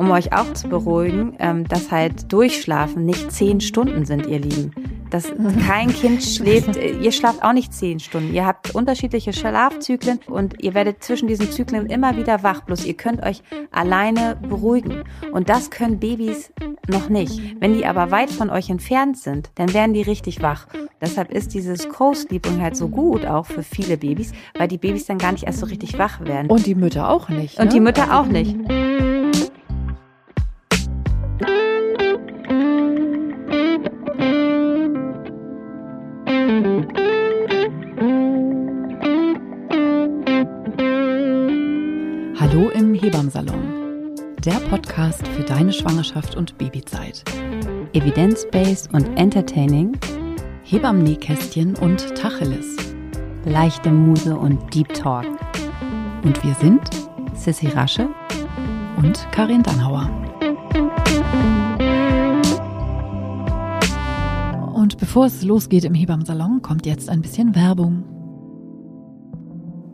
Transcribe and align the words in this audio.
um 0.00 0.10
euch 0.12 0.32
auch 0.32 0.50
zu 0.54 0.66
beruhigen, 0.68 1.34
ähm, 1.40 1.68
dass 1.68 1.90
halt 1.90 2.32
Durchschlafen 2.32 3.04
nicht 3.04 3.30
zehn 3.30 3.60
Stunden 3.60 4.06
sind, 4.06 4.26
ihr 4.26 4.38
Lieben. 4.38 4.72
Dass 5.10 5.30
kein 5.66 5.88
Kind 5.88 6.22
schläft, 6.22 6.78
äh, 6.78 6.92
ihr 6.92 7.12
schlaft 7.12 7.42
auch 7.42 7.52
nicht 7.52 7.74
zehn 7.74 8.00
Stunden. 8.00 8.32
Ihr 8.32 8.46
habt 8.46 8.74
unterschiedliche 8.74 9.34
Schlafzyklen 9.34 10.18
und 10.26 10.62
ihr 10.62 10.72
werdet 10.72 11.04
zwischen 11.04 11.28
diesen 11.28 11.50
Zyklen 11.50 11.84
immer 11.84 12.16
wieder 12.16 12.42
wach. 12.42 12.62
Bloß 12.62 12.86
ihr 12.86 12.94
könnt 12.94 13.22
euch 13.22 13.42
alleine 13.72 14.38
beruhigen. 14.48 15.04
Und 15.32 15.50
das 15.50 15.70
können 15.70 16.00
Babys 16.00 16.50
noch 16.88 17.10
nicht. 17.10 17.38
Wenn 17.60 17.74
die 17.74 17.84
aber 17.84 18.10
weit 18.10 18.30
von 18.30 18.48
euch 18.48 18.70
entfernt 18.70 19.18
sind, 19.18 19.50
dann 19.56 19.74
werden 19.74 19.92
die 19.92 20.02
richtig 20.02 20.40
wach. 20.40 20.66
Deshalb 21.02 21.30
ist 21.30 21.52
dieses 21.52 21.90
Co-Sleeping 21.90 22.62
halt 22.62 22.74
so 22.74 22.88
gut 22.88 23.26
auch 23.26 23.44
für 23.44 23.62
viele 23.62 23.98
Babys, 23.98 24.32
weil 24.56 24.68
die 24.68 24.78
Babys 24.78 25.04
dann 25.04 25.18
gar 25.18 25.32
nicht 25.32 25.44
erst 25.44 25.58
so 25.58 25.66
richtig 25.66 25.98
wach 25.98 26.20
werden. 26.22 26.50
Und 26.50 26.64
die 26.64 26.74
Mütter 26.74 27.10
auch 27.10 27.28
nicht. 27.28 27.58
Ne? 27.58 27.64
Und 27.64 27.72
die 27.74 27.80
Mütter 27.80 28.18
auch 28.18 28.26
nicht. 28.26 28.56
Der 44.46 44.54
Podcast 44.54 45.28
für 45.28 45.42
deine 45.42 45.70
Schwangerschaft 45.70 46.34
und 46.34 46.56
Babyzeit. 46.56 47.22
Evidence-based 47.92 48.88
und 48.94 49.04
entertaining. 49.18 49.98
Hebammen-Nähkästchen 50.64 51.76
und 51.76 52.14
Tacheles. 52.16 52.74
Leichte 53.44 53.90
Muse 53.90 54.34
und 54.34 54.74
Deep 54.74 54.94
Talk. 54.94 55.26
Und 56.22 56.42
wir 56.42 56.54
sind 56.54 56.80
Sissy 57.34 57.66
Rasche 57.66 58.08
und 58.96 59.28
Karin 59.30 59.62
Dannhauer. 59.62 60.08
Und 64.72 64.96
bevor 64.96 65.26
es 65.26 65.42
losgeht 65.42 65.84
im 65.84 65.92
Hebammsalon, 65.92 66.62
kommt 66.62 66.86
jetzt 66.86 67.10
ein 67.10 67.20
bisschen 67.20 67.54
Werbung. 67.54 68.19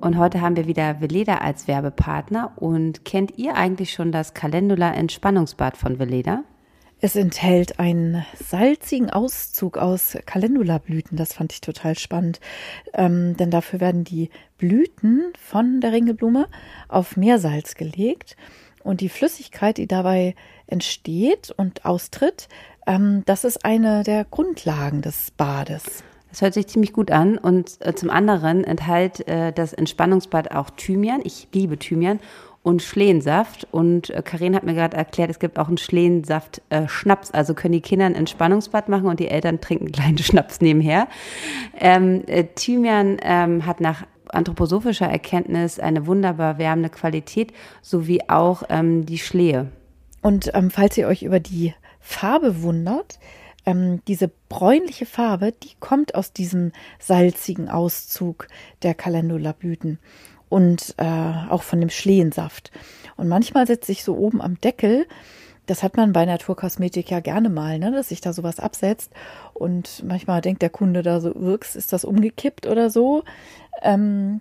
Und 0.00 0.18
heute 0.18 0.40
haben 0.40 0.56
wir 0.56 0.66
wieder 0.66 1.00
Veleda 1.00 1.38
als 1.38 1.68
Werbepartner. 1.68 2.52
Und 2.56 3.04
kennt 3.04 3.38
ihr 3.38 3.56
eigentlich 3.56 3.92
schon 3.92 4.12
das 4.12 4.34
Calendula 4.34 4.92
Entspannungsbad 4.92 5.76
von 5.76 5.98
Veleda? 5.98 6.44
Es 7.00 7.16
enthält 7.16 7.78
einen 7.78 8.24
salzigen 8.42 9.10
Auszug 9.10 9.76
aus 9.78 10.16
Calendula-Blüten. 10.26 11.16
Das 11.16 11.34
fand 11.34 11.52
ich 11.52 11.60
total 11.60 11.98
spannend. 11.98 12.40
Ähm, 12.94 13.36
denn 13.36 13.50
dafür 13.50 13.80
werden 13.80 14.04
die 14.04 14.30
Blüten 14.58 15.32
von 15.38 15.80
der 15.80 15.92
Ringelblume 15.92 16.46
auf 16.88 17.16
Meersalz 17.16 17.74
gelegt. 17.74 18.36
Und 18.82 19.00
die 19.00 19.08
Flüssigkeit, 19.08 19.78
die 19.78 19.86
dabei 19.86 20.34
entsteht 20.66 21.52
und 21.56 21.84
austritt, 21.84 22.48
ähm, 22.86 23.22
das 23.26 23.44
ist 23.44 23.64
eine 23.64 24.04
der 24.04 24.24
Grundlagen 24.24 25.02
des 25.02 25.32
Bades. 25.32 26.04
Das 26.30 26.42
hört 26.42 26.54
sich 26.54 26.66
ziemlich 26.66 26.92
gut 26.92 27.10
an. 27.10 27.38
Und 27.38 27.78
äh, 27.80 27.94
zum 27.94 28.10
anderen 28.10 28.64
enthält 28.64 29.26
äh, 29.28 29.52
das 29.52 29.72
Entspannungsbad 29.72 30.50
auch 30.52 30.70
Thymian. 30.70 31.20
Ich 31.24 31.48
liebe 31.52 31.78
Thymian 31.78 32.20
und 32.62 32.82
Schlehensaft. 32.82 33.66
Und 33.70 34.10
äh, 34.10 34.22
Karin 34.22 34.56
hat 34.56 34.64
mir 34.64 34.74
gerade 34.74 34.96
erklärt, 34.96 35.30
es 35.30 35.38
gibt 35.38 35.58
auch 35.58 35.68
einen 35.68 35.78
Schlehensaft-Schnaps. 35.78 37.30
also 37.30 37.54
können 37.54 37.72
die 37.72 37.80
Kinder 37.80 38.06
ein 38.06 38.16
Entspannungsbad 38.16 38.88
machen 38.88 39.06
und 39.06 39.20
die 39.20 39.28
Eltern 39.28 39.60
trinken 39.60 39.92
kleinen 39.92 40.18
Schnaps 40.18 40.60
nebenher. 40.60 41.06
Ähm, 41.78 42.24
äh, 42.26 42.44
Thymian 42.54 43.18
ähm, 43.22 43.66
hat 43.66 43.80
nach 43.80 44.04
anthroposophischer 44.30 45.06
Erkenntnis 45.06 45.78
eine 45.78 46.08
wunderbar 46.08 46.58
wärmende 46.58 46.90
Qualität, 46.90 47.52
sowie 47.82 48.22
auch 48.26 48.64
ähm, 48.68 49.06
die 49.06 49.18
Schlehe. 49.18 49.68
Und 50.20 50.50
ähm, 50.54 50.72
falls 50.72 50.98
ihr 50.98 51.06
euch 51.06 51.22
über 51.22 51.38
die 51.38 51.72
Farbe 52.00 52.62
wundert, 52.62 53.20
ähm, 53.66 54.00
diese 54.06 54.30
bräunliche 54.48 55.06
Farbe, 55.06 55.52
die 55.52 55.72
kommt 55.80 56.14
aus 56.14 56.32
diesem 56.32 56.72
salzigen 56.98 57.68
Auszug 57.68 58.48
der 58.82 58.94
Calendula-Blüten 58.94 59.98
und 60.48 60.94
äh, 60.98 61.04
auch 61.50 61.62
von 61.62 61.80
dem 61.80 61.90
Schlehensaft. 61.90 62.70
Und 63.16 63.28
manchmal 63.28 63.66
setzt 63.66 63.86
sich 63.86 64.04
so 64.04 64.16
oben 64.16 64.40
am 64.40 64.60
Deckel, 64.60 65.06
das 65.66 65.82
hat 65.82 65.96
man 65.96 66.12
bei 66.12 66.24
Naturkosmetik 66.24 67.10
ja 67.10 67.20
gerne 67.20 67.48
mal, 67.48 67.78
ne, 67.78 67.90
dass 67.90 68.10
sich 68.10 68.20
da 68.20 68.32
sowas 68.32 68.60
absetzt. 68.60 69.12
Und 69.52 70.04
manchmal 70.06 70.40
denkt 70.40 70.62
der 70.62 70.70
Kunde 70.70 71.02
da 71.02 71.20
so, 71.20 71.34
wirks, 71.34 71.74
ist 71.74 71.92
das 71.92 72.04
umgekippt 72.04 72.66
oder 72.66 72.88
so. 72.88 73.24
Ähm, 73.82 74.40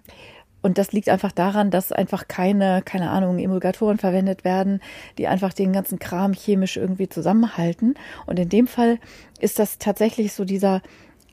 und 0.65 0.79
das 0.79 0.93
liegt 0.93 1.09
einfach 1.09 1.31
daran, 1.31 1.69
dass 1.69 1.91
einfach 1.91 2.27
keine, 2.27 2.81
keine 2.83 3.11
Ahnung, 3.11 3.37
Emulgatoren 3.37 3.99
verwendet 3.99 4.43
werden, 4.43 4.81
die 5.19 5.27
einfach 5.27 5.53
den 5.53 5.71
ganzen 5.73 5.99
Kram 5.99 6.33
chemisch 6.33 6.75
irgendwie 6.75 7.07
zusammenhalten. 7.07 7.93
Und 8.25 8.39
in 8.39 8.49
dem 8.49 8.65
Fall 8.65 8.97
ist 9.39 9.59
das 9.59 9.77
tatsächlich 9.77 10.33
so 10.33 10.43
dieser 10.43 10.81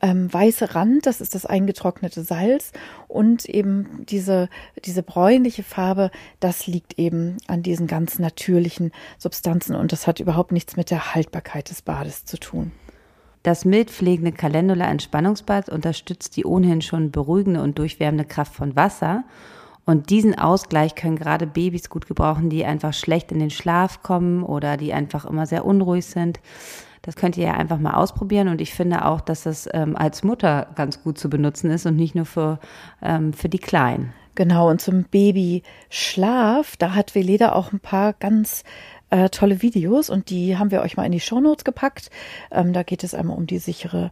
ähm, 0.03 0.31
weiße 0.31 0.75
Rand, 0.75 1.07
das 1.07 1.19
ist 1.19 1.33
das 1.33 1.47
eingetrocknete 1.47 2.21
Salz 2.21 2.73
und 3.07 3.45
eben 3.45 4.05
diese, 4.07 4.49
diese 4.85 5.01
bräunliche 5.01 5.63
Farbe, 5.63 6.11
das 6.39 6.67
liegt 6.67 6.99
eben 6.99 7.37
an 7.47 7.63
diesen 7.63 7.87
ganz 7.87 8.19
natürlichen 8.19 8.91
Substanzen 9.17 9.75
und 9.75 9.91
das 9.91 10.05
hat 10.05 10.19
überhaupt 10.19 10.51
nichts 10.51 10.77
mit 10.77 10.91
der 10.91 11.15
Haltbarkeit 11.15 11.71
des 11.71 11.81
Bades 11.81 12.25
zu 12.25 12.37
tun. 12.37 12.71
Das 13.43 13.65
mild 13.65 13.91
pflegende 13.91 14.31
Calendula 14.31 14.85
Entspannungsbad 14.85 15.69
unterstützt 15.69 16.37
die 16.37 16.45
ohnehin 16.45 16.81
schon 16.81 17.11
beruhigende 17.11 17.61
und 17.61 17.77
durchwärmende 17.77 18.25
Kraft 18.25 18.55
von 18.55 18.75
Wasser. 18.77 19.25
Und 19.85 20.09
diesen 20.09 20.37
Ausgleich 20.37 20.95
können 20.95 21.17
gerade 21.17 21.45
Babys 21.45 21.89
gut 21.89 22.07
gebrauchen, 22.07 22.49
die 22.49 22.63
einfach 22.63 22.93
schlecht 22.93 23.33
in 23.33 23.39
den 23.39 23.49
Schlaf 23.49 24.01
kommen 24.01 24.43
oder 24.43 24.77
die 24.77 24.93
einfach 24.93 25.25
immer 25.25 25.45
sehr 25.45 25.65
unruhig 25.65 26.05
sind. 26.05 26.39
Das 27.01 27.17
könnt 27.17 27.35
ihr 27.35 27.47
ja 27.47 27.53
einfach 27.55 27.79
mal 27.79 27.95
ausprobieren. 27.95 28.47
Und 28.47 28.61
ich 28.61 28.73
finde 28.73 29.03
auch, 29.03 29.19
dass 29.19 29.43
das 29.43 29.67
ähm, 29.73 29.97
als 29.97 30.23
Mutter 30.23 30.67
ganz 30.75 31.03
gut 31.03 31.17
zu 31.17 31.29
benutzen 31.29 31.69
ist 31.69 31.85
und 31.85 31.97
nicht 31.97 32.15
nur 32.15 32.25
für, 32.25 32.59
ähm, 33.01 33.33
für 33.33 33.49
die 33.49 33.59
Kleinen. 33.59 34.13
Genau, 34.35 34.69
und 34.69 34.81
zum 34.81 35.03
Babyschlaf, 35.03 36.77
da 36.77 36.95
hat 36.95 37.13
Veleda 37.13 37.51
auch 37.51 37.71
ein 37.71 37.79
paar 37.79 38.13
ganz 38.13 38.63
äh, 39.13 39.29
tolle 39.29 39.61
Videos 39.61 40.09
und 40.09 40.31
die 40.31 40.57
haben 40.57 40.71
wir 40.71 40.81
euch 40.81 40.97
mal 40.97 41.05
in 41.05 41.11
die 41.11 41.19
Shownotes 41.19 41.63
gepackt. 41.63 42.09
Ähm, 42.51 42.73
da 42.73 42.81
geht 42.81 43.03
es 43.03 43.13
einmal 43.13 43.37
um 43.37 43.45
die 43.45 43.59
sichere 43.59 44.11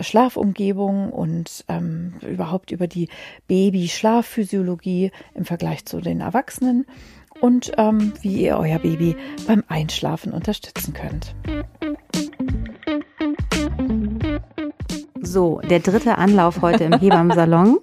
Schlafumgebung 0.00 1.10
und 1.10 1.64
ähm, 1.66 2.14
überhaupt 2.22 2.70
über 2.70 2.86
die 2.86 3.08
Baby-Schlafphysiologie 3.48 5.10
im 5.34 5.44
Vergleich 5.44 5.86
zu 5.86 6.00
den 6.00 6.20
Erwachsenen 6.20 6.86
und 7.40 7.72
ähm, 7.78 8.12
wie 8.20 8.42
ihr 8.42 8.58
euer 8.58 8.78
Baby 8.78 9.16
beim 9.48 9.64
Einschlafen 9.66 10.32
unterstützen 10.32 10.94
könnt. 10.94 11.34
So, 15.20 15.60
der 15.68 15.80
dritte 15.80 16.16
Anlauf 16.16 16.62
heute 16.62 16.84
im 16.84 16.92
Hebammsalon, 16.92 17.80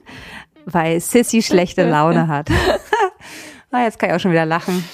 weil 0.65 1.01
Sissy 1.01 1.41
schlechte 1.41 1.88
Laune 1.88 2.29
hat. 2.29 2.49
ah, 3.71 3.83
jetzt 3.83 3.99
kann 3.99 4.09
ich 4.09 4.15
auch 4.15 4.21
schon 4.21 4.31
wieder 4.31 4.45
lachen. 4.45 4.85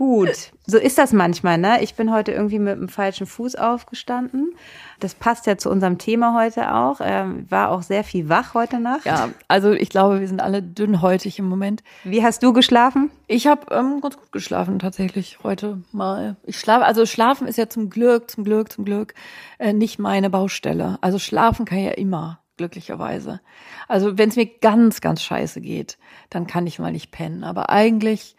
Gut, 0.00 0.52
so 0.66 0.78
ist 0.78 0.96
das 0.96 1.12
manchmal, 1.12 1.58
ne? 1.58 1.82
Ich 1.82 1.94
bin 1.94 2.10
heute 2.10 2.32
irgendwie 2.32 2.58
mit 2.58 2.74
dem 2.74 2.88
falschen 2.88 3.26
Fuß 3.26 3.56
aufgestanden. 3.56 4.54
Das 4.98 5.14
passt 5.14 5.46
ja 5.46 5.58
zu 5.58 5.68
unserem 5.68 5.98
Thema 5.98 6.34
heute 6.34 6.74
auch. 6.74 7.02
Ähm, 7.04 7.44
war 7.50 7.68
auch 7.68 7.82
sehr 7.82 8.02
viel 8.02 8.30
wach 8.30 8.54
heute 8.54 8.80
Nacht. 8.80 9.04
Ja, 9.04 9.28
also 9.46 9.72
ich 9.72 9.90
glaube, 9.90 10.20
wir 10.20 10.26
sind 10.26 10.40
alle 10.40 10.62
dünnhäutig 10.62 11.38
im 11.38 11.50
Moment. 11.50 11.82
Wie 12.02 12.24
hast 12.24 12.42
du 12.42 12.54
geschlafen? 12.54 13.10
Ich 13.26 13.46
habe 13.46 13.74
ähm, 13.74 14.00
ganz 14.00 14.16
gut 14.16 14.32
geschlafen 14.32 14.78
tatsächlich 14.78 15.40
heute 15.42 15.82
mal. 15.92 16.36
Ich 16.44 16.58
schlafe, 16.58 16.86
also 16.86 17.04
schlafen 17.04 17.46
ist 17.46 17.58
ja 17.58 17.68
zum 17.68 17.90
Glück, 17.90 18.30
zum 18.30 18.44
Glück, 18.44 18.72
zum 18.72 18.86
Glück 18.86 19.12
äh, 19.58 19.74
nicht 19.74 19.98
meine 19.98 20.30
Baustelle. 20.30 20.96
Also 21.02 21.18
schlafen 21.18 21.66
kann 21.66 21.78
ja 21.78 21.90
immer 21.90 22.40
glücklicherweise. 22.56 23.42
Also 23.86 24.16
wenn 24.16 24.30
es 24.30 24.36
mir 24.36 24.46
ganz, 24.46 25.02
ganz 25.02 25.22
scheiße 25.22 25.60
geht, 25.60 25.98
dann 26.30 26.46
kann 26.46 26.66
ich 26.66 26.78
mal 26.78 26.90
nicht 26.90 27.10
pennen. 27.10 27.44
Aber 27.44 27.68
eigentlich 27.68 28.34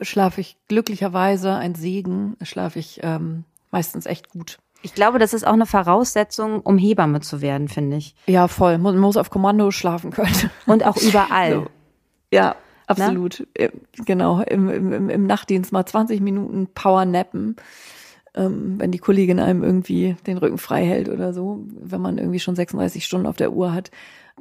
schlafe 0.00 0.40
ich 0.40 0.56
glücklicherweise, 0.68 1.54
ein 1.54 1.74
Segen, 1.74 2.36
schlafe 2.42 2.78
ich 2.78 3.00
ähm, 3.02 3.44
meistens 3.70 4.06
echt 4.06 4.28
gut. 4.30 4.58
Ich 4.82 4.94
glaube, 4.94 5.18
das 5.18 5.34
ist 5.34 5.46
auch 5.46 5.54
eine 5.54 5.66
Voraussetzung, 5.66 6.60
um 6.60 6.78
Hebamme 6.78 7.20
zu 7.20 7.40
werden, 7.40 7.68
finde 7.68 7.96
ich. 7.96 8.14
Ja, 8.26 8.46
voll. 8.46 8.78
Man 8.78 8.96
muss 8.98 9.16
auf 9.16 9.30
Kommando 9.30 9.70
schlafen 9.72 10.12
können. 10.12 10.50
Und 10.66 10.84
auch 10.84 10.96
überall. 10.96 11.64
So. 11.64 11.66
Ja, 12.30 12.56
absolut. 12.86 13.46
Na? 13.56 13.64
Äh, 13.64 13.70
genau. 14.04 14.40
Im, 14.42 14.68
im, 14.68 15.08
Im 15.08 15.26
Nachtdienst 15.26 15.72
mal 15.72 15.86
20 15.86 16.20
Minuten 16.20 16.68
Power 16.74 17.06
nappen. 17.06 17.56
Ähm, 18.34 18.74
wenn 18.78 18.92
die 18.92 18.98
Kollegin 18.98 19.40
einem 19.40 19.64
irgendwie 19.64 20.14
den 20.26 20.36
Rücken 20.36 20.58
frei 20.58 20.84
hält 20.84 21.08
oder 21.08 21.32
so, 21.32 21.64
wenn 21.80 22.02
man 22.02 22.18
irgendwie 22.18 22.38
schon 22.38 22.54
36 22.54 23.04
Stunden 23.04 23.26
auf 23.26 23.36
der 23.36 23.52
Uhr 23.52 23.72
hat. 23.72 23.90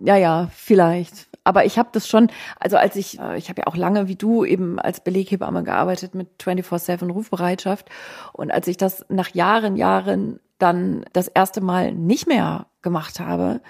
Ja, 0.02 0.16
ja, 0.16 0.50
vielleicht. 0.54 1.28
Aber 1.44 1.66
ich 1.66 1.80
habe 1.80 1.90
das 1.94 2.08
schon, 2.08 2.30
also 2.60 2.78
als 2.78 2.96
ich, 2.96 3.20
äh, 3.20 3.38
ich 3.38 3.50
habe 3.50 3.62
ja 3.62 3.68
auch 3.68 3.78
lange 3.78 4.08
wie 4.08 4.16
du 4.16 4.44
eben 4.44 4.80
als 4.80 5.02
Beleghebamme 5.02 5.64
gearbeitet 5.64 6.14
mit 6.14 6.28
24-7 6.42 7.10
Rufbereitschaft. 7.10 7.90
Und 8.34 8.52
als 8.52 8.68
ich 8.68 8.78
das 8.78 9.06
nach 9.10 9.34
Jahren, 9.34 9.78
Jahren 9.78 10.40
dann 10.60 11.06
das 11.14 11.28
erste 11.28 11.62
Mal 11.62 11.94
nicht 11.94 12.28
mehr 12.28 12.68
gemacht 12.82 13.20
habe, 13.20 13.62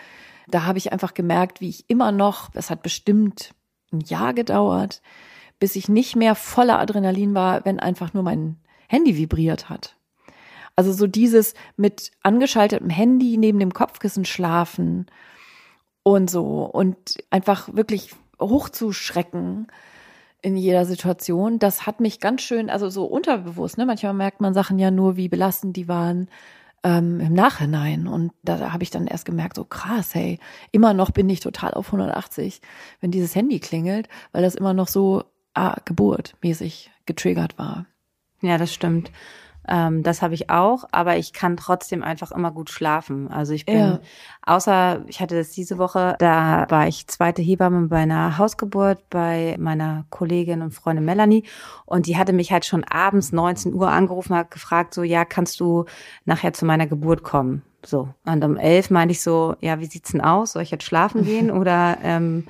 da 0.47 0.65
habe 0.65 0.77
ich 0.77 0.91
einfach 0.91 1.13
gemerkt, 1.13 1.61
wie 1.61 1.69
ich 1.69 1.89
immer 1.89 2.11
noch, 2.11 2.49
das 2.51 2.69
hat 2.69 2.81
bestimmt 2.81 3.53
ein 3.91 3.99
Jahr 4.01 4.33
gedauert, 4.33 5.01
bis 5.59 5.75
ich 5.75 5.89
nicht 5.89 6.15
mehr 6.15 6.35
voller 6.35 6.79
Adrenalin 6.79 7.35
war, 7.35 7.65
wenn 7.65 7.79
einfach 7.79 8.13
nur 8.13 8.23
mein 8.23 8.57
Handy 8.87 9.17
vibriert 9.17 9.69
hat. 9.69 9.97
Also 10.75 10.93
so 10.93 11.07
dieses 11.07 11.53
mit 11.75 12.11
angeschaltetem 12.23 12.89
Handy 12.89 13.37
neben 13.37 13.59
dem 13.59 13.73
Kopfkissen 13.73 14.25
schlafen 14.25 15.07
und 16.07 16.29
so 16.29 16.63
und 16.63 17.17
einfach 17.29 17.67
wirklich 17.73 18.15
hochzuschrecken 18.39 19.67
in 20.41 20.55
jeder 20.55 20.85
Situation, 20.85 21.59
das 21.59 21.85
hat 21.85 21.99
mich 21.99 22.19
ganz 22.21 22.43
schön, 22.43 22.69
also 22.69 22.89
so 22.89 23.05
unterbewusst, 23.05 23.77
ne? 23.77 23.85
Manchmal 23.85 24.13
merkt 24.13 24.39
man 24.39 24.53
Sachen 24.53 24.79
ja 24.79 24.89
nur, 24.89 25.17
wie 25.17 25.27
belastend 25.27 25.75
die 25.75 25.87
waren 25.89 26.29
ähm, 26.83 27.19
im 27.19 27.33
Nachhinein. 27.33 28.07
Und 28.07 28.31
da 28.43 28.71
habe 28.71 28.83
ich 28.83 28.91
dann 28.91 29.07
erst 29.07 29.25
gemerkt, 29.25 29.57
so 29.57 29.65
krass, 29.65 30.15
hey, 30.15 30.39
immer 30.71 30.93
noch 30.93 31.11
bin 31.11 31.29
ich 31.29 31.41
total 31.41 31.73
auf 31.73 31.87
180, 31.87 32.61
wenn 33.01 33.11
dieses 33.11 33.35
Handy 33.35 33.59
klingelt, 33.59 34.07
weil 34.31 34.43
das 34.43 34.55
immer 34.55 34.73
noch 34.73 34.87
so 34.87 35.23
ah, 35.55 35.75
geburtmäßig 35.83 36.91
getriggert 37.05 37.57
war. 37.57 37.85
Ja, 38.41 38.57
das 38.57 38.73
stimmt. 38.73 39.11
Ähm, 39.67 40.03
das 40.03 40.21
habe 40.21 40.33
ich 40.33 40.49
auch, 40.49 40.85
aber 40.91 41.17
ich 41.17 41.33
kann 41.33 41.57
trotzdem 41.57 42.03
einfach 42.03 42.31
immer 42.31 42.51
gut 42.51 42.69
schlafen. 42.69 43.27
Also 43.29 43.53
ich 43.53 43.65
bin, 43.65 43.77
ja. 43.77 43.99
außer 44.45 45.03
ich 45.07 45.19
hatte 45.19 45.35
das 45.35 45.51
diese 45.51 45.77
Woche, 45.77 46.15
da 46.19 46.65
war 46.69 46.87
ich 46.87 47.07
zweite 47.07 47.41
Hebamme 47.41 47.87
bei 47.87 47.97
einer 47.97 48.37
Hausgeburt 48.37 49.09
bei 49.09 49.55
meiner 49.59 50.05
Kollegin 50.09 50.61
und 50.61 50.71
Freundin 50.71 51.05
Melanie 51.05 51.43
und 51.85 52.07
die 52.07 52.17
hatte 52.17 52.33
mich 52.33 52.51
halt 52.51 52.65
schon 52.65 52.83
abends 52.83 53.31
19 53.31 53.73
Uhr 53.73 53.89
angerufen, 53.89 54.35
hat 54.35 54.51
gefragt 54.51 54.93
so, 54.93 55.03
ja, 55.03 55.25
kannst 55.25 55.59
du 55.59 55.85
nachher 56.25 56.53
zu 56.53 56.65
meiner 56.65 56.87
Geburt 56.87 57.23
kommen? 57.23 57.63
So. 57.85 58.09
Und 58.25 58.43
um 58.43 58.57
elf 58.57 58.89
meinte 58.89 59.13
ich 59.13 59.21
so, 59.21 59.55
ja, 59.61 59.79
wie 59.79 59.85
sieht's 59.85 60.11
denn 60.11 60.21
aus? 60.21 60.53
Soll 60.53 60.63
ich 60.63 60.71
jetzt 60.71 60.83
schlafen 60.83 61.23
gehen 61.23 61.51
oder 61.57 61.97
ähm, 62.03 62.47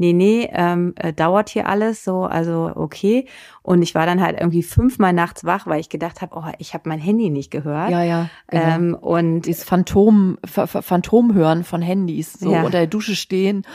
nee, 0.00 0.14
nee, 0.14 0.50
ähm, 0.52 0.94
äh, 0.96 1.12
dauert 1.12 1.50
hier 1.50 1.68
alles 1.68 2.02
so, 2.02 2.22
also 2.22 2.72
okay. 2.74 3.26
Und 3.62 3.82
ich 3.82 3.94
war 3.94 4.06
dann 4.06 4.20
halt 4.20 4.40
irgendwie 4.40 4.62
fünfmal 4.62 5.12
nachts 5.12 5.44
wach, 5.44 5.66
weil 5.66 5.78
ich 5.78 5.90
gedacht 5.90 6.22
habe, 6.22 6.34
oh, 6.36 6.50
ich 6.58 6.72
habe 6.72 6.88
mein 6.88 6.98
Handy 6.98 7.28
nicht 7.28 7.50
gehört. 7.50 7.90
Ja, 7.90 8.02
ja. 8.02 8.30
Genau. 8.48 8.64
Ähm, 8.64 8.94
und 8.98 9.42
dieses 9.42 9.62
Phantom, 9.62 10.38
Phantomhören 10.46 11.64
von 11.64 11.82
Handys, 11.82 12.32
so 12.32 12.50
ja. 12.50 12.60
unter 12.60 12.78
der 12.78 12.86
Dusche 12.86 13.14
stehen. 13.14 13.64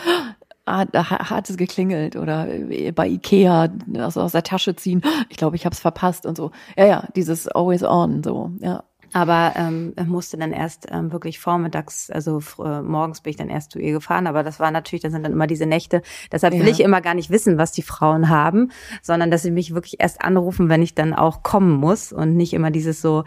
Da 0.92 1.12
hat 1.12 1.48
es 1.48 1.58
geklingelt 1.58 2.16
oder 2.16 2.48
äh, 2.50 2.92
bei 2.92 3.08
Ikea 3.08 3.70
also 4.00 4.22
aus 4.22 4.32
der 4.32 4.42
Tasche 4.42 4.76
ziehen. 4.76 5.04
Ich 5.30 5.38
glaube, 5.38 5.56
ich 5.56 5.64
habe 5.64 5.76
es 5.76 5.80
verpasst 5.80 6.26
und 6.26 6.36
so. 6.36 6.50
Ja, 6.76 6.88
ja, 6.88 7.08
dieses 7.16 7.48
Always 7.48 7.84
On, 7.84 8.24
so, 8.24 8.50
ja. 8.62 8.84
Aber 9.16 9.54
ähm, 9.56 9.94
musste 10.08 10.36
dann 10.36 10.52
erst 10.52 10.88
ähm, 10.92 11.14
wirklich 11.14 11.40
vormittags, 11.40 12.10
also 12.12 12.42
äh, 12.62 12.82
morgens 12.82 13.22
bin 13.22 13.32
ich 13.32 13.38
dann 13.38 13.48
erst 13.48 13.72
zu 13.72 13.80
ihr 13.80 13.94
gefahren. 13.94 14.28
Aber 14.28 14.44
das 14.44 14.60
war 14.60 14.72
natürlich, 14.72 15.04
das 15.04 15.14
sind 15.14 15.24
dann 15.24 15.32
immer 15.32 15.48
diese 15.48 15.66
Nächte. 15.66 16.02
Deshalb 16.34 16.54
will 16.54 16.66
ja. 16.66 16.68
ich 16.68 16.82
immer 16.82 17.00
gar 17.00 17.14
nicht 17.14 17.30
wissen, 17.30 17.58
was 17.58 17.72
die 17.72 17.82
Frauen 17.82 18.28
haben, 18.28 18.72
sondern 19.02 19.32
dass 19.32 19.44
sie 19.44 19.52
mich 19.52 19.74
wirklich 19.74 20.02
erst 20.02 20.22
anrufen, 20.22 20.68
wenn 20.68 20.82
ich 20.82 20.96
dann 20.96 21.14
auch 21.14 21.44
kommen 21.44 21.72
muss 21.72 22.12
und 22.12 22.36
nicht 22.36 22.52
immer 22.52 22.72
dieses 22.72 23.02
so, 23.02 23.24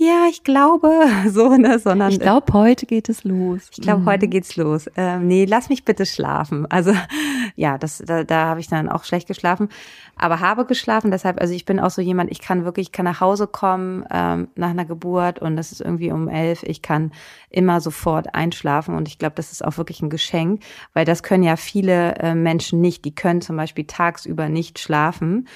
ja, 0.00 0.26
ich 0.30 0.44
glaube, 0.44 0.92
so, 1.28 1.56
ne, 1.56 1.80
sondern. 1.80 2.12
Ich 2.12 2.20
glaube, 2.20 2.52
heute 2.52 2.86
geht 2.86 3.08
es 3.08 3.24
los. 3.24 3.66
Ich 3.72 3.80
glaube, 3.80 4.02
mhm. 4.02 4.06
heute 4.06 4.28
geht's 4.28 4.54
los. 4.54 4.88
Ähm, 4.96 5.26
nee, 5.26 5.44
lass 5.44 5.68
mich 5.68 5.84
bitte 5.84 6.06
schlafen. 6.06 6.70
Also, 6.70 6.92
ja, 7.56 7.78
das, 7.78 8.00
da, 8.06 8.22
da 8.22 8.44
habe 8.44 8.60
ich 8.60 8.68
dann 8.68 8.88
auch 8.88 9.02
schlecht 9.02 9.26
geschlafen, 9.26 9.68
aber 10.16 10.38
habe 10.38 10.66
geschlafen. 10.66 11.10
Deshalb, 11.10 11.40
also 11.40 11.52
ich 11.52 11.64
bin 11.64 11.80
auch 11.80 11.90
so 11.90 12.00
jemand, 12.00 12.30
ich 12.30 12.40
kann 12.40 12.64
wirklich, 12.64 12.86
ich 12.86 12.92
kann 12.92 13.06
nach 13.06 13.20
Hause 13.20 13.48
kommen 13.48 14.04
ähm, 14.12 14.46
nach 14.54 14.70
einer 14.70 14.84
Geburt 14.84 15.40
und 15.40 15.56
das 15.56 15.72
ist 15.72 15.80
irgendwie 15.80 16.12
um 16.12 16.28
elf. 16.28 16.62
Ich 16.62 16.80
kann 16.80 17.10
immer 17.50 17.80
sofort 17.80 18.36
einschlafen 18.36 18.94
und 18.94 19.08
ich 19.08 19.18
glaube, 19.18 19.34
das 19.34 19.50
ist 19.50 19.64
auch 19.64 19.78
wirklich 19.78 20.00
ein 20.00 20.10
Geschenk, 20.10 20.62
weil 20.92 21.06
das 21.06 21.24
können 21.24 21.42
ja 21.42 21.56
viele 21.56 22.14
äh, 22.18 22.36
Menschen 22.36 22.80
nicht. 22.80 23.04
Die 23.04 23.16
können 23.16 23.40
zum 23.40 23.56
Beispiel 23.56 23.84
tagsüber 23.84 24.48
nicht 24.48 24.78
schlafen. 24.78 25.48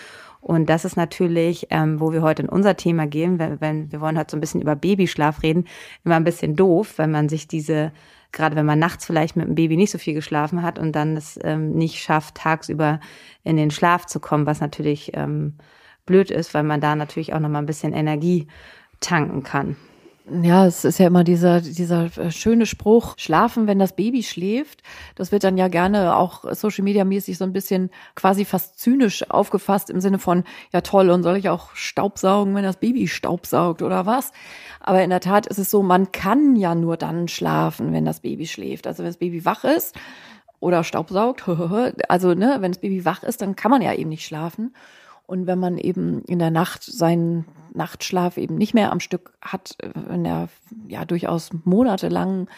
Und 0.42 0.68
das 0.68 0.84
ist 0.84 0.96
natürlich, 0.96 1.68
ähm, 1.70 2.00
wo 2.00 2.12
wir 2.12 2.20
heute 2.20 2.42
in 2.42 2.48
unser 2.48 2.76
Thema 2.76 3.06
gehen, 3.06 3.38
wenn, 3.38 3.60
wenn 3.60 3.92
wir 3.92 4.00
wollen 4.00 4.18
heute 4.18 4.32
so 4.32 4.36
ein 4.36 4.40
bisschen 4.40 4.60
über 4.60 4.74
Babyschlaf 4.74 5.44
reden, 5.44 5.66
immer 6.04 6.16
ein 6.16 6.24
bisschen 6.24 6.56
doof, 6.56 6.94
wenn 6.98 7.12
man 7.12 7.28
sich 7.28 7.46
diese, 7.46 7.92
gerade 8.32 8.56
wenn 8.56 8.66
man 8.66 8.80
nachts 8.80 9.06
vielleicht 9.06 9.36
mit 9.36 9.46
dem 9.46 9.54
Baby 9.54 9.76
nicht 9.76 9.92
so 9.92 9.98
viel 9.98 10.14
geschlafen 10.14 10.62
hat 10.62 10.80
und 10.80 10.96
dann 10.96 11.16
es 11.16 11.38
ähm, 11.44 11.70
nicht 11.70 12.02
schafft, 12.02 12.34
tagsüber 12.34 12.98
in 13.44 13.56
den 13.56 13.70
Schlaf 13.70 14.06
zu 14.06 14.18
kommen, 14.18 14.44
was 14.44 14.60
natürlich 14.60 15.12
ähm, 15.14 15.54
blöd 16.06 16.32
ist, 16.32 16.54
weil 16.54 16.64
man 16.64 16.80
da 16.80 16.96
natürlich 16.96 17.34
auch 17.34 17.40
noch 17.40 17.48
mal 17.48 17.60
ein 17.60 17.66
bisschen 17.66 17.92
Energie 17.92 18.48
tanken 18.98 19.44
kann. 19.44 19.76
Ja, 20.40 20.66
es 20.66 20.84
ist 20.84 20.98
ja 20.98 21.08
immer 21.08 21.24
dieser, 21.24 21.60
dieser 21.60 22.04
äh, 22.16 22.30
schöne 22.30 22.64
Spruch, 22.64 23.14
schlafen, 23.18 23.66
wenn 23.66 23.78
das 23.78 23.94
Baby 23.94 24.22
schläft. 24.22 24.82
Das 25.14 25.30
wird 25.30 25.44
dann 25.44 25.58
ja 25.58 25.68
gerne 25.68 26.16
auch 26.16 26.44
Social 26.54 26.84
Media 26.84 27.04
mäßig 27.04 27.36
so 27.36 27.44
ein 27.44 27.52
bisschen 27.52 27.90
quasi 28.14 28.46
fast 28.46 28.78
zynisch 28.78 29.28
aufgefasst 29.30 29.90
im 29.90 30.00
Sinne 30.00 30.18
von, 30.18 30.44
ja 30.72 30.80
toll, 30.80 31.10
und 31.10 31.22
soll 31.22 31.36
ich 31.36 31.50
auch 31.50 31.74
Staubsaugen, 31.74 32.54
wenn 32.54 32.62
das 32.62 32.78
Baby 32.78 33.08
Staubsaugt 33.08 33.82
oder 33.82 34.06
was? 34.06 34.32
Aber 34.80 35.02
in 35.02 35.10
der 35.10 35.20
Tat 35.20 35.46
ist 35.46 35.58
es 35.58 35.70
so, 35.70 35.82
man 35.82 36.12
kann 36.12 36.56
ja 36.56 36.74
nur 36.74 36.96
dann 36.96 37.28
schlafen, 37.28 37.92
wenn 37.92 38.06
das 38.06 38.20
Baby 38.20 38.46
schläft. 38.46 38.86
Also 38.86 39.02
wenn 39.02 39.10
das 39.10 39.18
Baby 39.18 39.44
wach 39.44 39.64
ist 39.64 39.96
oder 40.60 40.82
Staubsaugt, 40.82 41.46
also 42.08 42.32
ne, 42.32 42.56
wenn 42.60 42.72
das 42.72 42.80
Baby 42.80 43.04
wach 43.04 43.22
ist, 43.22 43.42
dann 43.42 43.54
kann 43.54 43.70
man 43.70 43.82
ja 43.82 43.92
eben 43.92 44.08
nicht 44.08 44.24
schlafen. 44.24 44.72
Und 45.26 45.46
wenn 45.46 45.58
man 45.58 45.78
eben 45.78 46.22
in 46.24 46.38
der 46.38 46.50
Nacht 46.50 46.82
seinen 46.82 47.46
Nachtschlaf 47.74 48.36
eben 48.36 48.56
nicht 48.56 48.74
mehr 48.74 48.92
am 48.92 49.00
Stück 49.00 49.32
hat, 49.40 49.76
äh, 49.78 50.14
in 50.14 50.24
der 50.24 50.48
ja 50.88 51.04
durchaus 51.04 51.50
monatelang, 51.64 52.48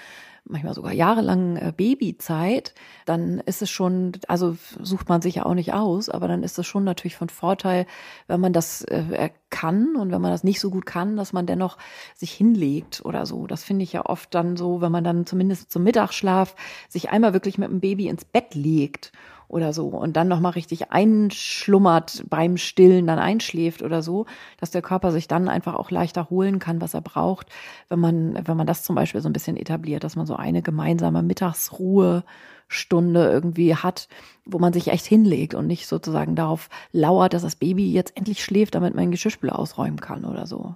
manchmal 0.46 0.74
sogar 0.74 0.92
jahrelang 0.92 1.56
äh, 1.56 1.72
Babyzeit, 1.74 2.74
dann 3.06 3.40
ist 3.40 3.62
es 3.62 3.70
schon, 3.70 4.12
also 4.28 4.56
sucht 4.82 5.08
man 5.08 5.22
sich 5.22 5.36
ja 5.36 5.46
auch 5.46 5.54
nicht 5.54 5.72
aus, 5.72 6.10
aber 6.10 6.28
dann 6.28 6.42
ist 6.42 6.58
es 6.58 6.66
schon 6.66 6.84
natürlich 6.84 7.16
von 7.16 7.30
Vorteil, 7.30 7.86
wenn 8.26 8.40
man 8.40 8.52
das 8.52 8.82
äh, 8.82 9.30
kann 9.50 9.96
und 9.96 10.10
wenn 10.10 10.20
man 10.20 10.30
das 10.30 10.44
nicht 10.44 10.60
so 10.60 10.70
gut 10.70 10.84
kann, 10.84 11.16
dass 11.16 11.32
man 11.32 11.46
dennoch 11.46 11.78
sich 12.14 12.32
hinlegt 12.32 13.02
oder 13.04 13.24
so. 13.24 13.46
Das 13.46 13.64
finde 13.64 13.84
ich 13.84 13.92
ja 13.92 14.04
oft 14.04 14.34
dann 14.34 14.56
so, 14.56 14.80
wenn 14.80 14.92
man 14.92 15.04
dann 15.04 15.26
zumindest 15.26 15.70
zum 15.70 15.82
Mittagsschlaf 15.82 16.54
sich 16.88 17.10
einmal 17.10 17.32
wirklich 17.32 17.56
mit 17.56 17.70
dem 17.70 17.80
Baby 17.80 18.08
ins 18.08 18.24
Bett 18.24 18.54
legt 18.54 19.12
oder 19.54 19.72
so 19.72 19.86
und 19.86 20.16
dann 20.16 20.26
nochmal 20.26 20.50
richtig 20.52 20.90
einschlummert 20.90 22.24
beim 22.28 22.56
Stillen, 22.56 23.06
dann 23.06 23.20
einschläft 23.20 23.82
oder 23.82 24.02
so, 24.02 24.26
dass 24.58 24.72
der 24.72 24.82
Körper 24.82 25.12
sich 25.12 25.28
dann 25.28 25.48
einfach 25.48 25.74
auch 25.74 25.92
leichter 25.92 26.28
holen 26.28 26.58
kann, 26.58 26.80
was 26.80 26.94
er 26.94 27.02
braucht, 27.02 27.46
wenn 27.88 28.00
man, 28.00 28.36
wenn 28.46 28.56
man 28.56 28.66
das 28.66 28.82
zum 28.82 28.96
Beispiel 28.96 29.20
so 29.20 29.28
ein 29.28 29.32
bisschen 29.32 29.56
etabliert, 29.56 30.02
dass 30.02 30.16
man 30.16 30.26
so 30.26 30.34
eine 30.34 30.60
gemeinsame 30.60 31.22
Mittagsruhestunde 31.22 33.30
irgendwie 33.30 33.76
hat, 33.76 34.08
wo 34.44 34.58
man 34.58 34.72
sich 34.72 34.88
echt 34.88 35.06
hinlegt 35.06 35.54
und 35.54 35.68
nicht 35.68 35.86
sozusagen 35.86 36.34
darauf 36.34 36.68
lauert, 36.90 37.32
dass 37.32 37.42
das 37.42 37.54
Baby 37.54 37.92
jetzt 37.92 38.16
endlich 38.16 38.42
schläft, 38.42 38.74
damit 38.74 38.96
man 38.96 39.04
den 39.04 39.12
Geschirrspüler 39.12 39.56
ausräumen 39.56 40.00
kann 40.00 40.24
oder 40.24 40.48
so. 40.48 40.74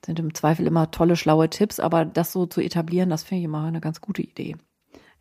Das 0.00 0.06
sind 0.06 0.18
im 0.20 0.32
Zweifel 0.32 0.66
immer 0.66 0.90
tolle, 0.90 1.16
schlaue 1.16 1.50
Tipps, 1.50 1.80
aber 1.80 2.06
das 2.06 2.32
so 2.32 2.46
zu 2.46 2.62
etablieren, 2.62 3.10
das 3.10 3.24
finde 3.24 3.40
ich 3.40 3.44
immer 3.44 3.64
eine 3.64 3.82
ganz 3.82 4.00
gute 4.00 4.22
Idee. 4.22 4.56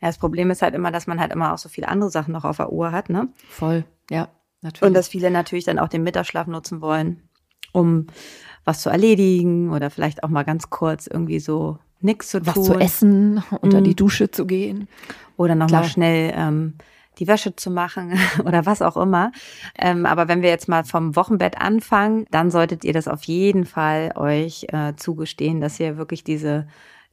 Ja, 0.02 0.10
das 0.10 0.18
Problem 0.18 0.52
ist 0.52 0.62
halt 0.62 0.76
immer, 0.76 0.92
dass 0.92 1.08
man 1.08 1.20
halt 1.20 1.32
immer 1.32 1.54
auch 1.54 1.58
so 1.58 1.70
viele 1.70 1.88
andere 1.88 2.10
Sachen 2.10 2.32
noch 2.32 2.44
auf 2.44 2.58
der 2.58 2.72
Uhr 2.72 2.92
hat, 2.92 3.10
ne? 3.10 3.30
Voll, 3.50 3.86
ja, 4.10 4.28
natürlich. 4.62 4.88
Und 4.88 4.94
dass 4.94 5.08
viele 5.08 5.32
natürlich 5.32 5.66
dann 5.66 5.80
auch 5.80 5.88
den 5.88 6.04
Mittagsschlaf 6.04 6.48
nutzen 6.48 6.82
wollen, 6.82 7.30
um 7.72 8.08
was 8.66 8.82
zu 8.82 8.90
erledigen 8.90 9.72
oder 9.72 9.90
vielleicht 9.90 10.24
auch 10.24 10.30
mal 10.30 10.44
ganz 10.44 10.70
kurz 10.70 11.08
irgendwie 11.08 11.40
so 11.40 11.78
nichts 12.02 12.30
zu 12.30 12.42
tun. 12.42 12.56
Was 12.56 12.64
zu 12.64 12.74
essen, 12.76 13.44
unter 13.62 13.80
mhm. 13.80 13.86
die 13.86 13.96
Dusche 13.96 14.32
zu 14.32 14.46
gehen. 14.46 14.88
Oder 15.38 15.56
nochmal 15.56 15.86
schnell 15.86 16.34
ähm, 16.36 16.76
die 17.20 17.28
Wäsche 17.28 17.56
zu 17.56 17.72
machen 17.72 18.18
oder 18.46 18.66
was 18.66 18.82
auch 18.82 18.98
immer. 18.98 19.32
Ähm, 19.78 20.06
aber 20.06 20.28
wenn 20.28 20.42
wir 20.42 20.50
jetzt 20.50 20.68
mal 20.68 20.84
vom 20.84 21.16
Wochenbett 21.16 21.60
anfangen, 21.60 22.26
dann 22.32 22.52
solltet 22.52 22.84
ihr 22.84 22.94
das 22.94 23.08
auf 23.08 23.24
jeden 23.24 23.66
Fall 23.66 24.14
euch 24.16 24.68
äh, 24.70 24.96
zugestehen, 24.96 25.62
dass 25.62 25.80
ihr 25.80 25.98
wirklich 25.98 26.24
diese 26.24 26.68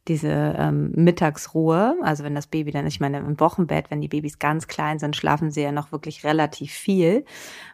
diese 0.08 0.56
ähm, 0.58 0.90
Mittagsruhe, 0.96 1.96
also 2.02 2.24
wenn 2.24 2.34
das 2.34 2.48
Baby 2.48 2.72
dann, 2.72 2.86
ich 2.86 2.98
meine, 2.98 3.18
im 3.18 3.38
Wochenbett, 3.38 3.90
wenn 3.90 4.00
die 4.00 4.08
Babys 4.08 4.40
ganz 4.40 4.66
klein 4.66 4.98
sind, 4.98 5.14
schlafen 5.14 5.52
sie 5.52 5.62
ja 5.62 5.70
noch 5.70 5.92
wirklich 5.92 6.24
relativ 6.24 6.72
viel, 6.72 7.24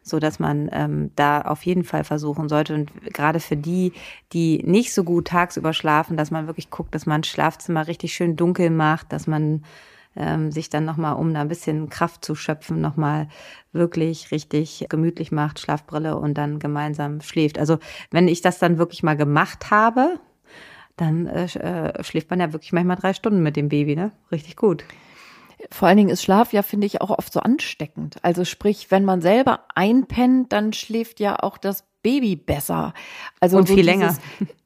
so 0.02 0.18
dass 0.18 0.38
man 0.38 0.68
ähm, 0.72 1.10
da 1.16 1.40
auf 1.40 1.62
jeden 1.64 1.84
Fall 1.84 2.04
versuchen 2.04 2.50
sollte 2.50 2.74
und 2.74 2.92
gerade 3.14 3.40
für 3.40 3.56
die, 3.56 3.94
die 4.34 4.62
nicht 4.64 4.92
so 4.92 5.04
gut 5.04 5.28
tagsüber 5.28 5.72
schlafen, 5.72 6.18
dass 6.18 6.30
man 6.30 6.46
wirklich 6.46 6.68
guckt, 6.68 6.94
dass 6.94 7.06
man 7.06 7.24
Schlafzimmer 7.24 7.86
richtig 7.86 8.12
schön 8.12 8.36
dunkel 8.36 8.68
macht, 8.68 9.10
dass 9.12 9.26
man 9.26 9.64
ähm, 10.14 10.52
sich 10.52 10.68
dann 10.68 10.84
nochmal, 10.84 11.14
um 11.14 11.32
da 11.32 11.40
ein 11.40 11.48
bisschen 11.48 11.88
Kraft 11.88 12.24
zu 12.24 12.34
schöpfen, 12.34 12.80
nochmal 12.80 13.28
wirklich 13.72 14.32
richtig 14.32 14.84
gemütlich 14.90 15.32
macht, 15.32 15.60
Schlafbrille 15.60 16.16
und 16.16 16.34
dann 16.34 16.58
gemeinsam 16.58 17.22
schläft. 17.22 17.58
Also 17.58 17.78
wenn 18.10 18.28
ich 18.28 18.42
das 18.42 18.58
dann 18.58 18.76
wirklich 18.76 19.02
mal 19.02 19.16
gemacht 19.16 19.70
habe, 19.70 20.20
dann 21.00 21.26
äh, 21.26 21.44
äh, 21.44 22.04
schläft 22.04 22.30
man 22.30 22.40
ja 22.40 22.52
wirklich 22.52 22.72
manchmal 22.72 22.96
drei 22.96 23.12
Stunden 23.12 23.42
mit 23.42 23.56
dem 23.56 23.68
Baby, 23.68 23.96
ne? 23.96 24.12
Richtig 24.30 24.56
gut. 24.56 24.84
Vor 25.70 25.88
allen 25.88 25.96
Dingen 25.96 26.10
ist 26.10 26.22
Schlaf 26.22 26.52
ja, 26.52 26.62
finde 26.62 26.86
ich, 26.86 27.00
auch 27.00 27.10
oft 27.10 27.32
so 27.32 27.40
ansteckend. 27.40 28.16
Also 28.22 28.44
sprich, 28.44 28.90
wenn 28.90 29.04
man 29.04 29.20
selber 29.20 29.60
einpennt, 29.74 30.52
dann 30.52 30.72
schläft 30.72 31.20
ja 31.20 31.36
auch 31.40 31.58
das 31.58 31.84
Baby 32.02 32.36
besser. 32.36 32.94
Also 33.40 33.58
und 33.58 33.66
viel 33.66 33.76
dieses, 33.76 33.86
länger. 33.86 34.16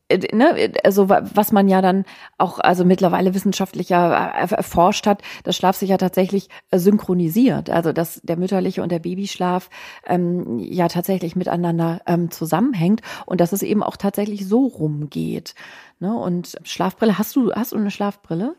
äh, 0.08 0.18
ne, 0.36 0.72
also 0.84 1.08
was 1.08 1.50
man 1.50 1.68
ja 1.68 1.80
dann 1.80 2.04
auch 2.36 2.58
also 2.58 2.84
mittlerweile 2.84 3.34
wissenschaftlich 3.34 3.88
ja 3.88 4.12
erforscht 4.12 5.06
hat, 5.06 5.22
dass 5.44 5.56
Schlaf 5.56 5.76
sich 5.76 5.88
ja 5.88 5.96
tatsächlich 5.96 6.48
synchronisiert, 6.70 7.70
also 7.70 7.92
dass 7.92 8.20
der 8.22 8.36
mütterliche 8.36 8.82
und 8.82 8.92
der 8.92 8.98
Babyschlaf 8.98 9.70
ähm, 10.06 10.58
ja 10.58 10.88
tatsächlich 10.88 11.36
miteinander 11.36 12.02
ähm, 12.06 12.30
zusammenhängt 12.30 13.00
und 13.24 13.40
dass 13.40 13.52
es 13.52 13.62
eben 13.62 13.82
auch 13.82 13.96
tatsächlich 13.96 14.46
so 14.46 14.66
rumgeht. 14.66 15.54
Ne? 16.02 16.12
Und 16.12 16.59
Schlafbrille, 16.64 17.16
hast 17.16 17.37
du 17.37 17.52
hast 17.52 17.71
du 17.71 17.76
eine 17.76 17.92
Schlafbrille? 17.92 18.56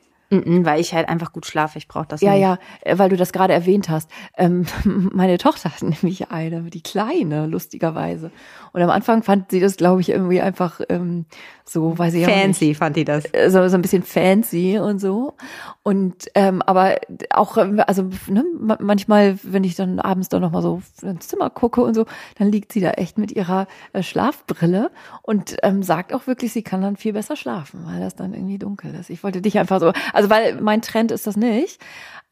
weil 0.66 0.80
ich 0.80 0.94
halt 0.94 1.10
einfach 1.10 1.32
gut 1.32 1.46
schlafe. 1.46 1.78
Ich 1.78 1.88
brauche 1.88 2.08
das 2.08 2.22
ja, 2.22 2.32
nicht. 2.32 2.42
Ja, 2.42 2.58
ja, 2.86 2.92
äh, 2.92 2.98
weil 2.98 3.10
du 3.10 3.18
das 3.18 3.32
gerade 3.34 3.54
erwähnt 3.54 3.90
hast. 3.90 4.10
Ähm, 4.36 4.66
meine 5.14 5.38
Tochter 5.38 5.70
hat 5.72 5.84
nämlich 5.84 6.32
eine, 6.32 6.64
die 6.64 6.82
kleine, 6.82 7.46
lustigerweise. 7.46 8.32
Und 8.72 8.82
am 8.82 8.90
Anfang 8.90 9.22
fand 9.22 9.52
sie 9.52 9.60
das, 9.60 9.78
glaube 9.78 10.02
ich, 10.02 10.10
irgendwie 10.10 10.42
einfach 10.42 10.82
ähm, 10.90 11.26
so, 11.66 11.98
weil 11.98 12.12
sie 12.12 12.24
fancy 12.24 12.70
ja 12.70 12.74
fand 12.74 12.96
die 12.96 13.06
das. 13.06 13.26
Äh, 13.32 13.50
so, 13.50 13.68
so 13.68 13.76
ein 13.76 13.82
bisschen 13.82 14.04
fancy 14.04 14.80
und 14.80 15.00
so. 15.00 15.34
Und 15.82 16.30
ähm, 16.36 16.62
aber 16.62 16.98
auch, 17.30 17.58
ähm, 17.58 17.82
also 17.86 18.10
ne, 18.28 18.44
manchmal, 18.80 19.38
wenn 19.44 19.64
ich 19.64 19.76
dann 19.76 20.00
abends 20.00 20.30
dann 20.30 20.42
nochmal 20.42 20.62
so 20.62 20.82
ins 21.02 21.28
Zimmer 21.28 21.50
gucke 21.50 21.82
und 21.82 21.94
so, 21.94 22.06
dann 22.38 22.52
liegt 22.52 22.72
sie 22.72 22.82
da 22.82 22.92
echt 22.92 23.18
mit 23.18 23.32
ihrer 23.32 23.68
äh, 23.94 24.04
Schlafbrille 24.04 24.92
und 25.22 25.58
ähm, 25.64 25.84
sagt 25.84 26.14
auch 26.14 26.28
wirklich, 26.28 26.54
sie 26.54 26.64
kann 26.64 26.82
dann 26.82 26.98
viel 26.98 27.14
besser 27.14 27.36
schlafen, 27.36 27.86
weil 27.86 28.00
das 28.00 28.16
dann 28.16 28.34
irgendwie 28.34 28.60
dunkel 28.60 28.94
ist. 28.96 29.10
Ich 29.10 29.24
wollte 29.24 29.42
dich 29.42 29.58
einfach 29.60 29.80
so, 29.80 29.94
also 30.14 30.30
weil 30.30 30.62
mein 30.62 30.82
Trend 30.82 31.12
ist 31.12 31.28
das 31.28 31.38
nicht, 31.38 31.80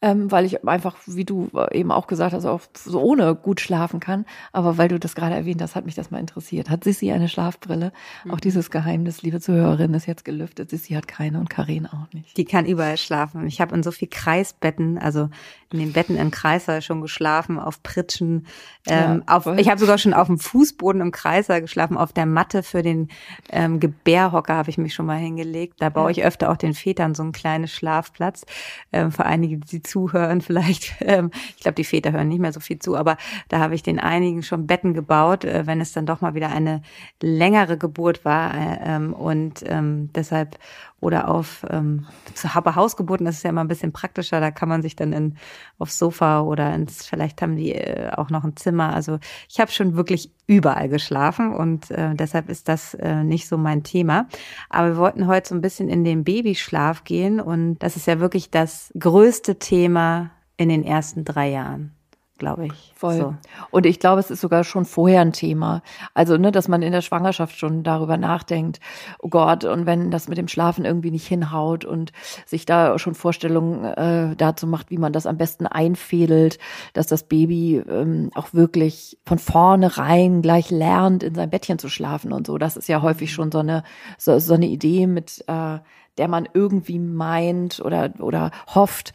ähm, 0.02 0.32
weil 0.32 0.44
ich 0.44 0.66
einfach, 0.66 0.96
wie 1.06 1.24
du 1.24 1.48
eben 1.70 1.92
auch 1.92 2.08
gesagt 2.08 2.34
hast, 2.34 2.44
auch 2.44 2.60
so 2.74 3.00
ohne 3.00 3.36
gut 3.36 3.60
schlafen 3.60 4.00
kann. 4.00 4.26
Aber 4.50 4.76
weil 4.76 4.88
du 4.88 4.98
das 4.98 5.14
gerade 5.14 5.36
erwähnt 5.36 5.62
hast, 5.62 5.76
hat 5.76 5.86
mich 5.86 5.94
das 5.94 6.10
mal 6.10 6.18
interessiert. 6.18 6.68
Hat 6.68 6.82
Sissi 6.82 7.12
eine 7.12 7.28
Schlafbrille? 7.28 7.92
Mhm. 8.24 8.30
Auch 8.32 8.40
dieses 8.40 8.72
Geheimnis, 8.72 9.22
liebe 9.22 9.40
Zuhörerin, 9.40 9.94
ist 9.94 10.06
jetzt 10.06 10.24
gelüftet. 10.24 10.70
Sissi 10.70 10.94
hat 10.94 11.06
keine 11.06 11.38
und 11.38 11.48
Karin 11.48 11.86
auch 11.86 12.12
nicht. 12.12 12.36
Die 12.36 12.44
kann 12.44 12.66
überall 12.66 12.96
schlafen. 12.96 13.46
Ich 13.46 13.60
habe 13.60 13.76
in 13.76 13.84
so 13.84 13.92
viel 13.92 14.08
Kreisbetten, 14.08 14.98
also 14.98 15.28
in 15.70 15.78
den 15.78 15.92
Betten 15.92 16.16
im 16.16 16.32
Kreißsaal 16.32 16.82
schon 16.82 17.00
geschlafen, 17.00 17.60
auf 17.60 17.82
Pritschen. 17.82 18.46
Ähm, 18.86 19.22
ja, 19.26 19.36
auf, 19.36 19.46
ich 19.56 19.68
habe 19.68 19.78
sogar 19.78 19.98
schon 19.98 20.14
auf 20.14 20.26
dem 20.26 20.38
Fußboden 20.38 21.00
im 21.00 21.12
Kreißsaal 21.12 21.60
geschlafen, 21.60 21.96
auf 21.96 22.12
der 22.12 22.26
Matte 22.26 22.64
für 22.64 22.82
den 22.82 23.08
ähm, 23.50 23.78
Gebärhocker 23.78 24.54
habe 24.56 24.70
ich 24.70 24.78
mich 24.78 24.94
schon 24.94 25.06
mal 25.06 25.18
hingelegt. 25.18 25.76
Da 25.78 25.88
baue 25.88 26.10
ich 26.10 26.24
öfter 26.24 26.50
auch 26.50 26.56
den 26.56 26.74
Vätern 26.74 27.14
so 27.14 27.22
einen 27.22 27.32
kleinen 27.32 27.68
Schlafplatz. 27.68 28.44
Ähm, 28.92 29.12
für 29.12 29.24
einige, 29.24 29.58
die 29.58 29.82
zuhören 29.92 30.40
vielleicht. 30.40 30.94
Ähm, 31.02 31.30
ich 31.56 31.62
glaube, 31.62 31.74
die 31.74 31.84
Väter 31.84 32.12
hören 32.12 32.28
nicht 32.28 32.40
mehr 32.40 32.52
so 32.52 32.60
viel 32.60 32.78
zu, 32.78 32.96
aber 32.96 33.16
da 33.48 33.58
habe 33.58 33.74
ich 33.74 33.82
den 33.82 33.98
einigen 33.98 34.42
schon 34.44 34.68
Betten 34.68 34.94
gebaut, 34.94 35.44
äh, 35.44 35.66
wenn 35.66 35.80
es 35.80 35.92
dann 35.92 36.06
doch 36.06 36.20
mal 36.20 36.34
wieder 36.34 36.50
eine 36.50 36.80
längere 37.20 37.76
Geburt 37.76 38.24
war. 38.24 38.54
Äh, 38.54 38.78
ähm, 38.84 39.12
und 39.12 39.64
ähm, 39.66 40.10
deshalb 40.14 40.58
oder 41.02 41.28
auf 41.28 41.66
ähm, 41.68 42.06
aber 42.54 42.76
Hausgeburten 42.76 43.26
das 43.26 43.36
ist 43.36 43.42
ja 43.42 43.50
immer 43.50 43.60
ein 43.62 43.68
bisschen 43.68 43.92
praktischer. 43.92 44.40
Da 44.40 44.52
kann 44.52 44.68
man 44.68 44.82
sich 44.82 44.94
dann 44.94 45.12
in 45.12 45.36
aufs 45.78 45.98
Sofa 45.98 46.40
oder 46.42 46.72
ins 46.74 47.04
vielleicht 47.04 47.42
haben 47.42 47.56
die 47.56 47.74
äh, 47.74 48.10
auch 48.12 48.30
noch 48.30 48.44
ein 48.44 48.56
Zimmer. 48.56 48.94
Also 48.94 49.18
ich 49.48 49.58
habe 49.58 49.72
schon 49.72 49.96
wirklich 49.96 50.30
überall 50.46 50.88
geschlafen 50.88 51.54
und 51.54 51.90
äh, 51.90 52.14
deshalb 52.14 52.48
ist 52.48 52.68
das 52.68 52.94
äh, 52.94 53.24
nicht 53.24 53.48
so 53.48 53.58
mein 53.58 53.82
Thema. 53.82 54.28
Aber 54.70 54.90
wir 54.90 54.96
wollten 54.96 55.26
heute 55.26 55.48
so 55.48 55.54
ein 55.56 55.60
bisschen 55.60 55.88
in 55.88 56.04
den 56.04 56.22
Babyschlaf 56.22 57.02
gehen 57.02 57.40
und 57.40 57.80
das 57.80 57.96
ist 57.96 58.06
ja 58.06 58.20
wirklich 58.20 58.50
das 58.50 58.92
größte 58.96 59.58
Thema 59.58 60.30
in 60.56 60.68
den 60.68 60.84
ersten 60.84 61.24
drei 61.24 61.50
Jahren 61.50 61.96
glaube 62.38 62.66
ich. 62.66 62.92
Voll. 62.96 63.16
So. 63.16 63.34
Und 63.70 63.86
ich 63.86 64.00
glaube, 64.00 64.20
es 64.20 64.30
ist 64.30 64.40
sogar 64.40 64.64
schon 64.64 64.84
vorher 64.84 65.20
ein 65.20 65.32
Thema. 65.32 65.82
Also, 66.14 66.36
ne, 66.36 66.50
dass 66.50 66.68
man 66.68 66.82
in 66.82 66.92
der 66.92 67.00
Schwangerschaft 67.00 67.56
schon 67.56 67.82
darüber 67.82 68.16
nachdenkt, 68.16 68.80
oh 69.20 69.28
Gott, 69.28 69.64
und 69.64 69.86
wenn 69.86 70.10
das 70.10 70.28
mit 70.28 70.38
dem 70.38 70.48
Schlafen 70.48 70.84
irgendwie 70.84 71.10
nicht 71.10 71.26
hinhaut 71.26 71.84
und 71.84 72.12
sich 72.44 72.66
da 72.66 72.98
schon 72.98 73.14
Vorstellungen 73.14 73.84
äh, 73.84 74.36
dazu 74.36 74.66
macht, 74.66 74.90
wie 74.90 74.98
man 74.98 75.12
das 75.12 75.26
am 75.26 75.36
besten 75.36 75.66
einfädelt, 75.66 76.58
dass 76.94 77.06
das 77.06 77.22
Baby 77.24 77.82
ähm, 77.88 78.30
auch 78.34 78.52
wirklich 78.52 79.18
von 79.24 79.38
vornherein 79.38 80.42
gleich 80.42 80.70
lernt, 80.70 81.22
in 81.22 81.34
sein 81.34 81.50
Bettchen 81.50 81.78
zu 81.78 81.88
schlafen 81.88 82.32
und 82.32 82.46
so. 82.46 82.58
Das 82.58 82.76
ist 82.76 82.88
ja 82.88 83.02
häufig 83.02 83.32
schon 83.32 83.52
so 83.52 83.58
eine, 83.58 83.84
so, 84.18 84.38
so 84.38 84.54
eine 84.54 84.66
Idee 84.66 85.06
mit 85.06 85.44
äh, 85.46 85.78
der 86.18 86.28
man 86.28 86.48
irgendwie 86.52 86.98
meint 86.98 87.80
oder, 87.80 88.12
oder 88.18 88.50
hofft, 88.74 89.12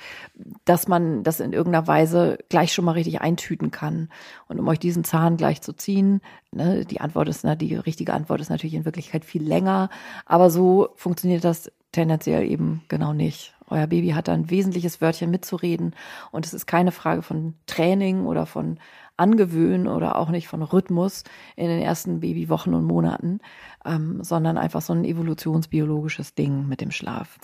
dass 0.66 0.88
man 0.88 1.24
das 1.24 1.39
in 1.39 1.54
irgendeiner 1.54 1.88
Weise 1.88 2.38
gleich 2.50 2.74
schon 2.74 2.86
mal 2.86 2.94
richtig 2.94 3.22
eintüten 3.22 3.72
kann. 3.72 4.10
Und 4.48 4.60
um 4.60 4.68
euch 4.68 4.80
diesen 4.80 5.04
Zahn 5.04 5.38
gleich 5.38 5.62
zu 5.62 5.74
ziehen, 5.74 6.22
ne, 6.51 6.86
die 6.86 7.01
Antwort 7.01 7.30
ist, 7.30 7.44
ne, 7.44 7.56
die 7.56 7.75
richtige 7.75 8.13
Antwort 8.13 8.42
ist 8.42 8.50
natürlich 8.50 8.74
in 8.75 8.86
Wirklichkeit 8.86 9.25
viel 9.25 9.44
länger, 9.44 9.89
aber 10.25 10.50
so 10.50 10.89
funktioniert 10.96 11.44
das 11.44 11.72
tendenziell 11.92 12.44
eben 12.50 12.84
genau 12.88 13.13
nicht. 13.13 13.57
Euer 13.68 13.88
Baby 13.88 14.10
hat 14.10 14.28
da 14.28 14.34
ein 14.34 14.50
wesentliches 14.50 15.02
Wörtchen 15.02 15.30
mitzureden. 15.30 15.96
Und 16.32 16.46
es 16.46 16.54
ist 16.54 16.66
keine 16.66 16.92
Frage 16.92 17.22
von 17.22 17.56
Training 17.66 18.26
oder 18.26 18.46
von 18.46 18.80
Angewöhnen 19.18 19.88
oder 19.88 20.16
auch 20.16 20.30
nicht 20.30 20.48
von 20.48 20.62
Rhythmus 20.62 21.24
in 21.56 21.68
den 21.68 21.82
ersten 21.82 22.20
Babywochen 22.20 22.74
und 22.74 22.86
Monaten, 22.86 23.40
ähm, 23.86 24.24
sondern 24.24 24.58
einfach 24.58 24.82
so 24.82 24.94
ein 24.94 25.06
evolutionsbiologisches 25.06 26.36
Ding 26.36 26.68
mit 26.68 26.82
dem 26.82 26.92
Schlaf 26.92 27.38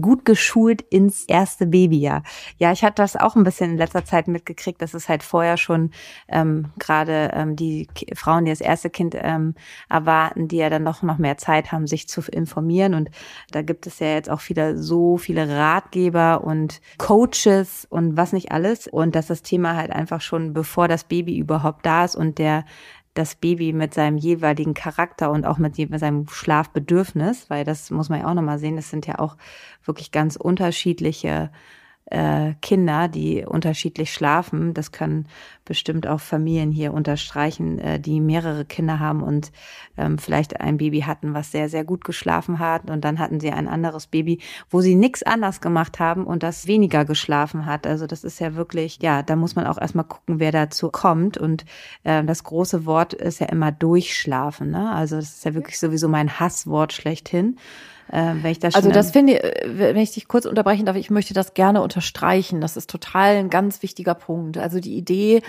gut 0.00 0.24
geschult 0.24 0.82
ins 0.82 1.24
erste 1.24 1.66
Babyjahr. 1.66 2.22
Ja, 2.58 2.72
ich 2.72 2.82
hatte 2.82 3.02
das 3.02 3.16
auch 3.16 3.36
ein 3.36 3.44
bisschen 3.44 3.72
in 3.72 3.76
letzter 3.76 4.04
Zeit 4.04 4.26
mitgekriegt, 4.26 4.80
dass 4.80 4.94
es 4.94 5.08
halt 5.08 5.22
vorher 5.22 5.56
schon 5.56 5.90
ähm, 6.28 6.70
gerade 6.78 7.30
ähm, 7.34 7.56
die 7.56 7.86
K 7.94 8.06
Frauen, 8.14 8.44
die 8.46 8.52
das 8.52 8.60
erste 8.60 8.88
Kind 8.88 9.14
ähm, 9.18 9.54
erwarten, 9.90 10.48
die 10.48 10.56
ja 10.56 10.70
dann 10.70 10.82
noch, 10.82 11.02
noch 11.02 11.18
mehr 11.18 11.36
Zeit 11.36 11.72
haben, 11.72 11.86
sich 11.86 12.08
zu 12.08 12.22
informieren. 12.30 12.94
Und 12.94 13.10
da 13.50 13.62
gibt 13.62 13.86
es 13.86 13.98
ja 13.98 14.08
jetzt 14.08 14.30
auch 14.30 14.48
wieder 14.48 14.78
so 14.78 15.18
viele 15.18 15.48
Ratgeber 15.48 16.42
und 16.44 16.80
Coaches 16.98 17.86
und 17.90 18.16
was 18.16 18.32
nicht 18.32 18.50
alles. 18.50 18.86
Und 18.86 19.14
dass 19.14 19.26
das 19.26 19.42
Thema 19.42 19.76
halt 19.76 19.90
einfach 19.90 20.22
schon, 20.22 20.54
bevor 20.54 20.88
das 20.88 21.04
Baby 21.04 21.36
überhaupt 21.36 21.84
da 21.84 22.04
ist 22.04 22.16
und 22.16 22.38
der 22.38 22.64
das 23.14 23.34
Baby 23.34 23.72
mit 23.72 23.92
seinem 23.94 24.16
jeweiligen 24.16 24.74
Charakter 24.74 25.30
und 25.30 25.44
auch 25.44 25.58
mit 25.58 25.76
seinem 25.76 26.28
Schlafbedürfnis, 26.28 27.50
weil 27.50 27.64
das 27.64 27.90
muss 27.90 28.08
man 28.08 28.20
ja 28.20 28.26
auch 28.28 28.34
nochmal 28.34 28.58
sehen, 28.58 28.76
das 28.76 28.90
sind 28.90 29.06
ja 29.06 29.18
auch 29.18 29.36
wirklich 29.84 30.12
ganz 30.12 30.36
unterschiedliche 30.36 31.50
äh, 32.12 32.54
Kinder, 32.60 33.08
die 33.08 33.44
unterschiedlich 33.44 34.12
schlafen. 34.12 34.74
Das 34.74 34.92
können 34.92 35.26
bestimmt 35.64 36.06
auch 36.06 36.20
Familien 36.20 36.70
hier 36.70 36.92
unterstreichen, 36.92 37.78
äh, 37.78 37.98
die 37.98 38.20
mehrere 38.20 38.64
Kinder 38.64 39.00
haben 39.00 39.22
und 39.22 39.50
ähm, 39.96 40.18
vielleicht 40.18 40.60
ein 40.60 40.76
Baby 40.76 41.00
hatten, 41.00 41.32
was 41.34 41.52
sehr, 41.52 41.68
sehr 41.68 41.84
gut 41.84 42.04
geschlafen 42.04 42.58
hat. 42.58 42.90
Und 42.90 43.04
dann 43.04 43.18
hatten 43.18 43.40
sie 43.40 43.50
ein 43.50 43.68
anderes 43.68 44.06
Baby, 44.06 44.40
wo 44.68 44.80
sie 44.80 44.94
nichts 44.94 45.22
anders 45.22 45.60
gemacht 45.60 46.00
haben 46.00 46.24
und 46.24 46.42
das 46.42 46.66
weniger 46.66 47.04
geschlafen 47.04 47.64
hat. 47.64 47.86
Also 47.86 48.06
das 48.06 48.24
ist 48.24 48.40
ja 48.40 48.54
wirklich, 48.54 48.98
ja, 49.00 49.22
da 49.22 49.34
muss 49.34 49.56
man 49.56 49.66
auch 49.66 49.78
erstmal 49.80 50.04
gucken, 50.04 50.38
wer 50.38 50.52
dazu 50.52 50.90
kommt. 50.90 51.38
Und 51.38 51.64
äh, 52.04 52.22
das 52.24 52.44
große 52.44 52.84
Wort 52.84 53.14
ist 53.14 53.40
ja 53.40 53.46
immer 53.46 53.72
durchschlafen. 53.72 54.70
Ne? 54.70 54.92
Also 54.92 55.16
das 55.16 55.36
ist 55.36 55.44
ja 55.44 55.54
wirklich 55.54 55.78
sowieso 55.78 56.08
mein 56.08 56.38
Hasswort 56.38 56.92
schlechthin 56.92 57.56
äh, 58.10 58.34
wenn 58.42 58.52
ich 58.52 58.58
das 58.58 58.74
Also 58.74 58.90
das 58.90 59.10
finde 59.10 59.34
ich, 59.34 59.42
wenn 59.66 59.96
ich 59.96 60.12
dich 60.12 60.28
kurz 60.28 60.44
unterbrechen 60.44 60.86
darf, 60.86 60.96
ich 60.96 61.10
möchte 61.10 61.34
das 61.34 61.54
gerne 61.54 61.82
unterstreichen. 61.82 62.60
Das 62.60 62.76
ist 62.76 62.90
total 62.90 63.36
ein 63.36 63.50
ganz 63.50 63.82
wichtiger 63.82 64.14
Punkt. 64.14 64.58
Also 64.58 64.80
die 64.80 64.96
Idee, 64.96 65.42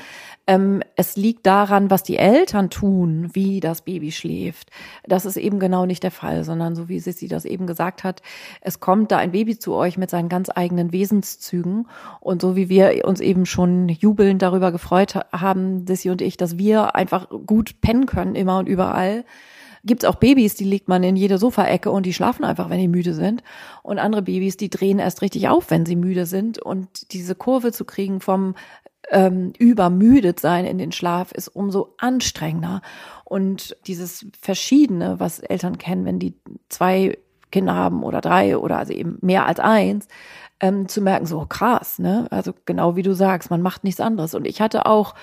ähm, 0.45 0.81
es 0.95 1.15
liegt 1.15 1.45
daran, 1.45 1.89
was 1.89 2.03
die 2.03 2.17
Eltern 2.17 2.69
tun, 2.69 3.29
wie 3.33 3.59
das 3.59 3.81
Baby 3.81 4.11
schläft. 4.11 4.69
Das 5.05 5.25
ist 5.25 5.37
eben 5.37 5.59
genau 5.59 5.85
nicht 5.85 6.03
der 6.03 6.11
Fall, 6.11 6.43
sondern 6.43 6.75
so 6.75 6.89
wie 6.89 6.99
Sissi 6.99 7.27
das 7.27 7.45
eben 7.45 7.67
gesagt 7.67 8.03
hat, 8.03 8.21
es 8.61 8.79
kommt 8.79 9.11
da 9.11 9.17
ein 9.17 9.31
Baby 9.31 9.57
zu 9.57 9.73
euch 9.73 9.97
mit 9.97 10.09
seinen 10.09 10.29
ganz 10.29 10.49
eigenen 10.53 10.91
Wesenszügen. 10.91 11.87
Und 12.19 12.41
so 12.41 12.55
wie 12.55 12.69
wir 12.69 13.05
uns 13.05 13.19
eben 13.19 13.45
schon 13.45 13.89
jubelnd 13.89 14.41
darüber 14.41 14.71
gefreut 14.71 15.15
haben, 15.31 15.87
Sissi 15.87 16.09
und 16.09 16.21
ich, 16.21 16.37
dass 16.37 16.57
wir 16.57 16.95
einfach 16.95 17.29
gut 17.45 17.81
pennen 17.81 18.05
können, 18.05 18.35
immer 18.35 18.57
und 18.59 18.67
überall, 18.67 19.25
Gibt's 19.85 20.05
auch 20.05 20.15
Babys, 20.15 20.55
die 20.55 20.63
legt 20.63 20.87
man 20.87 21.03
in 21.03 21.15
jede 21.15 21.37
Sofaecke 21.37 21.91
und 21.91 22.05
die 22.05 22.13
schlafen 22.13 22.45
einfach, 22.45 22.69
wenn 22.69 22.79
die 22.79 22.87
müde 22.87 23.13
sind. 23.13 23.43
Und 23.81 23.99
andere 23.99 24.21
Babys, 24.21 24.55
die 24.55 24.69
drehen 24.69 24.99
erst 24.99 25.21
richtig 25.21 25.49
auf, 25.49 25.69
wenn 25.71 25.85
sie 25.85 25.97
müde 25.97 26.25
sind. 26.25 26.57
Und 26.57 27.11
diese 27.11 27.35
Kurve 27.35 27.71
zu 27.73 27.83
kriegen 27.83 28.21
vom 28.21 28.55
ähm, 29.09 29.51
übermüdet 29.57 30.39
sein 30.39 30.65
in 30.65 30.77
den 30.77 30.91
Schlaf 30.91 31.31
ist 31.33 31.49
umso 31.49 31.95
anstrengender. 31.97 32.81
Und 33.25 33.75
dieses 33.85 34.25
Verschiedene, 34.39 35.19
was 35.19 35.39
Eltern 35.39 35.77
kennen, 35.77 36.05
wenn 36.05 36.19
die 36.19 36.33
zwei 36.69 37.17
Kinder 37.51 37.75
haben 37.75 38.03
oder 38.03 38.21
drei 38.21 38.57
oder 38.57 38.77
also 38.77 38.93
eben 38.93 39.17
mehr 39.21 39.45
als 39.45 39.59
eins, 39.59 40.07
ähm, 40.59 40.87
zu 40.87 41.01
merken, 41.01 41.25
so 41.25 41.45
krass, 41.47 41.99
ne? 41.99 42.27
Also 42.31 42.53
genau 42.65 42.95
wie 42.95 43.03
du 43.03 43.13
sagst, 43.13 43.49
man 43.49 43.61
macht 43.61 43.83
nichts 43.83 43.99
anderes. 43.99 44.33
Und 44.33 44.47
ich 44.47 44.61
hatte 44.61 44.85
auch 44.85 45.13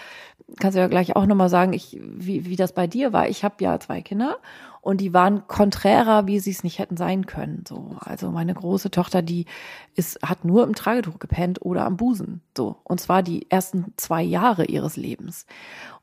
kannst 0.59 0.77
du 0.77 0.81
ja 0.81 0.89
gleich 0.89 1.17
auch 1.17 1.27
nochmal 1.27 1.49
sagen, 1.49 1.73
ich, 1.73 1.99
wie, 2.03 2.47
wie 2.47 2.57
das 2.57 2.73
bei 2.73 2.87
dir 2.87 3.13
war. 3.13 3.29
Ich 3.29 3.45
habe 3.45 3.57
ja 3.61 3.79
zwei 3.79 4.01
Kinder 4.03 4.39
und 4.81 5.01
die 5.01 5.13
waren 5.13 5.47
konträrer, 5.47 6.27
wie 6.27 6.41
sie 6.41 6.51
es 6.51 6.65
nicht 6.65 6.79
hätten 6.79 6.97
sein 6.97 7.27
können. 7.27 7.65
So, 7.69 7.97
also 8.01 8.31
meine 8.31 8.55
große 8.55 8.91
Tochter, 8.91 9.23
die 9.23 9.47
ist, 9.95 10.21
hat 10.23 10.45
nur 10.45 10.65
im 10.65 10.75
Tragetuch 10.75 11.19
gepennt 11.19 11.63
oder 11.63 11.85
am 11.85 11.97
Busen. 11.97 12.41
So. 12.57 12.77
Und 12.85 13.01
zwar 13.01 13.23
die 13.23 13.51
ersten 13.51 13.93
zwei 13.97 14.23
Jahre 14.23 14.65
ihres 14.65 14.97
Lebens. 14.97 15.47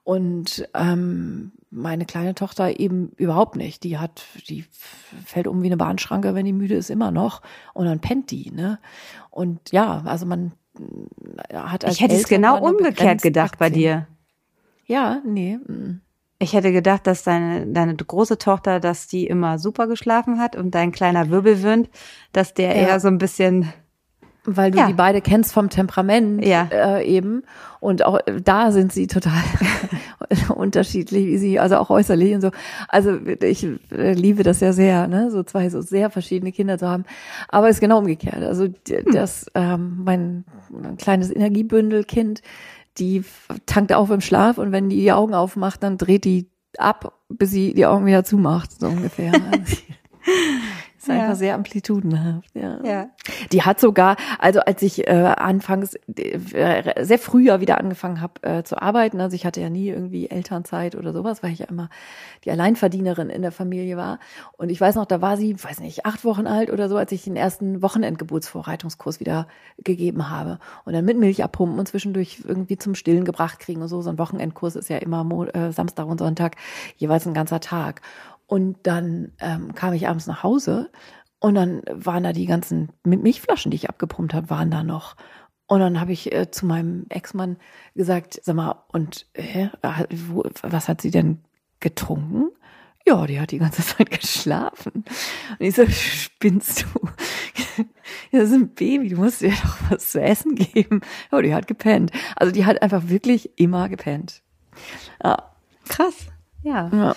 Und 0.03 0.69
ähm, 0.73 1.51
meine 1.69 2.05
kleine 2.05 2.35
Tochter 2.35 2.79
eben 2.79 3.11
überhaupt 3.17 3.55
nicht. 3.55 3.83
Die 3.83 3.97
hat, 3.97 4.23
die 4.47 4.63
fällt 5.25 5.47
um 5.47 5.63
wie 5.63 5.67
eine 5.67 5.77
Bahnschranke, 5.77 6.33
wenn 6.35 6.45
die 6.45 6.53
müde 6.53 6.75
ist, 6.75 6.89
immer 6.89 7.11
noch. 7.11 7.41
Und 7.73 7.87
dann 7.87 7.99
pennt 7.99 8.31
die, 8.31 8.51
ne? 8.51 8.79
Und 9.31 9.71
ja, 9.71 10.03
also 10.05 10.25
man 10.25 10.53
hat 11.51 11.83
als 11.83 11.95
Ich 11.95 12.01
hätte 12.01 12.15
es 12.15 12.27
genau 12.27 12.59
umgekehrt 12.59 13.21
gedacht 13.21 13.53
Aktien. 13.53 13.59
bei 13.59 13.69
dir. 13.69 14.07
Ja, 14.87 15.21
nee. 15.25 15.57
Mm. 15.57 16.01
Ich 16.39 16.53
hätte 16.53 16.71
gedacht, 16.71 17.07
dass 17.07 17.23
deine, 17.23 17.65
deine 17.67 17.95
große 17.95 18.37
Tochter, 18.37 18.79
dass 18.79 19.07
die 19.07 19.25
immer 19.25 19.57
super 19.57 19.87
geschlafen 19.87 20.39
hat 20.39 20.55
und 20.55 20.75
dein 20.75 20.91
kleiner 20.91 21.29
Wirbelwind, 21.29 21.89
dass 22.31 22.53
der 22.53 22.75
ja. 22.75 22.87
eher 22.89 22.99
so 22.99 23.07
ein 23.07 23.17
bisschen 23.17 23.73
weil 24.49 24.71
du 24.71 24.77
ja. 24.77 24.87
die 24.87 24.93
beide 24.93 25.19
kennst 25.19 25.51
vom 25.51 25.69
Temperament 25.69 26.43
ja. 26.43 26.69
äh, 26.71 27.05
eben 27.05 27.43
und 27.81 28.05
auch 28.05 28.19
da 28.43 28.71
sind 28.71 28.93
sie 28.93 29.07
total 29.07 29.43
unterschiedlich, 30.55 31.25
wie 31.25 31.37
sie 31.37 31.59
also 31.59 31.75
auch 31.75 31.89
äußerlich 31.89 32.33
und 32.33 32.41
so. 32.41 32.51
Also 32.87 33.17
ich 33.41 33.67
äh, 33.91 34.13
liebe 34.13 34.43
das 34.43 34.61
ja 34.61 34.71
sehr, 34.71 35.07
ne, 35.07 35.31
so 35.31 35.43
zwei 35.43 35.69
so 35.69 35.81
sehr 35.81 36.09
verschiedene 36.09 36.53
Kinder 36.53 36.77
zu 36.77 36.87
haben. 36.87 37.03
Aber 37.49 37.67
es 37.67 37.75
ist 37.75 37.81
genau 37.81 37.99
umgekehrt. 37.99 38.41
Also 38.41 38.65
hm. 38.65 38.73
das 39.11 39.51
ähm, 39.53 40.01
mein 40.05 40.45
kleines 40.97 41.29
Energiebündelkind, 41.29 42.41
die 42.99 43.23
tankt 43.65 43.93
auf 43.93 44.09
im 44.09 44.21
Schlaf 44.21 44.57
und 44.57 44.71
wenn 44.71 44.89
die 44.89 45.01
die 45.01 45.11
Augen 45.11 45.33
aufmacht, 45.33 45.83
dann 45.83 45.97
dreht 45.97 46.25
die 46.25 46.49
ab, 46.77 47.19
bis 47.29 47.51
sie 47.51 47.73
die 47.73 47.85
Augen 47.85 48.05
wieder 48.05 48.23
zumacht, 48.23 48.79
so 48.79 48.87
ungefähr. 48.87 49.31
ist 51.07 51.15
ja. 51.15 51.21
einfach 51.21 51.35
sehr 51.35 51.55
amplitudenhaft. 51.55 52.49
Ja. 52.53 52.79
ja. 52.83 53.09
Die 53.51 53.63
hat 53.63 53.79
sogar, 53.79 54.15
also 54.39 54.59
als 54.61 54.81
ich 54.81 55.07
äh, 55.07 55.11
anfangs 55.11 55.95
äh, 56.15 57.03
sehr 57.03 57.19
früher 57.19 57.61
wieder 57.61 57.77
angefangen 57.77 58.21
habe 58.21 58.41
äh, 58.43 58.63
zu 58.63 58.81
arbeiten, 58.81 59.21
also 59.21 59.35
ich 59.35 59.45
hatte 59.45 59.61
ja 59.61 59.69
nie 59.69 59.89
irgendwie 59.89 60.29
Elternzeit 60.29 60.95
oder 60.95 61.13
sowas, 61.13 61.43
weil 61.43 61.51
ich 61.51 61.59
ja 61.59 61.65
immer 61.67 61.89
die 62.45 62.51
Alleinverdienerin 62.51 63.29
in 63.29 63.41
der 63.41 63.51
Familie 63.51 63.97
war. 63.97 64.19
Und 64.57 64.69
ich 64.69 64.79
weiß 64.79 64.95
noch, 64.95 65.05
da 65.05 65.21
war 65.21 65.37
sie, 65.37 65.61
weiß 65.61 65.79
nicht, 65.79 66.05
acht 66.05 66.23
Wochen 66.25 66.47
alt 66.47 66.71
oder 66.71 66.89
so, 66.89 66.97
als 66.97 67.11
ich 67.11 67.23
den 67.23 67.35
ersten 67.35 67.81
Wochenendgeburtsvorbereitungskurs 67.81 69.19
wieder 69.19 69.47
gegeben 69.83 70.29
habe. 70.29 70.59
Und 70.85 70.93
dann 70.93 71.05
mit 71.05 71.17
Milch 71.17 71.43
abpumpen 71.43 71.79
und 71.79 71.87
zwischendurch 71.87 72.43
irgendwie 72.45 72.77
zum 72.77 72.95
Stillen 72.95 73.25
gebracht 73.25 73.59
kriegen 73.59 73.81
und 73.81 73.87
so. 73.87 74.01
So 74.01 74.09
ein 74.09 74.17
Wochenendkurs 74.17 74.75
ist 74.75 74.89
ja 74.89 74.97
immer 74.97 75.23
Mo 75.23 75.45
äh, 75.45 75.71
Samstag 75.71 76.07
und 76.07 76.19
Sonntag 76.19 76.55
jeweils 76.97 77.25
ein 77.25 77.33
ganzer 77.33 77.59
Tag. 77.59 78.01
Und 78.47 78.77
dann 78.83 79.33
ähm, 79.39 79.75
kam 79.75 79.93
ich 79.93 80.07
abends 80.07 80.25
nach 80.25 80.41
Hause 80.41 80.89
und 81.39 81.55
dann 81.55 81.81
waren 81.91 82.23
da 82.23 82.33
die 82.33 82.45
ganzen 82.45 82.89
Milchflaschen, 83.03 83.71
die 83.71 83.75
ich 83.75 83.89
abgepumpt 83.89 84.33
habe, 84.33 84.49
waren 84.49 84.71
da 84.71 84.83
noch. 84.83 85.15
Und 85.67 85.81
dann 85.81 85.99
habe 85.99 86.13
ich 86.13 86.31
äh, 86.31 86.49
zu 86.49 86.65
meinem 86.65 87.05
Ex-Mann 87.09 87.57
gesagt, 87.93 88.39
sag 88.41 88.55
mal, 88.55 88.83
und 88.87 89.27
hä, 89.35 89.69
wo, 90.29 90.43
was 90.63 90.87
hat 90.87 91.01
sie 91.01 91.11
denn 91.11 91.41
getrunken? 91.81 92.49
Ja, 93.05 93.25
die 93.25 93.39
hat 93.39 93.51
die 93.51 93.59
ganze 93.59 93.81
Zeit 93.85 94.09
geschlafen. 94.09 95.03
Und 95.59 95.65
ich 95.65 95.75
so, 95.75 95.85
spinnst 95.87 96.83
du? 96.83 96.99
das 98.31 98.49
ist 98.49 98.53
ein 98.53 98.69
Baby, 98.69 99.09
du 99.09 99.17
musst 99.17 99.41
ihr 99.41 99.51
doch 99.51 99.77
was 99.89 100.11
zu 100.11 100.21
essen 100.21 100.55
geben. 100.55 101.01
Ja, 101.31 101.41
die 101.41 101.53
hat 101.53 101.67
gepennt. 101.67 102.11
Also 102.37 102.51
die 102.51 102.65
hat 102.65 102.81
einfach 102.81 103.09
wirklich 103.09 103.59
immer 103.59 103.89
gepennt. 103.89 104.41
Ja. 105.23 105.51
Krass. 105.87 106.27
Ja. 106.63 106.89
ja. 106.93 107.15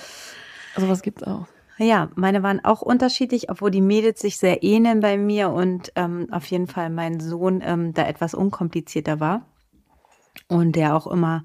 Also 0.80 0.90
was 0.90 1.02
gibt's 1.02 1.22
auch. 1.22 1.46
Ja, 1.78 2.10
meine 2.14 2.42
waren 2.42 2.62
auch 2.64 2.82
unterschiedlich, 2.82 3.50
obwohl 3.50 3.70
die 3.70 3.80
Mädels 3.80 4.20
sich 4.20 4.38
sehr 4.38 4.62
ähneln 4.62 5.00
bei 5.00 5.16
mir 5.16 5.50
und 5.50 5.92
ähm, 5.96 6.26
auf 6.30 6.44
jeden 6.46 6.66
Fall 6.66 6.90
mein 6.90 7.20
Sohn 7.20 7.62
ähm, 7.64 7.94
da 7.94 8.06
etwas 8.06 8.34
unkomplizierter 8.34 9.18
war 9.20 9.46
und 10.48 10.76
der 10.76 10.94
auch 10.94 11.06
immer 11.06 11.42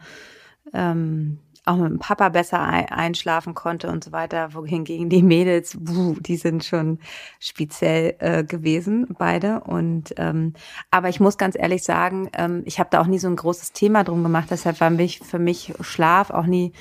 ähm, 0.73 1.39
auch 1.65 1.77
mit 1.77 1.89
dem 1.89 1.99
Papa 1.99 2.29
besser 2.29 2.59
einschlafen 2.61 3.55
konnte 3.55 3.89
und 3.89 4.03
so 4.03 4.11
weiter, 4.11 4.53
wohingegen 4.53 5.09
die 5.09 5.23
Mädels, 5.23 5.75
buh, 5.79 6.15
die 6.19 6.37
sind 6.37 6.63
schon 6.63 6.99
speziell 7.39 8.15
äh, 8.19 8.43
gewesen, 8.43 9.07
beide. 9.17 9.61
Und 9.61 10.13
ähm, 10.17 10.53
aber 10.91 11.09
ich 11.09 11.19
muss 11.19 11.37
ganz 11.37 11.55
ehrlich 11.57 11.83
sagen, 11.83 12.29
ähm, 12.37 12.61
ich 12.65 12.79
habe 12.79 12.89
da 12.91 13.01
auch 13.01 13.07
nie 13.07 13.19
so 13.19 13.27
ein 13.27 13.35
großes 13.35 13.71
Thema 13.71 14.03
drum 14.03 14.21
gemacht. 14.21 14.47
Deshalb 14.51 14.79
war 14.79 14.91
mich 14.91 15.19
für 15.19 15.39
mich 15.39 15.73
Schlaf 15.81 16.29
auch 16.29 16.45
nie 16.45 16.73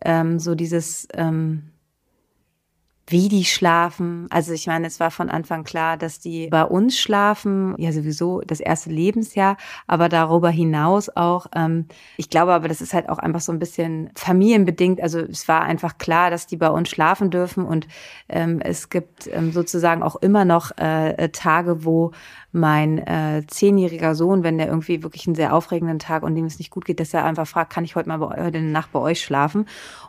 ähm, 0.00 0.38
so 0.38 0.54
dieses 0.54 1.06
ähm, 1.12 1.73
wie 3.06 3.28
die 3.28 3.44
schlafen. 3.44 4.26
Also 4.30 4.52
ich 4.52 4.66
meine, 4.66 4.86
es 4.86 4.98
war 4.98 5.10
von 5.10 5.28
Anfang 5.28 5.64
klar, 5.64 5.96
dass 5.96 6.20
die 6.20 6.48
bei 6.48 6.64
uns 6.64 6.98
schlafen, 6.98 7.74
ja 7.76 7.92
sowieso 7.92 8.40
das 8.40 8.60
erste 8.60 8.90
Lebensjahr, 8.90 9.56
aber 9.86 10.08
darüber 10.08 10.50
hinaus 10.50 11.10
auch. 11.14 11.46
Ähm, 11.54 11.86
ich 12.16 12.30
glaube 12.30 12.52
aber, 12.52 12.68
das 12.68 12.80
ist 12.80 12.94
halt 12.94 13.08
auch 13.08 13.18
einfach 13.18 13.40
so 13.40 13.52
ein 13.52 13.58
bisschen 13.58 14.10
familienbedingt. 14.14 15.02
Also 15.02 15.18
es 15.20 15.46
war 15.48 15.62
einfach 15.62 15.98
klar, 15.98 16.30
dass 16.30 16.46
die 16.46 16.56
bei 16.56 16.70
uns 16.70 16.88
schlafen 16.88 17.30
dürfen 17.30 17.66
und 17.66 17.86
ähm, 18.28 18.60
es 18.60 18.88
gibt 18.88 19.26
ähm, 19.26 19.52
sozusagen 19.52 20.02
auch 20.02 20.16
immer 20.16 20.44
noch 20.44 20.76
äh, 20.78 21.28
Tage, 21.28 21.84
wo 21.84 22.12
mein 22.54 22.98
äh, 22.98 23.42
zehnjähriger 23.48 24.14
Sohn, 24.14 24.44
wenn 24.44 24.58
der 24.58 24.68
irgendwie 24.68 25.02
wirklich 25.02 25.26
einen 25.26 25.34
sehr 25.34 25.52
aufregenden 25.52 25.98
Tag 25.98 26.22
und 26.22 26.36
dem 26.36 26.44
es 26.44 26.58
nicht 26.58 26.70
gut 26.70 26.84
geht, 26.84 27.00
dass 27.00 27.12
er 27.12 27.24
einfach 27.24 27.48
fragt, 27.48 27.72
kann 27.72 27.84
ich 27.84 27.96
heute 27.96 28.08
mal 28.08 28.18
bei, 28.18 28.44
heute 28.44 28.60
Nacht 28.60 28.92
bei 28.92 29.00
euch 29.00 29.20
schlafen? 29.20 29.66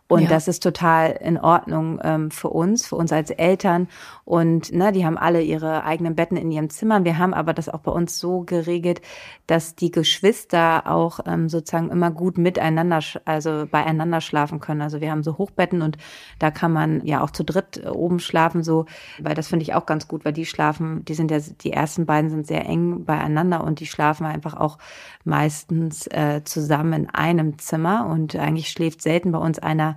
Und 0.08 0.24
ja. 0.24 0.30
das 0.30 0.48
ist 0.48 0.62
total 0.62 1.12
in 1.14 1.40
Ordnung 1.40 2.00
ähm, 2.04 2.30
für 2.30 2.50
uns, 2.50 2.86
für 2.86 2.96
uns 2.96 3.12
als 3.12 3.32
Eltern. 3.32 3.88
Und 4.24 4.72
ne, 4.72 4.92
die 4.92 5.04
haben 5.04 5.18
alle 5.18 5.42
ihre 5.42 5.84
eigenen 5.84 6.16
Betten 6.16 6.38
in 6.38 6.52
ihrem 6.52 6.70
Zimmer. 6.70 7.04
Wir 7.04 7.18
haben 7.18 7.34
aber 7.34 7.54
das 7.54 7.70
auch 7.70 7.80
bei 7.80 7.92
uns 7.92 8.20
so 8.20 8.42
geregelt, 8.42 9.02
dass 9.48 9.76
die 9.76 9.90
Geschwister 9.90 10.84
auch 10.86 11.22
ähm, 11.26 11.50
sozusagen 11.50 11.90
immer 11.90 12.12
gut 12.12 12.38
miteinander, 12.38 13.00
also 13.26 13.66
beieinander 13.70 14.22
schlafen 14.22 14.60
können. 14.60 14.84
Also 14.84 15.02
wir 15.02 15.10
haben 15.10 15.24
so 15.24 15.40
Hochbetten 15.40 15.82
und 15.82 15.98
da 16.38 16.52
kann 16.52 16.72
man 16.72 17.04
ja 17.04 17.24
auch 17.24 17.32
zu 17.32 17.44
dritt 17.44 17.84
oben 17.88 18.20
schlafen, 18.20 18.64
so, 18.64 18.86
weil 19.20 19.34
das 19.34 19.48
finde 19.48 19.64
ich 19.64 19.74
auch 19.74 19.88
ganz 19.88 20.08
gut, 20.08 20.24
weil 20.24 20.34
die 20.34 20.46
schlafen, 20.46 21.04
die 21.06 21.16
sind 21.16 21.32
ja, 21.32 21.40
die 21.40 21.72
ersten 21.72 22.06
beiden 22.06 22.30
sind 22.30 22.46
sehr 22.46 22.68
eng 22.68 23.06
beieinander 23.06 23.64
und 23.64 23.80
die 23.80 23.88
schlafen 23.88 24.26
einfach 24.28 24.54
auch 24.56 24.78
meistens 25.24 26.06
äh, 26.08 26.44
zusammen 26.44 26.94
in 26.94 27.10
einem 27.10 27.58
Zimmer 27.58 28.06
und 28.06 28.36
eigentlich 28.36 28.70
schläft 28.70 29.02
selten 29.02 29.32
bei 29.32 29.40
uns 29.40 29.58
einer 29.58 29.95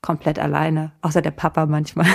komplett 0.00 0.38
alleine, 0.38 0.92
außer 1.02 1.22
der 1.22 1.30
Papa 1.30 1.66
manchmal. 1.66 2.06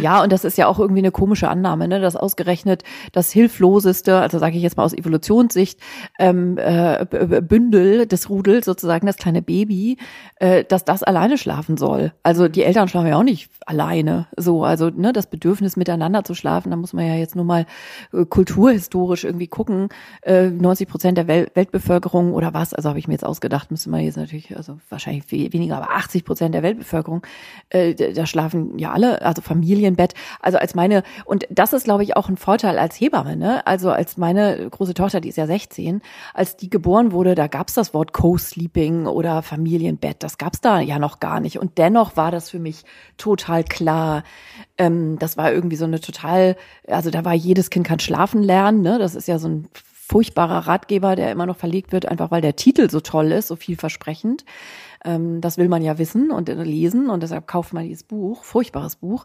Ja, 0.00 0.22
und 0.22 0.32
das 0.32 0.44
ist 0.44 0.56
ja 0.58 0.66
auch 0.66 0.78
irgendwie 0.78 1.00
eine 1.00 1.10
komische 1.10 1.48
Annahme, 1.48 1.88
ne? 1.88 2.00
dass 2.00 2.16
ausgerechnet 2.16 2.84
das 3.12 3.32
hilfloseste, 3.32 4.18
also 4.18 4.38
sage 4.38 4.56
ich 4.56 4.62
jetzt 4.62 4.76
mal 4.76 4.84
aus 4.84 4.92
Evolutionssicht, 4.92 5.80
ähm, 6.18 6.56
äh, 6.58 7.04
Bündel 7.42 8.06
des 8.06 8.30
Rudels, 8.30 8.66
sozusagen 8.66 9.06
das 9.06 9.16
kleine 9.16 9.42
Baby, 9.42 9.98
äh, 10.36 10.64
dass 10.64 10.84
das 10.84 11.02
alleine 11.02 11.38
schlafen 11.38 11.76
soll. 11.76 12.12
Also 12.22 12.48
die 12.48 12.62
Eltern 12.62 12.88
schlafen 12.88 13.08
ja 13.08 13.18
auch 13.18 13.24
nicht 13.24 13.50
alleine. 13.66 14.26
So, 14.36 14.64
also 14.64 14.90
ne, 14.90 15.12
das 15.12 15.26
Bedürfnis 15.26 15.76
miteinander 15.76 16.24
zu 16.24 16.34
schlafen, 16.34 16.70
da 16.70 16.76
muss 16.76 16.92
man 16.92 17.06
ja 17.06 17.14
jetzt 17.14 17.34
nur 17.34 17.44
mal 17.44 17.66
äh, 18.12 18.24
kulturhistorisch 18.24 19.24
irgendwie 19.24 19.48
gucken. 19.48 19.88
Äh, 20.22 20.50
90 20.50 20.88
Prozent 20.88 21.18
der 21.18 21.26
Wel 21.26 21.48
Weltbevölkerung 21.54 22.34
oder 22.34 22.54
was, 22.54 22.74
also 22.74 22.88
habe 22.88 22.98
ich 22.98 23.08
mir 23.08 23.14
jetzt 23.14 23.24
ausgedacht, 23.24 23.70
müsste 23.70 23.90
man 23.90 24.00
jetzt 24.00 24.16
natürlich, 24.16 24.56
also 24.56 24.78
wahrscheinlich 24.88 25.30
weniger, 25.30 25.76
aber 25.76 25.90
80 25.90 26.24
Prozent 26.24 26.54
der 26.54 26.62
Weltbevölkerung, 26.62 27.22
äh, 27.70 27.94
da 27.94 28.26
schlafen 28.26 28.78
ja 28.78 28.92
alle, 28.92 29.22
also 29.22 29.42
Familien 29.42 29.87
Familienbett. 29.88 30.14
Also 30.40 30.58
als 30.58 30.74
meine, 30.74 31.02
und 31.24 31.46
das 31.50 31.72
ist, 31.72 31.84
glaube 31.84 32.02
ich, 32.02 32.16
auch 32.16 32.28
ein 32.28 32.36
Vorteil 32.36 32.78
als 32.78 33.00
Hebamme, 33.00 33.36
ne? 33.36 33.66
Also 33.66 33.90
als 33.90 34.16
meine 34.16 34.68
große 34.70 34.94
Tochter, 34.94 35.20
die 35.20 35.28
ist 35.28 35.36
ja 35.36 35.46
16, 35.46 36.02
als 36.34 36.56
die 36.56 36.70
geboren 36.70 37.12
wurde, 37.12 37.34
da 37.34 37.46
gab's 37.46 37.74
das 37.74 37.94
Wort 37.94 38.12
Co-Sleeping 38.12 39.06
oder 39.06 39.42
Familienbett. 39.42 40.22
Das 40.22 40.38
gab's 40.38 40.60
da 40.60 40.80
ja 40.80 40.98
noch 40.98 41.20
gar 41.20 41.40
nicht. 41.40 41.58
Und 41.58 41.78
dennoch 41.78 42.16
war 42.16 42.30
das 42.30 42.50
für 42.50 42.58
mich 42.58 42.84
total 43.16 43.64
klar. 43.64 44.22
Ähm, 44.76 45.18
das 45.18 45.36
war 45.36 45.52
irgendwie 45.52 45.76
so 45.76 45.84
eine 45.84 46.00
total, 46.00 46.56
also 46.86 47.10
da 47.10 47.24
war 47.24 47.34
jedes 47.34 47.70
Kind 47.70 47.86
kann 47.86 48.00
schlafen 48.00 48.42
lernen, 48.42 48.82
ne? 48.82 48.98
Das 48.98 49.14
ist 49.14 49.28
ja 49.28 49.38
so 49.38 49.48
ein 49.48 49.68
furchtbarer 50.10 50.66
Ratgeber, 50.66 51.16
der 51.16 51.30
immer 51.30 51.44
noch 51.44 51.58
verlegt 51.58 51.92
wird, 51.92 52.06
einfach 52.06 52.30
weil 52.30 52.40
der 52.40 52.56
Titel 52.56 52.88
so 52.88 53.00
toll 53.00 53.30
ist, 53.30 53.48
so 53.48 53.56
vielversprechend. 53.56 54.44
Ähm, 55.04 55.40
das 55.40 55.58
will 55.58 55.68
man 55.68 55.82
ja 55.82 55.98
wissen 55.98 56.30
und 56.30 56.48
lesen 56.48 57.10
und 57.10 57.22
deshalb 57.22 57.46
kauft 57.46 57.72
man 57.72 57.84
dieses 57.84 58.04
Buch, 58.04 58.44
furchtbares 58.44 58.96
Buch. 58.96 59.24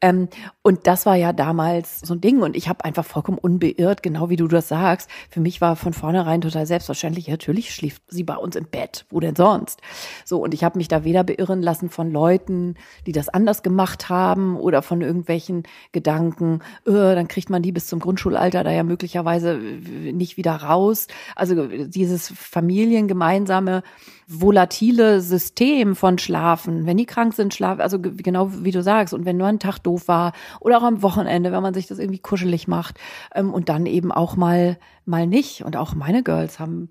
Ähm, 0.00 0.28
und 0.62 0.86
das 0.86 1.06
war 1.06 1.16
ja 1.16 1.32
damals 1.32 2.00
so 2.00 2.14
ein 2.14 2.20
Ding 2.20 2.42
und 2.42 2.56
ich 2.56 2.68
habe 2.68 2.84
einfach 2.84 3.04
vollkommen 3.04 3.38
unbeirrt, 3.38 4.02
genau 4.02 4.28
wie 4.28 4.36
du 4.36 4.48
das 4.48 4.68
sagst. 4.68 5.08
Für 5.30 5.40
mich 5.40 5.60
war 5.60 5.76
von 5.76 5.92
vornherein 5.92 6.40
total 6.40 6.66
selbstverständlich, 6.66 7.28
natürlich 7.28 7.74
schläft 7.74 8.02
sie 8.08 8.24
bei 8.24 8.36
uns 8.36 8.56
im 8.56 8.66
Bett, 8.66 9.06
wo 9.10 9.20
denn 9.20 9.36
sonst? 9.36 9.80
So 10.24 10.42
und 10.42 10.54
ich 10.54 10.64
habe 10.64 10.78
mich 10.78 10.88
da 10.88 11.04
weder 11.04 11.24
beirren 11.24 11.62
lassen 11.62 11.90
von 11.90 12.10
Leuten, 12.10 12.74
die 13.06 13.12
das 13.12 13.28
anders 13.28 13.62
gemacht 13.62 14.08
haben 14.08 14.56
oder 14.56 14.82
von 14.82 15.00
irgendwelchen 15.00 15.64
Gedanken, 15.92 16.60
äh, 16.86 16.92
dann 16.92 17.28
kriegt 17.28 17.50
man 17.50 17.62
die 17.62 17.72
bis 17.72 17.86
zum 17.86 18.00
Grundschulalter 18.00 18.64
da 18.64 18.70
ja 18.70 18.82
möglicherweise 18.82 19.56
nicht 19.56 20.36
wieder 20.36 20.54
raus. 20.56 21.06
Also 21.34 21.66
dieses 21.66 22.28
familiengemeinsame 22.28 23.82
volatile 24.26 25.20
System 25.20 25.94
von 25.94 26.18
Schlafen. 26.18 26.84
Wenn 26.84 26.96
die 26.96 27.06
krank 27.06 27.34
sind, 27.34 27.54
schlafen, 27.54 27.80
also 27.80 28.00
genau 28.00 28.50
wie 28.64 28.72
du 28.72 28.82
sagst, 28.82 29.14
und 29.14 29.24
wenn 29.24 29.36
nur 29.36 29.46
ein 29.46 29.60
Tag 29.60 29.78
doof 29.78 30.08
war 30.08 30.32
oder 30.60 30.78
auch 30.78 30.82
am 30.82 31.02
Wochenende, 31.02 31.52
wenn 31.52 31.62
man 31.62 31.74
sich 31.74 31.86
das 31.86 31.98
irgendwie 31.98 32.18
kuschelig 32.18 32.66
macht 32.66 32.98
ähm, 33.34 33.54
und 33.54 33.68
dann 33.68 33.86
eben 33.86 34.10
auch 34.10 34.36
mal 34.36 34.78
mal 35.04 35.26
nicht. 35.26 35.64
Und 35.64 35.76
auch 35.76 35.94
meine 35.94 36.24
Girls 36.24 36.58
haben 36.58 36.90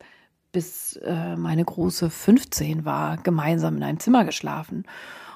bis 0.54 0.96
äh, 0.98 1.36
meine 1.36 1.66
große 1.66 2.10
15 2.10 2.86
war, 2.86 3.18
gemeinsam 3.18 3.76
in 3.76 3.84
einem 3.84 4.00
Zimmer 4.00 4.24
geschlafen 4.24 4.86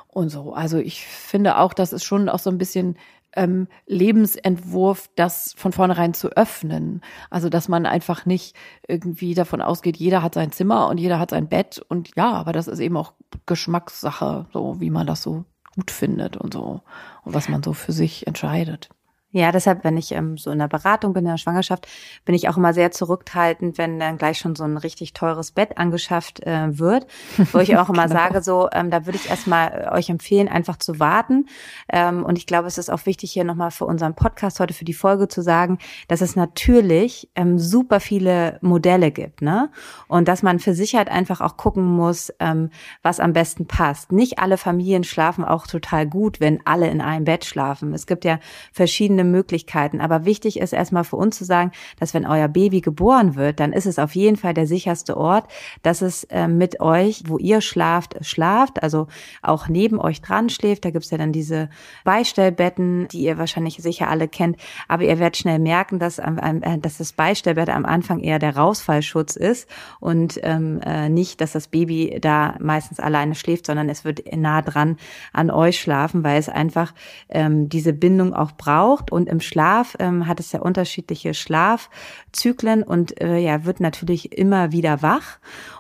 und 0.07 0.29
so. 0.29 0.53
Also 0.53 0.77
ich 0.77 1.05
finde 1.05 1.57
auch, 1.57 1.73
das 1.73 1.91
ist 1.91 2.05
schon 2.05 2.29
auch 2.29 2.39
so 2.39 2.49
ein 2.49 2.57
bisschen 2.57 2.95
ähm, 3.35 3.67
Lebensentwurf, 3.85 5.09
das 5.15 5.53
von 5.57 5.71
vornherein 5.71 6.13
zu 6.13 6.29
öffnen. 6.29 7.01
Also 7.29 7.49
dass 7.49 7.67
man 7.67 7.85
einfach 7.85 8.25
nicht 8.25 8.55
irgendwie 8.87 9.33
davon 9.33 9.61
ausgeht, 9.61 9.97
jeder 9.97 10.21
hat 10.21 10.33
sein 10.33 10.51
Zimmer 10.51 10.87
und 10.87 10.97
jeder 10.97 11.19
hat 11.19 11.31
sein 11.31 11.47
Bett 11.47 11.79
und 11.87 12.11
ja, 12.15 12.31
aber 12.31 12.53
das 12.53 12.67
ist 12.67 12.79
eben 12.79 12.97
auch 12.97 13.13
Geschmackssache, 13.45 14.47
so 14.53 14.79
wie 14.79 14.89
man 14.89 15.07
das 15.07 15.21
so 15.21 15.45
gut 15.75 15.91
findet 15.91 16.37
und 16.37 16.53
so 16.53 16.81
und 17.23 17.33
was 17.33 17.49
man 17.49 17.63
so 17.63 17.73
für 17.73 17.91
sich 17.91 18.27
entscheidet. 18.27 18.89
Ja, 19.31 19.51
deshalb, 19.51 19.83
wenn 19.83 19.95
ich 19.95 20.11
ähm, 20.11 20.37
so 20.37 20.49
in 20.49 20.57
der 20.57 20.67
Beratung 20.67 21.13
bin, 21.13 21.23
in 21.23 21.31
der 21.31 21.37
Schwangerschaft, 21.37 21.87
bin 22.25 22.33
ich 22.33 22.49
auch 22.49 22.57
immer 22.57 22.73
sehr 22.73 22.89
zurückhaltend, 22.89 23.77
wenn 23.77 23.99
dann 23.99 24.17
gleich 24.17 24.39
schon 24.39 24.55
so 24.55 24.63
ein 24.63 24.75
richtig 24.75 25.13
teures 25.13 25.51
Bett 25.51 25.77
angeschafft 25.77 26.39
äh, 26.47 26.79
wird, 26.79 27.05
wo 27.51 27.59
ich 27.59 27.77
auch 27.77 27.89
immer 27.93 28.07
genau. 28.07 28.19
sage, 28.19 28.41
so, 28.41 28.69
ähm, 28.73 28.89
da 28.89 29.05
würde 29.05 29.19
ich 29.21 29.29
erstmal 29.29 29.87
äh, 29.87 29.95
euch 29.95 30.09
empfehlen, 30.09 30.47
einfach 30.47 30.77
zu 30.77 30.99
warten. 30.99 31.45
Ähm, 31.93 32.25
und 32.25 32.39
ich 32.39 32.47
glaube, 32.47 32.67
es 32.67 32.79
ist 32.79 32.89
auch 32.89 33.05
wichtig, 33.05 33.31
hier 33.31 33.43
nochmal 33.43 33.69
für 33.69 33.85
unseren 33.85 34.15
Podcast 34.15 34.59
heute, 34.59 34.73
für 34.73 34.85
die 34.85 34.95
Folge 34.95 35.27
zu 35.27 35.43
sagen, 35.43 35.77
dass 36.07 36.21
es 36.21 36.35
natürlich 36.35 37.29
ähm, 37.35 37.59
super 37.59 37.99
viele 37.99 38.57
Modelle 38.61 39.11
gibt, 39.11 39.43
ne? 39.43 39.69
Und 40.07 40.27
dass 40.27 40.41
man 40.41 40.57
für 40.57 40.73
Sicherheit 40.73 41.09
einfach 41.09 41.39
auch 41.39 41.55
gucken 41.55 41.85
muss, 41.85 42.33
ähm, 42.39 42.71
was 43.03 43.19
am 43.19 43.33
besten 43.33 43.67
passt. 43.67 44.11
Nicht 44.11 44.39
alle 44.39 44.57
Familien 44.57 45.03
schlafen 45.03 45.45
auch 45.45 45.67
total 45.67 46.07
gut, 46.07 46.39
wenn 46.39 46.65
alle 46.65 46.89
in 46.89 46.99
einem 46.99 47.25
Bett 47.25 47.45
schlafen. 47.45 47.93
Es 47.93 48.07
gibt 48.07 48.25
ja 48.25 48.39
verschiedene 48.73 49.18
verschiedene 49.19 49.23
Möglichkeiten. 49.23 50.01
Aber 50.01 50.25
wichtig 50.25 50.59
ist 50.59 50.73
erstmal 50.73 51.03
für 51.03 51.15
uns 51.17 51.37
zu 51.37 51.45
sagen, 51.45 51.71
dass 51.99 52.13
wenn 52.13 52.25
euer 52.25 52.47
Baby 52.47 52.81
geboren 52.81 53.35
wird, 53.35 53.59
dann 53.59 53.73
ist 53.73 53.85
es 53.85 53.99
auf 53.99 54.15
jeden 54.15 54.37
Fall 54.37 54.53
der 54.53 54.67
sicherste 54.67 55.17
Ort, 55.17 55.47
dass 55.83 56.01
es 56.01 56.23
äh, 56.25 56.47
mit 56.47 56.79
euch, 56.79 57.23
wo 57.27 57.37
ihr 57.37 57.61
schlaft, 57.61 58.15
schlaft, 58.21 58.81
also 58.83 59.07
auch 59.41 59.67
neben 59.67 59.99
euch 59.99 60.21
dran 60.21 60.49
schläft. 60.49 60.85
Da 60.85 60.91
gibt's 60.91 61.11
ja 61.11 61.17
dann 61.17 61.31
diese 61.31 61.69
Beistellbetten, 62.03 63.07
die 63.09 63.21
ihr 63.23 63.37
wahrscheinlich 63.37 63.77
sicher 63.77 64.09
alle 64.09 64.27
kennt. 64.27 64.57
Aber 64.87 65.03
ihr 65.03 65.19
werdet 65.19 65.37
schnell 65.37 65.59
merken, 65.59 65.99
dass, 65.99 66.19
äh, 66.19 66.79
dass 66.79 66.97
das 66.97 67.13
Beistellbett 67.13 67.69
am 67.69 67.85
Anfang 67.85 68.19
eher 68.19 68.39
der 68.39 68.55
Rausfallschutz 68.55 69.35
ist 69.35 69.69
und 69.99 70.39
ähm, 70.43 70.79
äh, 70.85 71.09
nicht, 71.09 71.41
dass 71.41 71.53
das 71.53 71.67
Baby 71.67 72.19
da 72.21 72.55
meistens 72.59 72.99
alleine 72.99 73.35
schläft, 73.35 73.65
sondern 73.65 73.89
es 73.89 74.05
wird 74.05 74.21
nah 74.35 74.61
dran 74.61 74.97
an 75.33 75.51
euch 75.51 75.79
schlafen, 75.79 76.23
weil 76.23 76.39
es 76.39 76.49
einfach 76.49 76.93
ähm, 77.29 77.69
diese 77.69 77.93
Bindung 77.93 78.33
auch 78.33 78.51
braucht 78.53 79.08
und 79.11 79.29
im 79.29 79.39
Schlaf 79.39 79.95
ähm, 79.99 80.27
hat 80.27 80.39
es 80.39 80.51
ja 80.51 80.61
unterschiedliche 80.61 81.33
Schlafzyklen 81.33 82.83
und 82.83 83.19
äh, 83.21 83.37
ja, 83.37 83.65
wird 83.65 83.79
natürlich 83.79 84.37
immer 84.37 84.71
wieder 84.71 85.01
wach. 85.01 85.39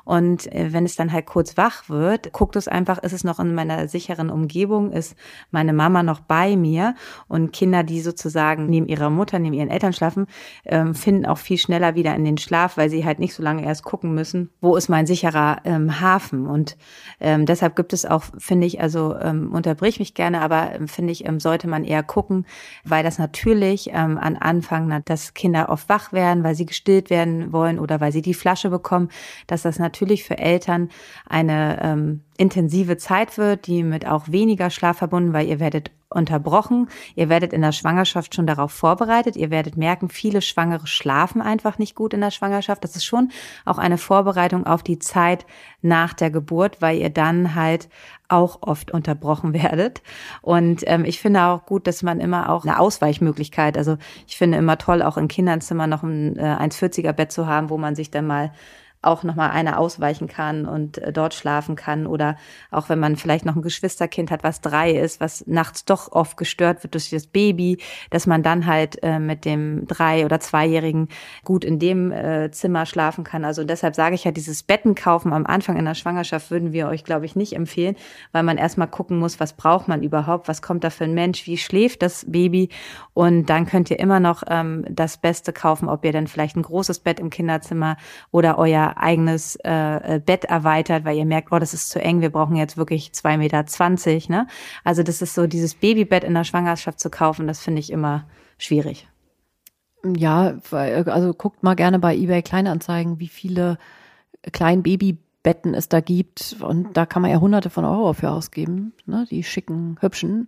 Und 0.09 0.51
äh, 0.51 0.73
wenn 0.73 0.85
es 0.85 0.95
dann 0.95 1.11
halt 1.11 1.27
kurz 1.27 1.55
wach 1.55 1.87
wird, 1.87 2.33
guckt 2.33 2.55
es 2.55 2.67
einfach, 2.67 2.97
ist 2.97 3.13
es 3.13 3.23
noch 3.23 3.39
in 3.39 3.53
meiner 3.53 3.87
sicheren 3.87 4.31
Umgebung, 4.31 4.91
ist 4.91 5.15
meine 5.51 5.71
Mama 5.71 6.01
noch 6.01 6.19
bei 6.19 6.55
mir 6.55 6.95
und 7.27 7.53
Kinder, 7.53 7.83
die 7.83 8.01
sozusagen 8.01 8.65
neben 8.65 8.87
ihrer 8.87 9.11
Mutter, 9.11 9.37
neben 9.37 9.53
ihren 9.53 9.69
Eltern 9.69 9.93
schlafen, 9.93 10.25
ähm, 10.65 10.95
finden 10.95 11.27
auch 11.27 11.37
viel 11.37 11.59
schneller 11.59 11.93
wieder 11.93 12.15
in 12.15 12.25
den 12.25 12.39
Schlaf, 12.39 12.75
weil 12.75 12.89
sie 12.89 13.05
halt 13.05 13.19
nicht 13.19 13.35
so 13.35 13.43
lange 13.43 13.63
erst 13.63 13.83
gucken 13.83 14.15
müssen, 14.15 14.49
wo 14.61 14.75
ist 14.75 14.89
mein 14.89 15.05
sicherer 15.05 15.57
ähm, 15.63 16.01
Hafen. 16.01 16.47
Und 16.47 16.75
ähm, 17.19 17.45
deshalb 17.45 17.75
gibt 17.75 17.93
es 17.93 18.07
auch, 18.07 18.23
finde 18.39 18.65
ich, 18.65 18.81
also 18.81 19.15
ähm, 19.15 19.51
unterbrich 19.51 19.99
mich 19.99 20.15
gerne, 20.15 20.41
aber 20.41 20.73
ähm, 20.73 20.87
finde 20.87 21.11
ich, 21.11 21.27
ähm, 21.27 21.39
sollte 21.39 21.67
man 21.67 21.83
eher 21.83 22.01
gucken, 22.01 22.47
weil 22.83 23.03
das 23.03 23.18
natürlich 23.19 23.91
ähm, 23.93 24.17
an 24.17 24.35
Anfang, 24.35 25.03
dass 25.05 25.33
Kinder 25.33 25.69
oft 25.69 25.87
wach 25.89 26.11
werden, 26.11 26.43
weil 26.43 26.55
sie 26.55 26.65
gestillt 26.65 27.09
werden 27.09 27.53
wollen 27.53 27.77
oder 27.77 28.01
weil 28.01 28.11
sie 28.11 28.21
die 28.21 28.33
Flasche 28.33 28.69
bekommen, 28.69 29.09
dass 29.45 29.61
das 29.61 29.77
natürlich 29.77 30.23
für 30.23 30.37
Eltern 30.37 30.89
eine 31.27 31.79
ähm, 31.83 32.21
intensive 32.37 32.97
Zeit 32.97 33.37
wird, 33.37 33.67
die 33.67 33.83
mit 33.83 34.07
auch 34.07 34.29
weniger 34.29 34.69
Schlaf 34.69 34.97
verbunden, 34.97 35.33
weil 35.33 35.47
ihr 35.47 35.59
werdet 35.59 35.91
unterbrochen. 36.09 36.89
Ihr 37.15 37.29
werdet 37.29 37.53
in 37.53 37.61
der 37.61 37.71
Schwangerschaft 37.71 38.33
schon 38.33 38.47
darauf 38.47 38.71
vorbereitet. 38.71 39.35
Ihr 39.35 39.51
werdet 39.51 39.77
merken, 39.77 40.09
viele 40.09 40.41
Schwangere 40.41 40.87
schlafen 40.87 41.41
einfach 41.41 41.77
nicht 41.77 41.95
gut 41.95 42.13
in 42.13 42.21
der 42.21 42.31
Schwangerschaft. 42.31 42.83
Das 42.83 42.95
ist 42.95 43.05
schon 43.05 43.29
auch 43.65 43.77
eine 43.77 43.99
Vorbereitung 43.99 44.65
auf 44.65 44.81
die 44.81 44.97
Zeit 44.97 45.45
nach 45.81 46.13
der 46.13 46.31
Geburt, 46.31 46.81
weil 46.81 46.97
ihr 46.97 47.11
dann 47.11 47.53
halt 47.53 47.89
auch 48.27 48.59
oft 48.61 48.91
unterbrochen 48.91 49.53
werdet. 49.63 50.01
Und 50.41 50.83
ähm, 50.87 51.05
ich 51.05 51.19
finde 51.19 51.43
auch 51.43 51.65
gut, 51.65 51.85
dass 51.85 52.01
man 52.01 52.19
immer 52.19 52.49
auch 52.49 52.65
eine 52.65 52.79
Ausweichmöglichkeit, 52.79 53.77
also 53.77 53.97
ich 54.27 54.37
finde 54.37 54.57
immer 54.57 54.77
toll, 54.77 55.03
auch 55.03 55.17
im 55.17 55.27
Kinderzimmer 55.27 55.85
noch 55.85 56.01
ein 56.01 56.37
äh, 56.37 56.41
1,40er 56.41 57.13
Bett 57.13 57.31
zu 57.31 57.45
haben, 57.45 57.69
wo 57.69 57.77
man 57.77 57.95
sich 57.95 58.09
dann 58.09 58.25
mal 58.25 58.51
auch 59.01 59.23
nochmal 59.23 59.51
eine 59.51 59.77
ausweichen 59.77 60.27
kann 60.27 60.65
und 60.65 60.97
äh, 60.97 61.13
dort 61.13 61.33
schlafen 61.33 61.77
kann. 61.77 62.05
Oder 62.05 62.35
auch 62.69 62.89
wenn 62.89 62.99
man 62.99 63.15
vielleicht 63.15 63.45
noch 63.45 63.55
ein 63.55 63.61
Geschwisterkind 63.61 64.29
hat, 64.29 64.43
was 64.43 64.59
drei 64.59 64.91
ist, 64.91 65.21
was 65.21 65.47
nachts 65.47 65.85
doch 65.85 66.11
oft 66.11 66.35
gestört 66.35 66.83
wird 66.83 66.95
durch 66.95 67.09
das 67.09 67.27
Baby, 67.27 67.77
dass 68.09 68.27
man 68.27 68.43
dann 68.43 68.65
halt 68.65 69.01
äh, 69.01 69.19
mit 69.19 69.45
dem 69.45 69.87
drei- 69.87 70.25
oder 70.25 70.41
zweijährigen 70.41 71.07
gut 71.45 71.63
in 71.63 71.79
dem 71.79 72.11
äh, 72.11 72.51
Zimmer 72.51 72.85
schlafen 72.85 73.23
kann. 73.23 73.45
Also 73.45 73.63
deshalb 73.63 73.95
sage 73.95 74.15
ich 74.15 74.25
ja, 74.25 74.31
dieses 74.31 74.63
Betten 74.63 74.95
kaufen 74.95 75.31
am 75.31 75.45
Anfang 75.45 75.77
in 75.77 75.85
der 75.85 75.95
Schwangerschaft 75.95 76.51
würden 76.51 76.73
wir 76.73 76.89
euch, 76.89 77.05
glaube 77.05 77.25
ich, 77.25 77.37
nicht 77.37 77.53
empfehlen, 77.53 77.95
weil 78.33 78.43
man 78.43 78.57
erstmal 78.57 78.87
gucken 78.87 79.17
muss, 79.17 79.39
was 79.39 79.53
braucht 79.53 79.87
man 79.87 80.03
überhaupt, 80.03 80.49
was 80.49 80.61
kommt 80.61 80.83
da 80.83 80.89
für 80.89 81.05
ein 81.05 81.13
Mensch, 81.13 81.47
wie 81.47 81.57
schläft 81.57 82.01
das 82.01 82.25
Baby. 82.29 82.67
Und 83.13 83.45
dann 83.49 83.65
könnt 83.65 83.89
ihr 83.91 83.99
immer 83.99 84.19
noch 84.19 84.43
ähm, 84.47 84.85
das 84.89 85.17
Beste 85.17 85.53
kaufen, 85.53 85.87
ob 85.87 86.03
ihr 86.03 86.11
dann 86.11 86.27
vielleicht 86.27 86.57
ein 86.57 86.63
großes 86.63 86.99
Bett 86.99 87.21
im 87.21 87.29
Kinderzimmer 87.29 87.95
oder 88.31 88.57
euer 88.57 88.88
eigenes 88.97 89.55
äh, 89.63 90.15
äh, 90.15 90.19
Bett 90.19 90.45
erweitert, 90.45 91.05
weil 91.05 91.17
ihr 91.17 91.25
merkt, 91.25 91.51
oh, 91.51 91.59
das 91.59 91.73
ist 91.73 91.89
zu 91.89 92.01
eng, 92.01 92.21
wir 92.21 92.31
brauchen 92.31 92.55
jetzt 92.55 92.77
wirklich 92.77 93.13
zwei 93.13 93.37
Meter. 93.37 93.65
zwanzig. 93.65 94.29
Ne? 94.29 94.47
Also 94.83 95.03
das 95.03 95.21
ist 95.21 95.35
so, 95.35 95.47
dieses 95.47 95.75
Babybett 95.75 96.23
in 96.23 96.33
der 96.33 96.43
Schwangerschaft 96.43 96.99
zu 96.99 97.09
kaufen, 97.09 97.47
das 97.47 97.59
finde 97.59 97.79
ich 97.79 97.91
immer 97.91 98.27
schwierig. 98.57 99.07
Ja, 100.15 100.57
also 100.71 101.33
guckt 101.33 101.61
mal 101.61 101.75
gerne 101.75 101.99
bei 101.99 102.15
eBay 102.15 102.41
Kleinanzeigen, 102.41 103.19
wie 103.19 103.27
viele 103.27 103.77
kleinen 104.53 104.81
Babybetten 105.43 105.73
es 105.73 105.89
da 105.89 105.99
gibt. 105.99 106.55
Und 106.61 106.95
da 106.97 107.05
kann 107.05 107.21
man 107.21 107.31
ja 107.31 107.39
hunderte 107.39 107.69
von 107.69 107.85
Euro 107.85 108.13
für 108.13 108.31
ausgeben, 108.31 108.93
ne? 109.05 109.25
die 109.29 109.43
schicken, 109.43 109.97
hübschen 110.01 110.47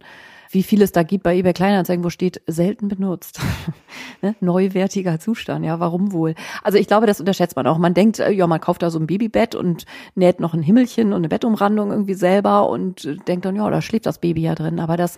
wie 0.51 0.63
viel 0.63 0.81
es 0.81 0.91
da 0.91 1.03
gibt 1.03 1.23
bei 1.23 1.35
eBay 1.35 1.53
Kleinanzeigen, 1.53 2.03
wo 2.03 2.09
steht 2.09 2.41
selten 2.45 2.89
benutzt. 2.89 3.39
ne? 4.21 4.35
Neuwertiger 4.41 5.19
Zustand, 5.19 5.65
ja, 5.65 5.79
warum 5.79 6.11
wohl? 6.11 6.35
Also 6.61 6.77
ich 6.77 6.87
glaube, 6.87 7.07
das 7.07 7.19
unterschätzt 7.19 7.55
man 7.55 7.67
auch. 7.67 7.77
Man 7.77 7.93
denkt, 7.93 8.19
äh, 8.19 8.31
ja, 8.31 8.45
man 8.47 8.59
kauft 8.59 8.81
da 8.81 8.89
so 8.89 8.99
ein 8.99 9.07
Babybett 9.07 9.55
und 9.55 9.85
näht 10.15 10.39
noch 10.39 10.53
ein 10.53 10.61
Himmelchen 10.61 11.13
und 11.13 11.19
eine 11.19 11.29
Bettumrandung 11.29 11.91
irgendwie 11.91 12.13
selber 12.13 12.69
und 12.69 13.05
äh, 13.05 13.15
denkt 13.15 13.45
dann, 13.45 13.55
ja, 13.55 13.69
da 13.69 13.81
schläft 13.81 14.05
das 14.05 14.19
Baby 14.19 14.41
ja 14.41 14.55
drin. 14.55 14.79
Aber 14.79 14.97
das 14.97 15.17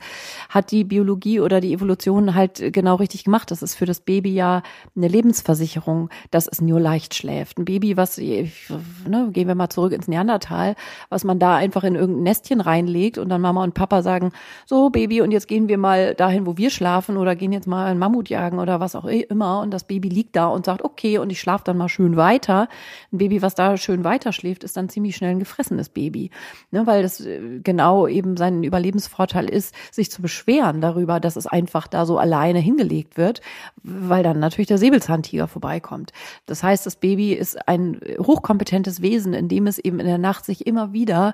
hat 0.49 0.71
die 0.71 0.83
Biologie 0.83 1.39
oder 1.39 1.61
die 1.61 1.73
Evolution 1.73 2.35
halt 2.35 2.71
genau 2.71 2.95
richtig 2.95 3.23
gemacht. 3.23 3.49
Das 3.49 3.63
ist 3.63 3.75
für 3.75 3.85
das 3.85 4.01
Baby 4.01 4.33
ja 4.33 4.61
eine 4.95 5.07
Lebensversicherung, 5.07 6.09
dass 6.29 6.47
es 6.47 6.61
nur 6.61 6.79
leicht 6.79 7.15
schläft. 7.15 7.57
Ein 7.57 7.65
Baby, 7.65 7.97
was, 7.97 8.17
ne, 8.19 9.29
gehen 9.31 9.47
wir 9.47 9.55
mal 9.55 9.62
zurück 9.69 9.93
ins 9.93 10.07
Neandertal, 10.07 10.75
was 11.09 11.23
man 11.23 11.39
da 11.39 11.55
einfach 11.55 11.83
in 11.83 11.95
irgendein 11.95 12.23
Nestchen 12.23 12.61
reinlegt 12.61 13.17
und 13.17 13.29
dann 13.29 13.41
Mama 13.41 13.63
und 13.63 13.73
Papa 13.73 14.01
sagen, 14.01 14.31
so 14.65 14.89
Baby, 14.89 15.21
und 15.21 15.31
jetzt 15.31 15.47
gehen 15.47 15.67
wir 15.67 15.77
mal 15.77 16.15
dahin, 16.15 16.45
wo 16.45 16.57
wir 16.57 16.69
schlafen 16.69 17.17
oder 17.17 17.35
gehen 17.35 17.51
jetzt 17.51 17.67
mal 17.67 17.87
einen 17.87 17.99
Mammut 17.99 18.29
jagen 18.29 18.59
oder 18.59 18.79
was 18.79 18.95
auch 18.95 19.05
immer 19.05 19.61
und 19.61 19.71
das 19.71 19.83
Baby 19.83 20.09
liegt 20.09 20.35
da 20.35 20.47
und 20.47 20.65
sagt, 20.65 20.83
okay, 20.83 21.17
und 21.17 21.31
ich 21.31 21.39
schlafe 21.39 21.63
dann 21.65 21.77
mal 21.77 21.89
schön 21.89 22.15
weiter. 22.15 22.67
Ein 23.11 23.17
Baby, 23.17 23.41
was 23.41 23.55
da 23.55 23.77
schön 23.77 24.03
weiter 24.03 24.33
schläft, 24.33 24.63
ist 24.63 24.77
dann 24.77 24.89
ziemlich 24.89 25.15
schnell 25.15 25.31
ein 25.31 25.39
gefressenes 25.39 25.89
Baby, 25.89 26.31
ne, 26.71 26.85
weil 26.87 27.03
das 27.03 27.21
äh, 27.21 27.59
genau 27.63 28.07
eben 28.07 28.37
sein 28.37 28.63
Überlebensvorteil 28.63 29.49
ist, 29.49 29.73
sich 29.91 30.11
zu 30.11 30.21
beschweren 30.21 30.81
darüber, 30.81 31.19
dass 31.19 31.35
es 31.35 31.47
einfach 31.47 31.87
da 31.87 32.05
so 32.05 32.17
alleine 32.17 32.59
hingelegt 32.59 33.17
wird, 33.17 33.41
weil 33.83 34.23
dann 34.23 34.39
natürlich 34.39 34.67
der 34.67 34.77
Säbelzahntiger 34.77 35.47
vorbeikommt. 35.47 36.11
Das 36.45 36.63
heißt, 36.63 36.85
das 36.85 36.95
Baby 36.95 37.33
ist 37.33 37.67
ein 37.67 37.99
hochkompetentes 38.19 39.01
Wesen, 39.01 39.33
in 39.33 39.47
dem 39.53 39.67
es 39.67 39.77
eben 39.77 39.99
in 39.99 40.07
der 40.07 40.17
Nacht 40.17 40.45
sich 40.45 40.65
immer 40.65 40.93
wieder 40.93 41.33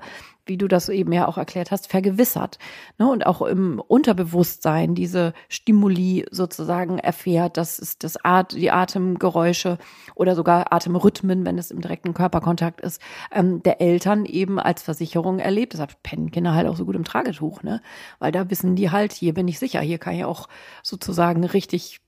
wie 0.49 0.57
du 0.57 0.67
das 0.67 0.89
eben 0.89 1.13
ja 1.13 1.27
auch 1.27 1.37
erklärt 1.37 1.71
hast, 1.71 1.87
vergewissert. 1.87 2.57
Ne? 2.97 3.09
Und 3.09 3.25
auch 3.25 3.41
im 3.41 3.79
Unterbewusstsein 3.79 4.95
diese 4.95 5.33
Stimuli 5.47 6.25
sozusagen 6.31 6.97
erfährt, 6.97 7.55
dass 7.55 7.79
es 7.79 7.97
das 7.97 8.17
At 8.25 8.51
die 8.53 8.71
Atemgeräusche 8.71 9.77
oder 10.15 10.35
sogar 10.35 10.73
Atemrhythmen, 10.73 11.45
wenn 11.45 11.57
es 11.57 11.71
im 11.71 11.79
direkten 11.79 12.13
Körperkontakt 12.13 12.81
ist, 12.81 13.01
ähm, 13.31 13.63
der 13.63 13.79
Eltern 13.79 14.25
eben 14.25 14.59
als 14.59 14.81
Versicherung 14.81 15.39
erlebt. 15.39 15.73
Deshalb 15.73 16.01
pennen 16.03 16.31
Kinder 16.31 16.53
halt 16.53 16.67
auch 16.67 16.75
so 16.75 16.85
gut 16.85 16.95
im 16.95 17.05
Tragetuch, 17.05 17.63
ne? 17.63 17.81
Weil 18.17 18.31
da 18.31 18.49
wissen 18.49 18.75
die 18.75 18.89
halt, 18.89 19.13
hier 19.13 19.33
bin 19.33 19.47
ich 19.47 19.59
sicher, 19.59 19.79
hier 19.81 19.99
kann 19.99 20.15
ich 20.15 20.25
auch 20.25 20.49
sozusagen 20.83 21.43
richtig 21.43 22.01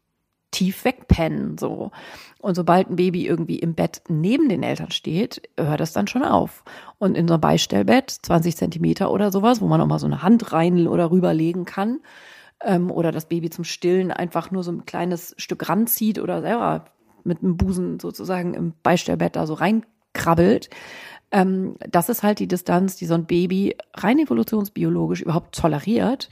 tief 0.51 0.85
wegpennen, 0.85 1.57
so. 1.57 1.91
Und 2.39 2.55
sobald 2.55 2.89
ein 2.89 2.95
Baby 2.97 3.25
irgendwie 3.25 3.59
im 3.59 3.73
Bett 3.73 4.01
neben 4.07 4.49
den 4.49 4.63
Eltern 4.63 4.91
steht, 4.91 5.41
hört 5.57 5.79
das 5.79 5.93
dann 5.93 6.07
schon 6.07 6.23
auf. 6.23 6.63
Und 6.97 7.15
in 7.15 7.27
so 7.27 7.35
einem 7.35 7.41
Beistellbett, 7.41 8.11
20 8.11 8.57
Zentimeter 8.57 9.11
oder 9.11 9.31
sowas, 9.31 9.61
wo 9.61 9.67
man 9.67 9.81
auch 9.81 9.87
mal 9.87 9.99
so 9.99 10.07
eine 10.07 10.21
Hand 10.21 10.51
rein 10.51 10.87
oder 10.87 11.11
rüberlegen 11.11 11.65
kann, 11.65 11.99
ähm, 12.63 12.91
oder 12.91 13.11
das 13.11 13.25
Baby 13.25 13.49
zum 13.49 13.63
Stillen 13.63 14.11
einfach 14.11 14.51
nur 14.51 14.63
so 14.63 14.71
ein 14.71 14.85
kleines 14.85 15.35
Stück 15.37 15.67
ranzieht 15.69 16.19
oder 16.19 16.41
selber 16.41 16.85
mit 17.23 17.41
dem 17.41 17.57
Busen 17.57 17.99
sozusagen 17.99 18.53
im 18.53 18.73
Beistellbett 18.83 19.35
da 19.35 19.45
so 19.45 19.53
rein 19.53 19.85
krabbelt. 20.13 20.69
Ähm, 21.31 21.75
das 21.89 22.09
ist 22.09 22.23
halt 22.23 22.39
die 22.39 22.47
Distanz, 22.47 22.95
die 22.95 23.05
so 23.05 23.13
ein 23.13 23.25
Baby 23.25 23.75
rein 23.95 24.19
evolutionsbiologisch 24.19 25.21
überhaupt 25.21 25.55
toleriert, 25.55 26.29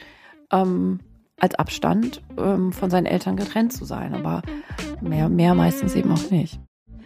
ähm, 0.52 1.00
als 1.40 1.56
Abstand 1.56 2.22
ähm, 2.38 2.72
von 2.72 2.90
seinen 2.90 3.06
Eltern 3.06 3.36
getrennt 3.36 3.74
zu 3.74 3.86
sein. 3.86 4.14
Aber 4.14 4.42
mehr, 5.02 5.30
mehr 5.30 5.56
meistens 5.56 5.96
eben 5.96 6.12
auch 6.12 6.32
nicht. 6.32 6.60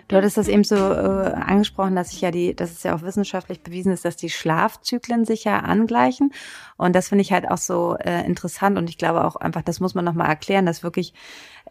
Du 0.07 0.17
hattest 0.17 0.37
das 0.37 0.47
eben 0.47 0.63
so 0.63 0.75
äh, 0.75 1.33
angesprochen, 1.33 1.95
dass 1.95 2.11
sich 2.11 2.21
ja 2.21 2.29
die, 2.29 2.55
dass 2.55 2.71
es 2.71 2.83
ja 2.83 2.95
auch 2.95 3.01
wissenschaftlich 3.01 3.61
bewiesen 3.61 3.91
ist, 3.91 4.05
dass 4.05 4.15
die 4.15 4.29
Schlafzyklen 4.29 5.25
sich 5.25 5.45
ja 5.45 5.59
angleichen. 5.59 6.31
Und 6.77 6.95
das 6.95 7.07
finde 7.07 7.21
ich 7.21 7.31
halt 7.31 7.49
auch 7.49 7.57
so 7.57 7.95
äh, 7.97 8.25
interessant. 8.25 8.77
Und 8.77 8.89
ich 8.89 8.97
glaube 8.97 9.23
auch 9.23 9.35
einfach, 9.37 9.61
das 9.61 9.79
muss 9.79 9.95
man 9.95 10.05
nochmal 10.05 10.27
erklären, 10.27 10.65
dass 10.65 10.83
wirklich, 10.83 11.13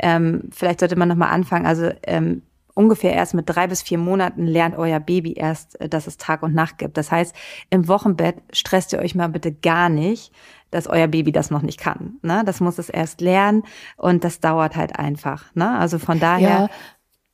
ähm, 0.01 0.49
vielleicht 0.51 0.81
sollte 0.81 0.97
man 0.97 1.09
nochmal 1.09 1.31
anfangen, 1.31 1.67
also 1.67 1.91
ähm, 2.05 2.43
ungefähr 2.75 3.13
erst 3.13 3.35
mit 3.35 3.49
drei 3.49 3.67
bis 3.67 3.83
vier 3.83 3.99
Monaten 3.99 4.47
lernt 4.47 4.77
euer 4.77 5.01
Baby 5.01 5.35
erst, 5.35 5.81
äh, 5.81 5.89
dass 5.89 6.07
es 6.07 6.17
Tag 6.17 6.43
und 6.43 6.55
Nacht 6.55 6.79
gibt. 6.79 6.97
Das 6.97 7.11
heißt, 7.11 7.35
im 7.71 7.87
Wochenbett 7.89 8.37
stresst 8.53 8.93
ihr 8.93 8.99
euch 9.01 9.15
mal 9.15 9.29
bitte 9.29 9.53
gar 9.53 9.89
nicht, 9.89 10.33
dass 10.73 10.89
euer 10.89 11.07
Baby 11.07 11.31
das 11.31 11.53
noch 11.53 11.63
nicht 11.63 11.79
kann. 11.79 12.17
Ne? 12.23 12.43
Das 12.45 12.61
muss 12.61 12.79
es 12.79 12.89
erst 12.89 13.21
lernen 13.21 13.63
und 13.97 14.25
das 14.25 14.41
dauert 14.41 14.75
halt 14.75 14.99
einfach. 14.99 15.55
Ne? 15.55 15.79
Also 15.79 16.01
von 16.01 16.19
daher. 16.19 16.49
Ja. 16.49 16.69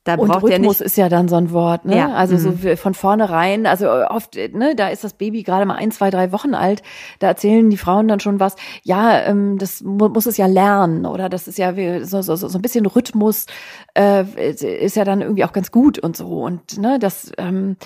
Da 0.05 0.15
und 0.15 0.31
Rhythmus 0.31 0.81
ist 0.81 0.97
ja 0.97 1.11
dann 1.11 1.29
so 1.29 1.37
ein 1.37 1.51
Wort, 1.51 1.85
ne? 1.85 1.99
Ja. 1.99 2.15
Also 2.15 2.37
mhm. 2.37 2.59
so 2.59 2.77
von 2.77 2.95
vornherein, 2.95 3.67
also 3.67 3.91
oft, 3.91 4.37
ne, 4.37 4.75
da 4.75 4.89
ist 4.89 5.05
das 5.05 5.13
Baby 5.13 5.43
gerade 5.43 5.67
mal 5.67 5.75
ein, 5.75 5.91
zwei, 5.91 6.09
drei 6.09 6.33
Wochen 6.33 6.55
alt, 6.55 6.83
da 7.19 7.27
erzählen 7.27 7.69
die 7.69 7.77
Frauen 7.77 8.09
dann 8.09 8.19
schon 8.19 8.41
was, 8.41 8.57
ja, 8.85 9.21
ähm, 9.25 9.59
das 9.59 9.83
mu 9.83 10.09
muss 10.09 10.25
es 10.25 10.39
ja 10.39 10.47
lernen 10.47 11.05
oder 11.05 11.29
das 11.29 11.47
ist 11.47 11.59
ja 11.59 11.75
so, 12.07 12.23
so, 12.23 12.37
so 12.37 12.59
ein 12.59 12.63
bisschen 12.63 12.87
Rhythmus 12.87 13.45
äh, 13.99 14.53
ist 14.53 14.95
ja 14.97 15.05
dann 15.05 15.23
irgendwie 15.23 15.45
auch 15.45 15.53
ganz 15.53 15.73
gut 15.73 15.99
und 15.99 16.17
so. 16.17 16.45
Und 16.45 16.79
ne, 16.79 17.01
das 17.01 17.33
ähm, 17.37 17.77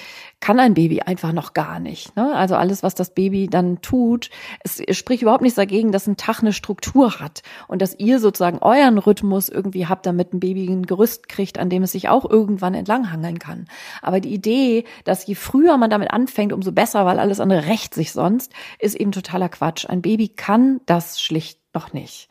kann 0.41 0.61
ein 0.61 0.75
Baby 0.75 1.01
einfach 1.01 1.33
noch 1.33 1.55
gar 1.55 1.81
nicht. 1.81 2.15
Ne? 2.17 2.35
Also 2.35 2.55
alles, 2.55 2.83
was 2.83 2.95
das 2.95 3.15
Baby 3.15 3.47
dann 3.47 3.81
tut, 3.81 4.29
es, 4.63 4.83
spricht 4.97 5.23
überhaupt 5.23 5.41
nichts 5.43 5.57
dagegen, 5.57 5.91
dass 5.91 6.07
ein 6.07 6.19
Tag 6.19 6.41
eine 6.41 6.53
Struktur 6.53 7.19
hat 7.19 7.43
und 7.67 7.81
dass 7.81 7.99
ihr 7.99 8.19
sozusagen 8.19 8.59
euren 8.59 8.99
Rhythmus 8.99 9.49
irgendwie 9.49 9.87
habt, 9.87 10.05
damit 10.05 10.35
ein 10.35 10.41
Baby 10.41 10.69
ein 10.69 10.85
Gerüst 10.85 11.31
kriegt, 11.31 11.59
an 11.59 11.71
dem 11.71 11.83
es 11.83 11.93
sich 11.93 12.11
auch 12.11 12.29
irgendwann 12.29 12.75
entlanghangeln 12.75 13.39
kann. 13.39 13.67
Aber 14.03 14.21
die 14.21 14.35
Idee, 14.35 14.85
dass 15.05 15.27
je 15.27 15.35
früher 15.35 15.79
man 15.79 15.89
damit 15.89 16.11
anfängt, 16.11 16.53
umso 16.53 16.73
besser, 16.73 17.07
weil 17.07 17.19
alles 17.19 17.41
andere 17.41 17.67
rächt 17.67 17.95
sich 17.95 18.13
sonst, 18.13 18.53
ist 18.79 18.97
eben 18.97 19.13
totaler 19.13 19.49
Quatsch. 19.49 19.87
Ein 19.89 20.03
Baby 20.03 20.29
kann 20.29 20.83
das 20.85 21.23
schlicht 21.23 21.59
noch 21.73 21.95
nicht. 21.95 22.29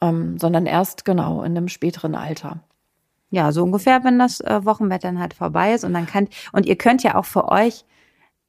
Ähm, 0.00 0.38
sondern 0.38 0.64
erst 0.64 1.04
genau 1.04 1.42
in 1.42 1.56
einem 1.56 1.68
späteren 1.68 2.14
Alter. 2.14 2.60
Ja, 3.30 3.52
so 3.52 3.62
ungefähr, 3.62 4.04
wenn 4.04 4.18
das 4.18 4.40
äh, 4.40 4.64
Wochenbett 4.64 5.04
dann 5.04 5.18
halt 5.18 5.34
vorbei 5.34 5.74
ist. 5.74 5.84
Und 5.84 5.92
dann 5.92 6.06
könnt, 6.06 6.30
und 6.52 6.66
ihr 6.66 6.76
könnt 6.76 7.02
ja 7.02 7.14
auch 7.14 7.26
für 7.26 7.48
euch 7.48 7.84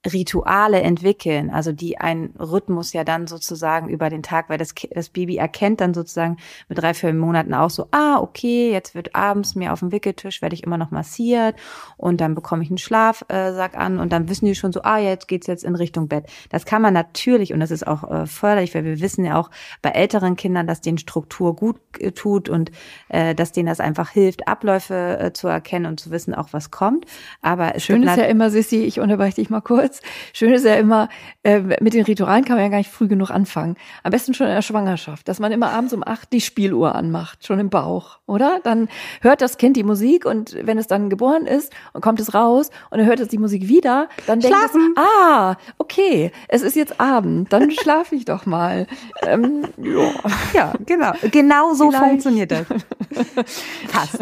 Rituale 0.06 0.82
entwickeln, 0.82 1.50
also 1.50 1.74
die 1.74 1.98
einen 1.98 2.34
Rhythmus 2.40 2.94
ja 2.94 3.04
dann 3.04 3.28
sozusagen 3.28 3.90
über 3.90 4.10
den 4.10 4.24
Tag, 4.24 4.50
weil 4.50 4.58
das, 4.58 4.74
das 4.92 5.10
Baby 5.10 5.36
erkennt 5.36 5.82
dann 5.82 5.94
sozusagen 5.94 6.38
mit 6.70 6.78
drei, 6.78 6.94
vier 6.94 7.14
Monaten 7.14 7.54
auch 7.54 7.70
so, 7.70 7.88
ah, 7.92 8.18
okay, 8.22 8.72
jetzt 8.72 8.96
wird 8.96 9.14
abends 9.14 9.56
mir 9.56 9.74
auf 9.74 9.80
dem 9.80 9.92
Wickeltisch, 9.92 10.42
werde 10.42 10.56
ich 10.56 10.64
immer 10.64 10.78
noch 10.78 10.92
massiert 10.92 11.58
und 11.98 12.22
dann 12.22 12.34
bekomme 12.34 12.64
ich 12.64 12.70
einen 12.70 12.78
Schlafsack 12.78 13.76
an 13.76 14.00
und 14.00 14.14
dann 14.14 14.30
wissen 14.30 14.46
die 14.46 14.56
schon 14.56 14.72
so, 14.72 14.84
ah, 14.84 15.00
jetzt 15.00 15.28
geht's 15.28 15.48
jetzt 15.48 15.66
in 15.66 15.76
Richtung 15.76 16.08
Bett. 16.08 16.28
Das 16.50 16.66
kann 16.66 16.82
man 16.82 16.94
natürlich 16.94 17.52
und 17.52 17.60
das 17.60 17.70
ist 17.70 17.86
auch 17.86 18.10
äh, 18.10 18.26
förderlich, 18.26 18.74
weil 18.74 18.86
wir 18.86 19.02
wissen 19.02 19.26
ja 19.26 19.38
auch 19.38 19.52
bei 19.82 19.90
älteren 19.90 20.38
Kindern, 20.38 20.66
dass 20.66 20.80
denen 20.80 20.98
Struktur 20.98 21.58
gut 21.58 21.76
tut 22.16 22.48
und 22.48 22.72
äh, 23.10 23.36
dass 23.36 23.52
denen 23.52 23.68
das 23.68 23.82
einfach 23.82 24.12
hilft, 24.12 24.48
Abläufe 24.48 25.20
äh, 25.20 25.34
zu 25.34 25.50
erkennen 25.50 25.88
und 25.88 26.00
zu 26.00 26.10
wissen 26.10 26.34
auch, 26.34 26.54
was 26.54 26.72
kommt. 26.72 27.06
Aber 27.42 27.78
schön 27.80 28.04
ist 28.04 28.16
ja 28.16 28.24
immer, 28.24 28.50
Sissi, 28.50 28.78
ich 28.78 29.02
unterbreche 29.02 29.36
dich 29.36 29.50
mal 29.50 29.60
kurz 29.60 29.89
kurz. 29.90 30.02
Schön 30.34 30.54
ist 30.54 30.66
ja 30.66 30.76
immer, 30.76 31.10
äh, 31.44 31.60
mit 31.60 31.94
den 31.94 32.04
Ritualen 32.04 32.46
kann 32.46 32.56
man 32.56 32.66
ja 32.66 32.70
gar 32.70 32.78
nicht 32.78 32.92
früh 32.92 33.08
genug 33.08 33.30
anfangen. 33.30 33.76
Am 34.04 34.12
besten 34.12 34.34
schon 34.34 34.48
in 34.48 34.54
der 34.54 34.62
Schwangerschaft, 34.62 35.28
dass 35.28 35.40
man 35.40 35.52
immer 35.52 35.72
abends 35.72 35.94
um 35.94 36.04
acht 36.06 36.32
die 36.32 36.42
Spieluhr 36.42 36.96
anmacht, 36.96 37.46
schon 37.46 37.60
im 37.60 37.70
Bauch, 37.70 38.20
oder? 38.26 38.60
Dann 38.64 38.90
hört 39.22 39.42
das 39.42 39.58
Kind 39.58 39.78
die 39.78 39.84
Musik 39.84 40.26
und 40.26 40.56
wenn 40.62 40.78
es 40.78 40.88
dann 40.88 41.10
geboren 41.10 41.46
ist 41.46 41.74
und 41.94 42.02
kommt 42.02 42.20
es 42.20 42.34
raus 42.34 42.70
und 42.92 43.00
er 43.00 43.06
hört 43.06 43.20
es 43.20 43.28
die 43.28 43.38
Musik 43.38 43.68
wieder, 43.68 44.10
dann 44.28 44.40
denkt 44.40 44.56
Schlafen. 44.56 44.94
es, 44.96 45.04
ah, 45.04 45.56
okay, 45.78 46.32
es 46.48 46.62
ist 46.62 46.76
jetzt 46.76 47.00
Abend, 47.00 47.52
dann 47.52 47.72
schlafe 47.82 48.16
ich 48.16 48.26
doch 48.26 48.46
mal. 48.46 48.88
Ähm, 49.24 49.64
ja. 49.78 50.12
ja, 50.54 50.74
genau. 50.86 51.14
Genau 51.32 51.74
so 51.74 51.90
Vielleicht. 51.90 52.06
funktioniert 52.06 52.52
das. 52.52 52.66
Passt 53.92 54.20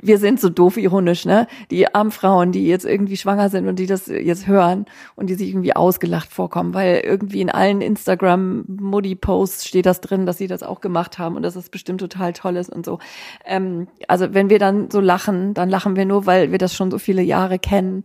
wir 0.00 0.18
sind 0.18 0.40
so 0.40 0.48
doof 0.48 0.76
ironisch, 0.76 1.24
ne? 1.24 1.46
Die 1.70 1.94
armen 1.94 2.10
Frauen, 2.10 2.52
die 2.52 2.66
jetzt 2.66 2.84
irgendwie 2.84 3.16
schwanger 3.16 3.48
sind 3.48 3.68
und 3.68 3.78
die 3.78 3.86
das 3.86 4.06
jetzt 4.06 4.46
hören 4.46 4.86
und 5.14 5.28
die 5.28 5.34
sich 5.34 5.50
irgendwie 5.50 5.74
ausgelacht 5.74 6.32
vorkommen, 6.32 6.74
weil 6.74 7.02
irgendwie 7.04 7.40
in 7.40 7.50
allen 7.50 7.80
Instagram-Modi-Posts 7.80 9.66
steht 9.66 9.86
das 9.86 10.00
drin, 10.00 10.26
dass 10.26 10.38
sie 10.38 10.46
das 10.46 10.62
auch 10.62 10.80
gemacht 10.80 11.18
haben 11.18 11.36
und 11.36 11.42
dass 11.42 11.56
es 11.56 11.68
bestimmt 11.68 12.00
total 12.00 12.32
toll 12.32 12.56
ist 12.56 12.70
und 12.70 12.84
so. 12.84 12.98
Ähm, 13.44 13.88
also 14.08 14.34
wenn 14.34 14.50
wir 14.50 14.58
dann 14.58 14.90
so 14.90 15.00
lachen, 15.00 15.54
dann 15.54 15.68
lachen 15.68 15.96
wir 15.96 16.04
nur, 16.04 16.26
weil 16.26 16.50
wir 16.52 16.58
das 16.58 16.74
schon 16.74 16.90
so 16.90 16.98
viele 16.98 17.22
Jahre 17.22 17.58
kennen 17.58 18.04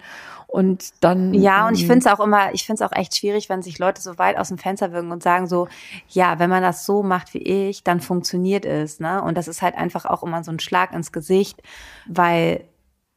und 0.52 0.92
dann. 1.00 1.34
Ja, 1.34 1.68
und 1.68 1.76
ich 1.76 1.84
ähm, 1.84 1.88
finde 1.88 2.10
es 2.10 2.14
auch 2.14 2.20
immer, 2.20 2.54
ich 2.54 2.66
finde 2.66 2.84
es 2.84 2.90
auch 2.90 2.96
echt 2.96 3.16
schwierig, 3.16 3.48
wenn 3.48 3.62
sich 3.62 3.80
Leute 3.80 4.02
so 4.02 4.18
weit 4.18 4.38
aus 4.38 4.50
dem 4.50 4.58
Fenster 4.58 4.92
wirken 4.92 5.12
und 5.12 5.24
sagen 5.24 5.48
so, 5.48 5.70
ja, 6.10 6.40
wenn 6.40 6.50
man 6.50 6.62
das 6.62 6.86
so 6.86 7.04
macht 7.04 7.34
wie 7.34 7.40
ich, 7.42 7.86
dann 7.86 8.02
funktioniert 8.02 8.66
es, 8.66 9.00
ne? 9.00 9.24
Und 9.24 9.38
das 9.38 9.48
ist 9.48 9.62
halt 9.62 9.76
einfach 9.76 10.04
auch 10.04 10.24
immer 10.24 10.44
so 10.44 10.52
ein 10.52 10.60
Schlag 10.60 10.92
ins 10.92 11.14
Gesicht, 11.14 11.64
weil 12.06 12.66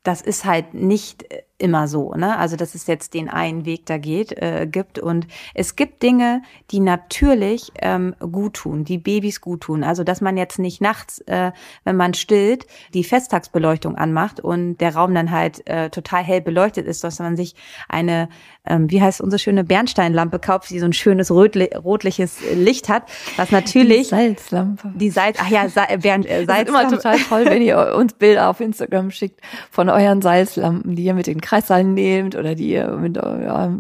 das 0.05 0.23
ist 0.23 0.45
halt 0.45 0.75
nicht 0.75 1.25
immer 1.65 1.89
so, 1.89 2.13
ne? 2.13 2.37
Also 2.37 2.57
dass 2.57 2.75
es 2.75 2.87
jetzt 2.87 3.15
den 3.15 3.31
einen 3.31 3.65
Weg 3.65 3.87
da 3.87 3.97
geht, 3.97 4.33
äh, 4.33 4.69
gibt. 4.71 4.99
Und 4.99 5.27
es 5.55 5.77
gibt 5.77 6.03
Dinge, 6.03 6.43
die 6.71 6.79
natürlich 6.79 7.73
ähm, 7.81 8.15
gut 8.21 8.57
tun, 8.57 8.85
die 8.85 8.99
Babys 8.99 9.41
gut 9.41 9.63
tun. 9.63 9.83
Also 9.83 10.05
dass 10.05 10.21
man 10.21 10.37
jetzt 10.37 10.59
nicht 10.59 10.83
nachts, 10.83 11.21
äh, 11.21 11.53
wenn 11.85 11.97
man 11.97 12.13
stillt, 12.13 12.67
die 12.93 13.03
Festtagsbeleuchtung 13.03 13.97
anmacht 13.97 14.41
und 14.41 14.77
der 14.77 14.95
Raum 14.95 15.15
dann 15.15 15.31
halt 15.31 15.67
äh, 15.67 15.89
total 15.89 16.23
hell 16.23 16.43
beleuchtet 16.43 16.87
ist, 16.87 17.03
dass 17.03 17.19
man 17.19 17.35
sich 17.35 17.55
eine, 17.89 18.29
ähm, 18.67 18.91
wie 18.91 19.01
heißt 19.01 19.23
unsere 19.23 19.39
schöne 19.39 19.65
Bernsteinlampe 19.65 20.41
kauft, 20.41 20.69
die 20.69 20.81
so 20.81 20.85
ein 20.85 20.93
schönes 20.93 21.31
rötli 21.31 21.71
rotliches 21.75 22.41
Licht 22.55 22.91
hat, 22.91 23.05
was 23.39 23.53
natürlich 23.53 24.09
die 24.09 24.17
Salzlampe. 24.17 24.93
Die 24.95 25.09
Salz, 25.09 25.39
ach 25.41 25.49
ja, 25.49 25.67
Sa 25.71 25.87
Bern, 25.97 26.25
äh, 26.25 26.45
Salzlampe. 26.45 26.65
Das 26.85 26.93
ist 26.93 27.05
immer 27.05 27.19
total 27.19 27.19
toll, 27.19 27.45
wenn 27.47 27.63
ihr 27.63 27.95
uns 27.97 28.13
Bilder 28.13 28.51
auf 28.51 28.61
Instagram 28.61 29.11
schickt 29.11 29.41
von 29.71 29.89
euren 29.89 30.21
Salzlampen, 30.21 30.95
die 30.95 31.05
ihr 31.05 31.15
mit 31.15 31.27
den 31.27 31.41
Kreissaal 31.55 31.85
nehmt 31.85 32.35
oder 32.35 32.57
die 32.57 32.71
ja, 32.71 32.99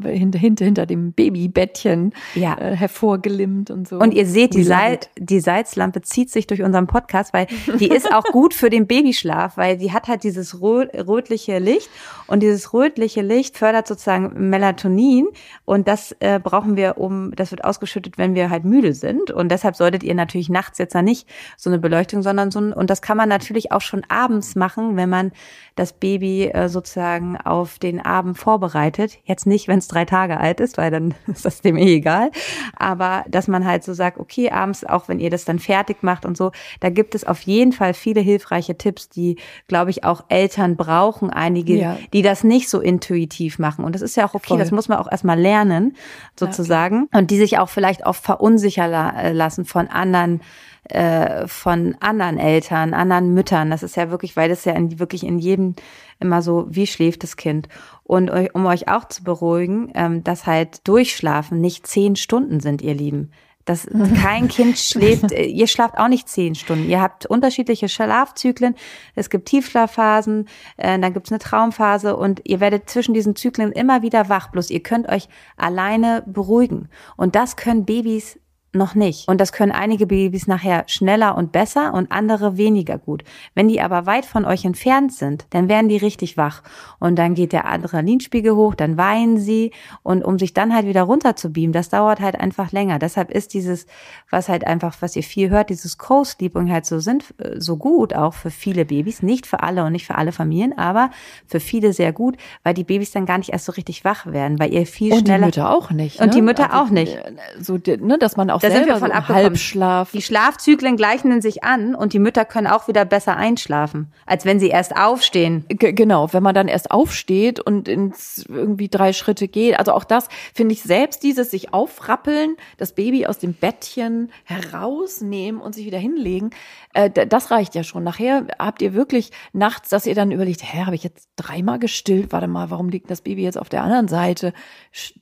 hinter, 0.04 0.38
hinter, 0.38 0.64
hinter 0.64 0.86
dem 0.86 1.12
Babybettchen 1.12 2.12
ja. 2.34 2.56
äh, 2.56 2.76
hervorgelimmt 2.76 3.70
und 3.70 3.88
so. 3.88 3.98
Und 3.98 4.14
ihr 4.14 4.26
seht, 4.26 4.54
die, 4.54 4.62
Salz, 4.62 5.08
die 5.18 5.40
Salzlampe 5.40 6.02
zieht 6.02 6.30
sich 6.30 6.46
durch 6.46 6.62
unseren 6.62 6.86
Podcast, 6.86 7.32
weil 7.32 7.48
die 7.80 7.88
ist 7.88 8.12
auch 8.14 8.24
gut 8.24 8.54
für 8.54 8.70
den 8.70 8.86
Babyschlaf, 8.86 9.56
weil 9.56 9.76
die 9.76 9.92
hat 9.92 10.06
halt 10.06 10.22
dieses 10.22 10.60
rötliche 10.60 11.58
Licht 11.58 11.90
und 12.28 12.44
dieses 12.44 12.72
rötliche 12.72 13.22
Licht 13.22 13.58
fördert 13.58 13.88
sozusagen 13.88 14.50
Melatonin 14.50 15.26
und 15.64 15.88
das 15.88 16.14
äh, 16.20 16.38
brauchen 16.38 16.76
wir, 16.76 16.98
um, 16.98 17.32
das 17.34 17.50
wird 17.50 17.64
ausgeschüttet, 17.64 18.18
wenn 18.18 18.36
wir 18.36 18.50
halt 18.50 18.64
müde 18.64 18.94
sind 18.94 19.32
und 19.32 19.50
deshalb 19.50 19.74
solltet 19.74 20.04
ihr 20.04 20.14
natürlich 20.14 20.48
nachts 20.48 20.78
jetzt 20.78 20.94
dann 20.94 21.04
nicht 21.06 21.28
so 21.56 21.70
eine 21.70 21.80
Beleuchtung, 21.80 22.22
sondern 22.22 22.52
so 22.52 22.60
ein, 22.60 22.72
und 22.72 22.88
das 22.88 23.02
kann 23.02 23.16
man 23.16 23.28
natürlich 23.28 23.72
auch 23.72 23.80
schon 23.80 24.02
abends 24.08 24.54
machen, 24.54 24.96
wenn 24.96 25.10
man 25.10 25.32
das 25.74 25.92
Baby 25.92 26.44
äh, 26.44 26.68
sozusagen 26.68 27.36
auf 27.36 27.53
den 27.82 28.00
Abend 28.04 28.38
vorbereitet. 28.38 29.18
Jetzt 29.24 29.46
nicht, 29.46 29.68
wenn 29.68 29.78
es 29.78 29.88
drei 29.88 30.04
Tage 30.04 30.38
alt 30.38 30.60
ist, 30.60 30.78
weil 30.78 30.90
dann 30.90 31.14
ist 31.26 31.44
das 31.44 31.60
dem 31.60 31.76
eh 31.76 31.96
egal. 31.96 32.30
Aber 32.76 33.24
dass 33.28 33.48
man 33.48 33.64
halt 33.64 33.84
so 33.84 33.94
sagt, 33.94 34.18
okay, 34.18 34.50
abends, 34.50 34.84
auch 34.84 35.08
wenn 35.08 35.20
ihr 35.20 35.30
das 35.30 35.44
dann 35.44 35.58
fertig 35.58 36.02
macht 36.02 36.26
und 36.26 36.36
so, 36.36 36.52
da 36.80 36.90
gibt 36.90 37.14
es 37.14 37.24
auf 37.24 37.42
jeden 37.42 37.72
Fall 37.72 37.94
viele 37.94 38.20
hilfreiche 38.20 38.76
Tipps, 38.76 39.08
die, 39.08 39.36
glaube 39.68 39.90
ich, 39.90 40.04
auch 40.04 40.24
Eltern 40.28 40.76
brauchen, 40.76 41.30
einige, 41.30 41.76
ja. 41.76 41.98
die 42.12 42.22
das 42.22 42.44
nicht 42.44 42.68
so 42.68 42.80
intuitiv 42.80 43.58
machen. 43.58 43.84
Und 43.84 43.94
das 43.94 44.02
ist 44.02 44.16
ja 44.16 44.26
auch 44.26 44.34
okay, 44.34 44.48
Voll. 44.48 44.58
das 44.58 44.70
muss 44.70 44.88
man 44.88 44.98
auch 44.98 45.10
erstmal 45.10 45.38
lernen, 45.38 45.96
sozusagen. 46.38 47.08
Ja, 47.12 47.20
und 47.20 47.30
die 47.30 47.38
sich 47.38 47.58
auch 47.58 47.68
vielleicht 47.68 48.06
auch 48.06 48.16
verunsichern 48.16 49.34
lassen 49.34 49.64
von 49.64 49.88
anderen 49.88 50.40
äh, 50.84 51.46
von 51.46 51.96
anderen 52.00 52.38
Eltern, 52.38 52.94
anderen 52.94 53.32
Müttern. 53.34 53.70
Das 53.70 53.82
ist 53.82 53.96
ja 53.96 54.10
wirklich, 54.10 54.36
weil 54.36 54.48
das 54.48 54.64
ja 54.64 54.72
in, 54.72 54.98
wirklich 54.98 55.24
in 55.24 55.38
jedem 55.38 55.74
immer 56.20 56.42
so, 56.42 56.66
wie 56.68 56.86
schläft 56.86 57.22
das 57.22 57.36
Kind? 57.36 57.68
Und 58.02 58.30
um 58.52 58.66
euch 58.66 58.88
auch 58.88 59.08
zu 59.08 59.24
beruhigen, 59.24 59.90
ähm, 59.94 60.22
dass 60.24 60.46
halt 60.46 60.86
Durchschlafen 60.86 61.60
nicht 61.60 61.86
zehn 61.86 62.16
Stunden 62.16 62.60
sind, 62.60 62.82
ihr 62.82 62.94
Lieben. 62.94 63.30
Das 63.64 63.88
kein 64.22 64.48
Kind 64.48 64.78
schläft, 64.78 65.32
äh, 65.32 65.44
ihr 65.44 65.66
schlaft 65.66 65.98
auch 65.98 66.08
nicht 66.08 66.28
zehn 66.28 66.54
Stunden. 66.54 66.88
Ihr 66.88 67.00
habt 67.00 67.26
unterschiedliche 67.26 67.88
Schlafzyklen. 67.88 68.74
Es 69.14 69.30
gibt 69.30 69.46
Tiefschlafphasen, 69.46 70.48
äh, 70.76 70.98
dann 70.98 71.12
gibt 71.12 71.26
es 71.26 71.32
eine 71.32 71.38
Traumphase 71.38 72.16
und 72.16 72.42
ihr 72.44 72.60
werdet 72.60 72.90
zwischen 72.90 73.14
diesen 73.14 73.36
Zyklen 73.36 73.72
immer 73.72 74.02
wieder 74.02 74.28
wach. 74.28 74.48
Bloß 74.50 74.70
ihr 74.70 74.82
könnt 74.82 75.08
euch 75.08 75.28
alleine 75.56 76.22
beruhigen. 76.26 76.88
Und 77.16 77.34
das 77.34 77.56
können 77.56 77.84
Babys 77.84 78.38
noch 78.74 78.94
nicht. 78.94 79.28
Und 79.28 79.40
das 79.40 79.52
können 79.52 79.72
einige 79.72 80.06
Babys 80.06 80.46
nachher 80.46 80.84
schneller 80.86 81.36
und 81.36 81.52
besser 81.52 81.94
und 81.94 82.10
andere 82.12 82.56
weniger 82.56 82.98
gut. 82.98 83.24
Wenn 83.54 83.68
die 83.68 83.80
aber 83.80 84.06
weit 84.06 84.26
von 84.26 84.44
euch 84.44 84.64
entfernt 84.64 85.12
sind, 85.12 85.46
dann 85.50 85.68
werden 85.68 85.88
die 85.88 85.96
richtig 85.96 86.36
wach. 86.36 86.62
Und 86.98 87.16
dann 87.16 87.34
geht 87.34 87.52
der 87.52 87.66
Adrenalinspiegel 87.66 88.54
hoch, 88.54 88.74
dann 88.74 88.96
weinen 88.96 89.38
sie. 89.38 89.72
Und 90.02 90.24
um 90.24 90.38
sich 90.38 90.54
dann 90.54 90.74
halt 90.74 90.86
wieder 90.86 91.02
runter 91.02 91.36
zu 91.36 91.50
beamen, 91.50 91.72
das 91.72 91.88
dauert 91.88 92.20
halt 92.20 92.38
einfach 92.38 92.72
länger. 92.72 92.98
Deshalb 92.98 93.30
ist 93.30 93.54
dieses, 93.54 93.86
was 94.30 94.48
halt 94.48 94.66
einfach, 94.66 94.96
was 95.00 95.16
ihr 95.16 95.22
viel 95.22 95.50
hört, 95.50 95.70
dieses 95.70 95.98
Co-Sleeping 95.98 96.70
halt 96.70 96.86
so 96.86 96.98
sind, 96.98 97.34
äh, 97.38 97.60
so 97.60 97.76
gut 97.76 98.14
auch 98.14 98.34
für 98.34 98.50
viele 98.50 98.84
Babys. 98.84 99.22
Nicht 99.22 99.46
für 99.46 99.62
alle 99.62 99.84
und 99.84 99.92
nicht 99.92 100.06
für 100.06 100.16
alle 100.16 100.32
Familien, 100.32 100.76
aber 100.76 101.10
für 101.46 101.60
viele 101.60 101.92
sehr 101.92 102.12
gut, 102.12 102.36
weil 102.62 102.74
die 102.74 102.84
Babys 102.84 103.12
dann 103.12 103.26
gar 103.26 103.38
nicht 103.38 103.50
erst 103.50 103.66
so 103.66 103.72
richtig 103.72 104.04
wach 104.04 104.26
werden, 104.26 104.58
weil 104.58 104.72
ihr 104.72 104.86
viel 104.86 105.12
und 105.12 105.20
schneller. 105.20 105.46
Und 105.46 105.54
die 105.54 105.60
Mütter 105.60 105.70
auch 105.70 105.90
nicht. 105.90 106.18
Ne? 106.18 106.26
Und 106.26 106.34
die 106.34 106.42
Mütter 106.42 106.72
also, 106.72 106.84
auch 106.84 106.90
nicht. 106.90 107.18
So, 107.60 107.74
ne, 107.76 108.18
dass 108.18 108.36
man 108.36 108.50
auch 108.50 108.63
da 108.64 108.74
sind 108.74 108.86
wir 108.86 108.96
von 108.96 109.10
so 109.10 109.28
Halbschlaf. 109.28 110.12
Die 110.12 110.22
Schlafzyklen 110.22 110.96
gleichen 110.96 111.40
sich 111.40 111.64
an 111.64 111.94
und 111.94 112.12
die 112.12 112.18
Mütter 112.18 112.44
können 112.44 112.66
auch 112.66 112.88
wieder 112.88 113.04
besser 113.04 113.36
einschlafen, 113.36 114.12
als 114.26 114.44
wenn 114.44 114.60
sie 114.60 114.68
erst 114.68 114.96
aufstehen. 114.96 115.64
G 115.68 115.92
genau, 115.92 116.32
wenn 116.32 116.42
man 116.42 116.54
dann 116.54 116.68
erst 116.68 116.90
aufsteht 116.90 117.60
und 117.60 117.88
ins 117.88 118.44
irgendwie 118.48 118.88
drei 118.88 119.12
Schritte 119.12 119.48
geht. 119.48 119.78
Also 119.78 119.92
auch 119.92 120.04
das 120.04 120.28
finde 120.54 120.74
ich 120.74 120.82
selbst 120.82 121.22
dieses 121.22 121.50
sich 121.50 121.72
aufrappeln, 121.74 122.56
das 122.76 122.92
Baby 122.92 123.26
aus 123.26 123.38
dem 123.38 123.54
Bettchen 123.54 124.30
herausnehmen 124.44 125.60
und 125.60 125.74
sich 125.74 125.86
wieder 125.86 125.98
hinlegen. 125.98 126.50
Äh, 126.92 127.10
das 127.10 127.50
reicht 127.50 127.74
ja 127.74 127.84
schon. 127.84 128.04
Nachher 128.04 128.46
habt 128.58 128.82
ihr 128.82 128.94
wirklich 128.94 129.30
nachts, 129.52 129.88
dass 129.90 130.06
ihr 130.06 130.14
dann 130.14 130.30
überlegt, 130.30 130.62
hä, 130.62 130.84
habe 130.84 130.94
ich 130.94 131.04
jetzt 131.04 131.28
dreimal 131.36 131.78
gestillt? 131.78 132.32
Warte 132.32 132.48
mal, 132.48 132.70
warum 132.70 132.88
liegt 132.88 133.10
das 133.10 133.20
Baby 133.20 133.42
jetzt 133.42 133.58
auf 133.58 133.68
der 133.68 133.82
anderen 133.82 134.08
Seite? 134.08 134.52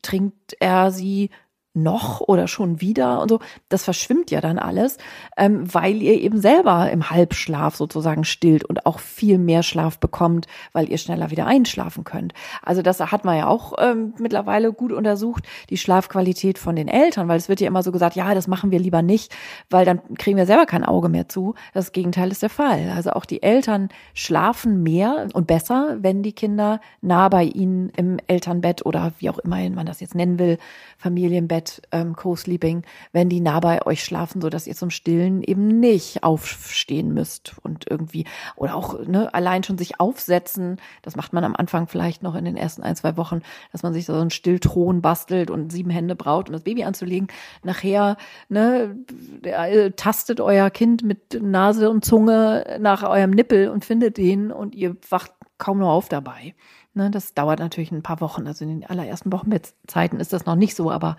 Trinkt 0.02 0.56
er 0.60 0.90
sie 0.90 1.30
noch 1.74 2.20
oder 2.20 2.48
schon 2.48 2.80
wieder 2.80 3.20
und 3.22 3.28
so, 3.28 3.40
das 3.68 3.84
verschwimmt 3.84 4.30
ja 4.30 4.40
dann 4.40 4.58
alles, 4.58 4.98
ähm, 5.36 5.72
weil 5.72 6.02
ihr 6.02 6.20
eben 6.20 6.40
selber 6.40 6.90
im 6.90 7.10
Halbschlaf 7.10 7.76
sozusagen 7.76 8.24
stillt 8.24 8.64
und 8.64 8.84
auch 8.84 8.98
viel 8.98 9.38
mehr 9.38 9.62
Schlaf 9.62 9.98
bekommt, 9.98 10.46
weil 10.72 10.90
ihr 10.90 10.98
schneller 10.98 11.30
wieder 11.30 11.46
einschlafen 11.46 12.04
könnt. 12.04 12.34
Also 12.62 12.82
das 12.82 13.00
hat 13.00 13.24
man 13.24 13.38
ja 13.38 13.46
auch 13.46 13.74
ähm, 13.78 14.14
mittlerweile 14.18 14.72
gut 14.72 14.92
untersucht, 14.92 15.44
die 15.70 15.78
Schlafqualität 15.78 16.58
von 16.58 16.76
den 16.76 16.88
Eltern, 16.88 17.28
weil 17.28 17.38
es 17.38 17.48
wird 17.48 17.60
ja 17.60 17.68
immer 17.68 17.82
so 17.82 17.92
gesagt, 17.92 18.16
ja, 18.16 18.34
das 18.34 18.48
machen 18.48 18.70
wir 18.70 18.78
lieber 18.78 19.00
nicht, 19.00 19.34
weil 19.70 19.84
dann 19.86 20.00
kriegen 20.18 20.36
wir 20.36 20.46
selber 20.46 20.66
kein 20.66 20.84
Auge 20.84 21.08
mehr 21.08 21.28
zu. 21.28 21.54
Das 21.72 21.92
Gegenteil 21.92 22.30
ist 22.30 22.42
der 22.42 22.50
Fall. 22.50 22.92
Also 22.94 23.10
auch 23.10 23.24
die 23.24 23.42
Eltern 23.42 23.88
schlafen 24.12 24.82
mehr 24.82 25.28
und 25.32 25.46
besser, 25.46 25.96
wenn 26.00 26.22
die 26.22 26.32
Kinder 26.32 26.80
nah 27.00 27.28
bei 27.28 27.44
ihnen 27.44 27.90
im 27.96 28.18
Elternbett 28.26 28.84
oder 28.84 29.12
wie 29.18 29.30
auch 29.30 29.38
immer 29.38 29.62
man 29.70 29.86
das 29.86 30.00
jetzt 30.00 30.14
nennen 30.14 30.38
will, 30.38 30.58
Familienbett, 30.98 31.61
ähm, 31.92 32.16
Co-Sleeping, 32.16 32.82
wenn 33.12 33.28
die 33.28 33.40
nah 33.40 33.60
bei 33.60 33.84
euch 33.86 34.04
schlafen, 34.04 34.40
so 34.40 34.48
dass 34.48 34.66
ihr 34.66 34.74
zum 34.74 34.90
Stillen 34.90 35.42
eben 35.42 35.80
nicht 35.80 36.22
aufstehen 36.22 37.14
müsst 37.14 37.54
und 37.62 37.86
irgendwie 37.90 38.24
oder 38.56 38.74
auch 38.74 38.98
ne, 39.06 39.32
allein 39.34 39.62
schon 39.62 39.78
sich 39.78 40.00
aufsetzen. 40.00 40.76
Das 41.02 41.16
macht 41.16 41.32
man 41.32 41.44
am 41.44 41.56
Anfang 41.56 41.86
vielleicht 41.86 42.22
noch 42.22 42.34
in 42.34 42.44
den 42.44 42.56
ersten 42.56 42.82
ein 42.82 42.96
zwei 42.96 43.16
Wochen, 43.16 43.40
dass 43.72 43.82
man 43.82 43.92
sich 43.92 44.06
so 44.06 44.14
einen 44.14 44.30
Stillthron 44.30 45.02
bastelt 45.02 45.50
und 45.50 45.72
sieben 45.72 45.90
Hände 45.90 46.16
braucht, 46.16 46.48
um 46.48 46.52
das 46.52 46.62
Baby 46.62 46.84
anzulegen. 46.84 47.28
Nachher 47.62 48.16
ne, 48.48 48.96
äh, 49.42 49.90
tastet 49.92 50.40
euer 50.40 50.70
Kind 50.70 51.02
mit 51.02 51.40
Nase 51.40 51.90
und 51.90 52.04
Zunge 52.04 52.78
nach 52.80 53.02
eurem 53.02 53.30
Nippel 53.30 53.68
und 53.68 53.84
findet 53.84 54.16
den 54.16 54.50
und 54.52 54.74
ihr 54.74 54.96
wacht 55.08 55.32
kaum 55.62 55.78
noch 55.78 55.90
auf 55.90 56.08
dabei. 56.08 56.54
Ne, 56.92 57.08
das 57.10 57.34
dauert 57.34 57.60
natürlich 57.60 57.92
ein 57.92 58.02
paar 58.02 58.20
Wochen. 58.20 58.48
Also 58.48 58.64
in 58.64 58.80
den 58.80 58.90
allerersten 58.90 59.32
Wochenbettzeiten 59.32 60.18
ist 60.18 60.32
das 60.32 60.44
noch 60.44 60.56
nicht 60.56 60.74
so, 60.74 60.90
aber 60.90 61.16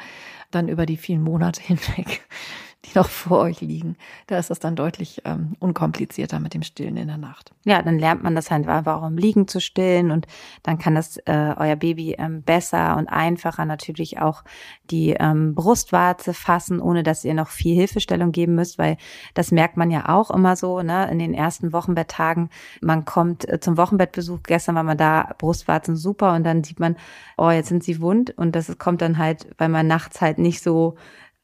dann 0.52 0.68
über 0.68 0.86
die 0.86 0.98
vielen 0.98 1.24
Monate 1.24 1.62
hinweg 1.64 2.28
die 2.86 2.98
noch 2.98 3.10
vor 3.10 3.40
euch 3.40 3.62
liegen. 3.62 3.96
Da 4.28 4.38
ist 4.38 4.50
das 4.50 4.60
dann 4.60 4.76
deutlich 4.76 5.22
ähm, 5.26 5.56
unkomplizierter 5.60 6.40
mit 6.40 6.54
dem 6.54 6.64
Stillen 6.64 6.98
in 6.98 7.08
der 7.08 7.18
Nacht. 7.18 7.52
Ja, 7.64 7.82
dann 7.82 7.98
lernt 7.98 8.24
man 8.24 8.36
das 8.36 8.52
halt 8.52 8.68
einfach 8.68 9.02
auch 9.02 9.08
im 9.08 9.18
Liegen 9.18 9.48
zu 9.48 9.62
stillen 9.62 10.12
und 10.12 10.28
dann 10.64 10.78
kann 10.78 10.96
das 10.96 11.18
äh, 11.26 11.54
euer 11.58 11.78
Baby 11.78 12.16
ähm, 12.18 12.42
besser 12.42 12.98
und 12.98 13.08
einfacher 13.08 13.66
natürlich 13.66 14.20
auch 14.20 14.44
die 14.92 15.12
ähm, 15.12 15.56
Brustwarze 15.56 16.34
fassen, 16.34 16.82
ohne 16.82 17.04
dass 17.04 17.24
ihr 17.24 17.34
noch 17.34 17.48
viel 17.48 17.76
Hilfestellung 17.76 18.32
geben 18.32 18.56
müsst, 18.56 18.78
weil 18.78 18.98
das 19.34 19.52
merkt 19.52 19.78
man 19.78 19.90
ja 19.90 20.10
auch 20.10 20.30
immer 20.30 20.56
so, 20.56 20.82
ne, 20.82 21.10
in 21.10 21.20
den 21.20 21.34
ersten 21.34 21.72
Wochenbetttagen. 21.72 22.50
Man 22.82 23.06
kommt 23.06 23.48
äh, 23.48 23.60
zum 23.62 23.78
Wochenbettbesuch, 23.78 24.40
gestern 24.44 24.76
war 24.76 24.84
man 24.84 24.98
da, 24.98 25.34
Brustwarzen 25.38 25.96
super 25.96 26.34
und 26.34 26.44
dann 26.44 26.64
sieht 26.64 26.80
man, 26.80 26.98
oh, 27.38 27.50
jetzt 27.50 27.70
sind 27.70 27.84
sie 27.84 28.02
wund 28.02 28.38
und 28.38 28.56
das 28.56 28.78
kommt 28.78 29.02
dann 29.02 29.18
halt, 29.18 29.48
weil 29.58 29.70
man 29.70 29.88
nachts 29.88 30.20
halt 30.20 30.38
nicht 30.38 30.62
so 30.62 30.96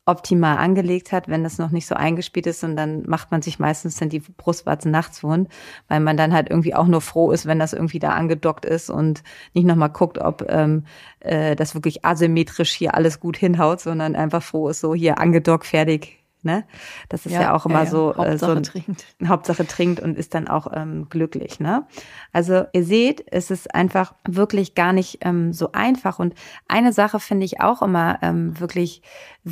optimal 0.10 0.58
angelegt 0.58 1.12
hat, 1.12 1.28
wenn 1.28 1.44
das 1.44 1.60
noch 1.60 1.70
nicht 1.70 1.86
so 1.86 1.94
eingespielt 1.94 2.48
ist 2.48 2.64
und 2.64 2.76
dann 2.76 3.04
macht 3.08 3.30
man 3.30 3.44
sich 3.44 3.60
meistens 3.60 3.98
dann 3.98 4.10
die 4.10 4.22
Brustwarzen 4.22 4.90
nachts 4.90 5.24
wund, 5.24 5.50
weil 5.88 6.00
man 6.00 6.18
dann 6.18 6.34
halt 6.34 6.50
irgendwie 6.50 6.74
auch 6.74 6.88
nur 6.88 7.02
froh 7.02 7.32
ist, 7.32 7.46
wenn 7.46 7.60
das 7.60 7.74
irgendwie 7.74 8.00
da 8.00 8.10
angedockt 8.10 8.66
ist 8.66 8.90
und 8.90 9.24
nicht 9.54 9.66
nochmal 9.66 9.90
guckt, 9.90 10.18
ob 10.18 10.46
ähm, 10.50 10.86
äh, 11.20 11.56
das 11.56 11.76
wirklich 11.76 12.04
asymmetrisch 12.04 12.72
hier 12.72 12.96
alles 12.96 13.20
gut 13.20 13.38
hinhaut, 13.38 13.82
sondern 13.82 14.16
einfach 14.16 14.42
froh 14.42 14.70
ist, 14.70 14.80
so 14.80 14.96
hier 14.96 15.20
angedockt, 15.20 15.68
fertig, 15.68 16.20
Ne? 16.42 16.64
Das 17.10 17.26
ist 17.26 17.34
ja, 17.34 17.42
ja 17.42 17.54
auch 17.54 17.66
immer 17.66 17.84
ja, 17.84 17.86
so, 17.86 18.16
Hauptsache 18.16 18.30
äh, 18.30 18.38
so 18.38 18.52
ein, 18.52 18.64
trinkt. 18.64 19.06
Hauptsache 19.28 19.68
trinkt 19.68 20.00
und 20.00 20.18
ist 20.18 20.34
dann 20.34 20.48
auch 20.48 20.68
ähm, 20.74 21.08
glücklich. 21.10 21.60
Ne? 21.60 21.86
Also 22.32 22.64
ihr 22.72 22.86
seht, 22.86 23.26
es 23.30 23.52
ist 23.52 23.76
einfach 23.76 24.14
wirklich 24.26 24.74
gar 24.74 24.94
nicht 24.94 25.18
ähm, 25.26 25.52
so 25.52 25.74
einfach. 25.74 26.18
Und 26.18 26.36
eine 26.70 26.94
Sache 26.94 27.20
finde 27.20 27.46
ich 27.46 27.60
auch 27.60 27.82
immer 27.82 28.20
ähm, 28.22 28.58
wirklich 28.58 29.02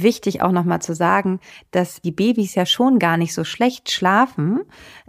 wichtig, 0.02 0.42
auch 0.42 0.52
nochmal 0.52 0.82
zu 0.82 0.94
sagen, 0.94 1.40
dass 1.72 2.02
die 2.02 2.12
Babys 2.12 2.56
ja 2.56 2.66
schon 2.66 3.00
gar 3.00 3.18
nicht 3.18 3.34
so 3.34 3.44
schlecht 3.44 3.92
schlafen, 3.92 4.62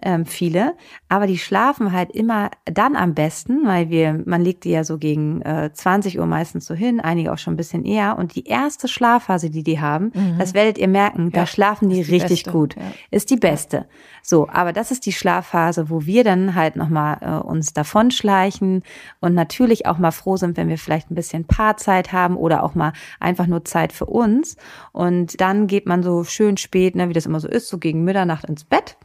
ähm, 0.03 0.27
viele, 0.27 0.74
aber 1.09 1.27
die 1.27 1.38
schlafen 1.38 1.92
halt 1.92 2.11
immer 2.11 2.51
dann 2.64 2.96
am 2.96 3.14
besten, 3.14 3.66
weil 3.66 3.90
wir, 3.90 4.22
man 4.27 4.42
legt 4.42 4.64
die 4.64 4.70
ja 4.70 4.85
so 4.85 4.98
gegen 4.98 5.42
äh, 5.42 5.70
20 5.72 6.18
Uhr 6.18 6.27
meistens 6.27 6.66
so 6.66 6.74
hin, 6.74 7.01
einige 7.01 7.33
auch 7.33 7.38
schon 7.38 7.55
ein 7.55 7.57
bisschen 7.57 7.85
eher. 7.85 8.18
Und 8.18 8.35
die 8.35 8.46
erste 8.46 8.88
Schlafphase, 8.88 9.51
die 9.51 9.62
die 9.62 9.81
haben, 9.81 10.12
mhm. 10.14 10.38
das 10.38 10.55
werdet 10.55 10.79
ihr 10.79 10.88
merken, 10.88 11.31
ja. 11.33 11.40
da 11.40 11.46
schlafen 11.46 11.88
die, 11.88 12.03
die 12.03 12.12
richtig 12.12 12.44
beste, 12.44 12.51
gut. 12.51 12.77
Ja. 12.77 12.83
Ist 13.11 13.31
die 13.31 13.37
beste. 13.37 13.87
So, 14.22 14.48
aber 14.48 14.72
das 14.72 14.90
ist 14.90 15.07
die 15.07 15.12
Schlafphase, 15.12 15.90
wo 15.90 16.05
wir 16.05 16.24
dann 16.24 16.55
halt 16.55 16.77
nochmal 16.77 17.18
äh, 17.20 17.46
uns 17.46 17.72
davonschleichen 17.72 18.83
und 19.20 19.35
natürlich 19.35 19.87
auch 19.87 19.98
mal 19.98 20.11
froh 20.11 20.37
sind, 20.37 20.57
wenn 20.57 20.68
wir 20.68 20.79
vielleicht 20.79 21.11
ein 21.11 21.14
bisschen 21.14 21.46
Paarzeit 21.46 22.12
haben 22.12 22.37
oder 22.37 22.62
auch 22.62 22.74
mal 22.74 22.92
einfach 23.20 23.46
nur 23.46 23.64
Zeit 23.64 23.92
für 23.92 24.07
uns. 24.07 24.57
Und 24.92 25.40
dann 25.40 25.66
geht 25.66 25.86
man 25.86 26.02
so 26.02 26.24
schön 26.24 26.56
spät, 26.56 26.94
ne, 26.94 27.08
wie 27.08 27.12
das 27.12 27.26
immer 27.26 27.40
so 27.40 27.48
ist, 27.48 27.68
so 27.68 27.78
gegen 27.78 28.04
Mitternacht 28.04 28.44
ins 28.44 28.64
Bett. 28.64 28.96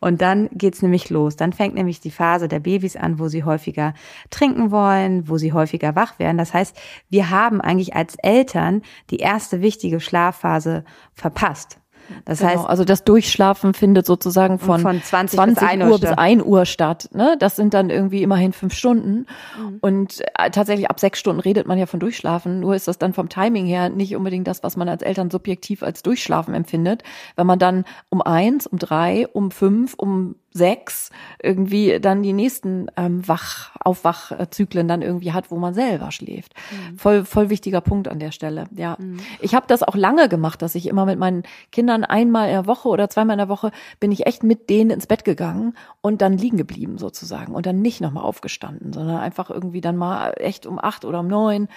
Und 0.00 0.22
dann 0.22 0.48
geht's 0.52 0.82
nämlich 0.82 1.10
los. 1.10 1.36
Dann 1.36 1.52
fängt 1.52 1.74
nämlich 1.74 2.00
die 2.00 2.10
Phase 2.10 2.48
der 2.48 2.60
Babys 2.60 2.96
an, 2.96 3.18
wo 3.18 3.28
sie 3.28 3.44
häufiger 3.44 3.94
trinken 4.30 4.70
wollen, 4.70 5.28
wo 5.28 5.36
sie 5.36 5.52
häufiger 5.52 5.94
wach 5.94 6.18
werden. 6.18 6.38
Das 6.38 6.54
heißt, 6.54 6.76
wir 7.10 7.30
haben 7.30 7.60
eigentlich 7.60 7.94
als 7.94 8.16
Eltern 8.16 8.82
die 9.10 9.18
erste 9.18 9.60
wichtige 9.60 10.00
Schlafphase 10.00 10.84
verpasst. 11.12 11.79
Das 12.24 12.38
genau, 12.38 12.50
heißt, 12.50 12.66
also 12.66 12.84
das 12.84 13.04
Durchschlafen 13.04 13.74
findet 13.74 14.06
sozusagen 14.06 14.58
von, 14.58 14.80
von 14.80 15.02
20, 15.02 15.36
20 15.36 15.58
bis 15.58 15.68
1 15.68 15.84
Uhr 15.84 15.98
bis 15.98 16.10
1 16.10 16.42
Uhr 16.42 16.66
statt. 16.66 17.08
Ne? 17.12 17.36
Das 17.38 17.56
sind 17.56 17.74
dann 17.74 17.90
irgendwie 17.90 18.22
immerhin 18.22 18.52
fünf 18.52 18.74
Stunden. 18.74 19.26
Mhm. 19.58 19.78
Und 19.80 20.20
äh, 20.38 20.50
tatsächlich 20.50 20.90
ab 20.90 21.00
sechs 21.00 21.18
Stunden 21.18 21.40
redet 21.40 21.66
man 21.66 21.78
ja 21.78 21.86
von 21.86 22.00
Durchschlafen. 22.00 22.60
Nur 22.60 22.74
ist 22.74 22.88
das 22.88 22.98
dann 22.98 23.12
vom 23.12 23.28
Timing 23.28 23.66
her 23.66 23.88
nicht 23.88 24.16
unbedingt 24.16 24.46
das, 24.46 24.62
was 24.62 24.76
man 24.76 24.88
als 24.88 25.02
Eltern 25.02 25.30
subjektiv 25.30 25.82
als 25.82 26.02
Durchschlafen 26.02 26.54
empfindet. 26.54 27.02
Wenn 27.36 27.46
man 27.46 27.58
dann 27.58 27.84
um 28.08 28.22
eins, 28.22 28.66
um 28.66 28.78
drei, 28.78 29.26
um 29.32 29.50
fünf, 29.50 29.94
um 29.94 30.36
sechs 30.52 31.10
irgendwie 31.42 32.00
dann 32.00 32.22
die 32.22 32.32
nächsten 32.32 32.88
ähm, 32.96 33.26
Wach 33.26 33.70
Aufwachzyklen 33.82 34.88
dann 34.88 35.02
irgendwie 35.02 35.32
hat, 35.32 35.50
wo 35.50 35.56
man 35.56 35.74
selber 35.74 36.10
schläft. 36.10 36.54
Mhm. 36.70 36.98
Voll 36.98 37.24
voll 37.24 37.50
wichtiger 37.50 37.80
Punkt 37.80 38.08
an 38.08 38.18
der 38.18 38.32
Stelle. 38.32 38.64
Ja, 38.76 38.96
mhm. 38.98 39.20
ich 39.40 39.54
habe 39.54 39.66
das 39.68 39.82
auch 39.82 39.94
lange 39.94 40.28
gemacht, 40.28 40.62
dass 40.62 40.74
ich 40.74 40.86
immer 40.88 41.06
mit 41.06 41.18
meinen 41.18 41.44
Kindern 41.70 42.04
einmal 42.04 42.48
in 42.48 42.54
der 42.54 42.66
Woche 42.66 42.88
oder 42.88 43.08
zweimal 43.08 43.34
in 43.34 43.38
der 43.38 43.48
Woche 43.48 43.70
bin 44.00 44.12
ich 44.12 44.26
echt 44.26 44.42
mit 44.42 44.70
denen 44.70 44.90
ins 44.90 45.06
Bett 45.06 45.24
gegangen 45.24 45.74
und 46.00 46.20
dann 46.20 46.36
liegen 46.36 46.56
geblieben 46.56 46.98
sozusagen 46.98 47.54
und 47.54 47.66
dann 47.66 47.80
nicht 47.80 48.00
nochmal 48.00 48.24
aufgestanden, 48.24 48.92
sondern 48.92 49.18
einfach 49.18 49.50
irgendwie 49.50 49.80
dann 49.80 49.96
mal 49.96 50.34
echt 50.36 50.66
um 50.66 50.78
acht 50.78 51.04
oder 51.04 51.20
um 51.20 51.28
neun 51.28 51.68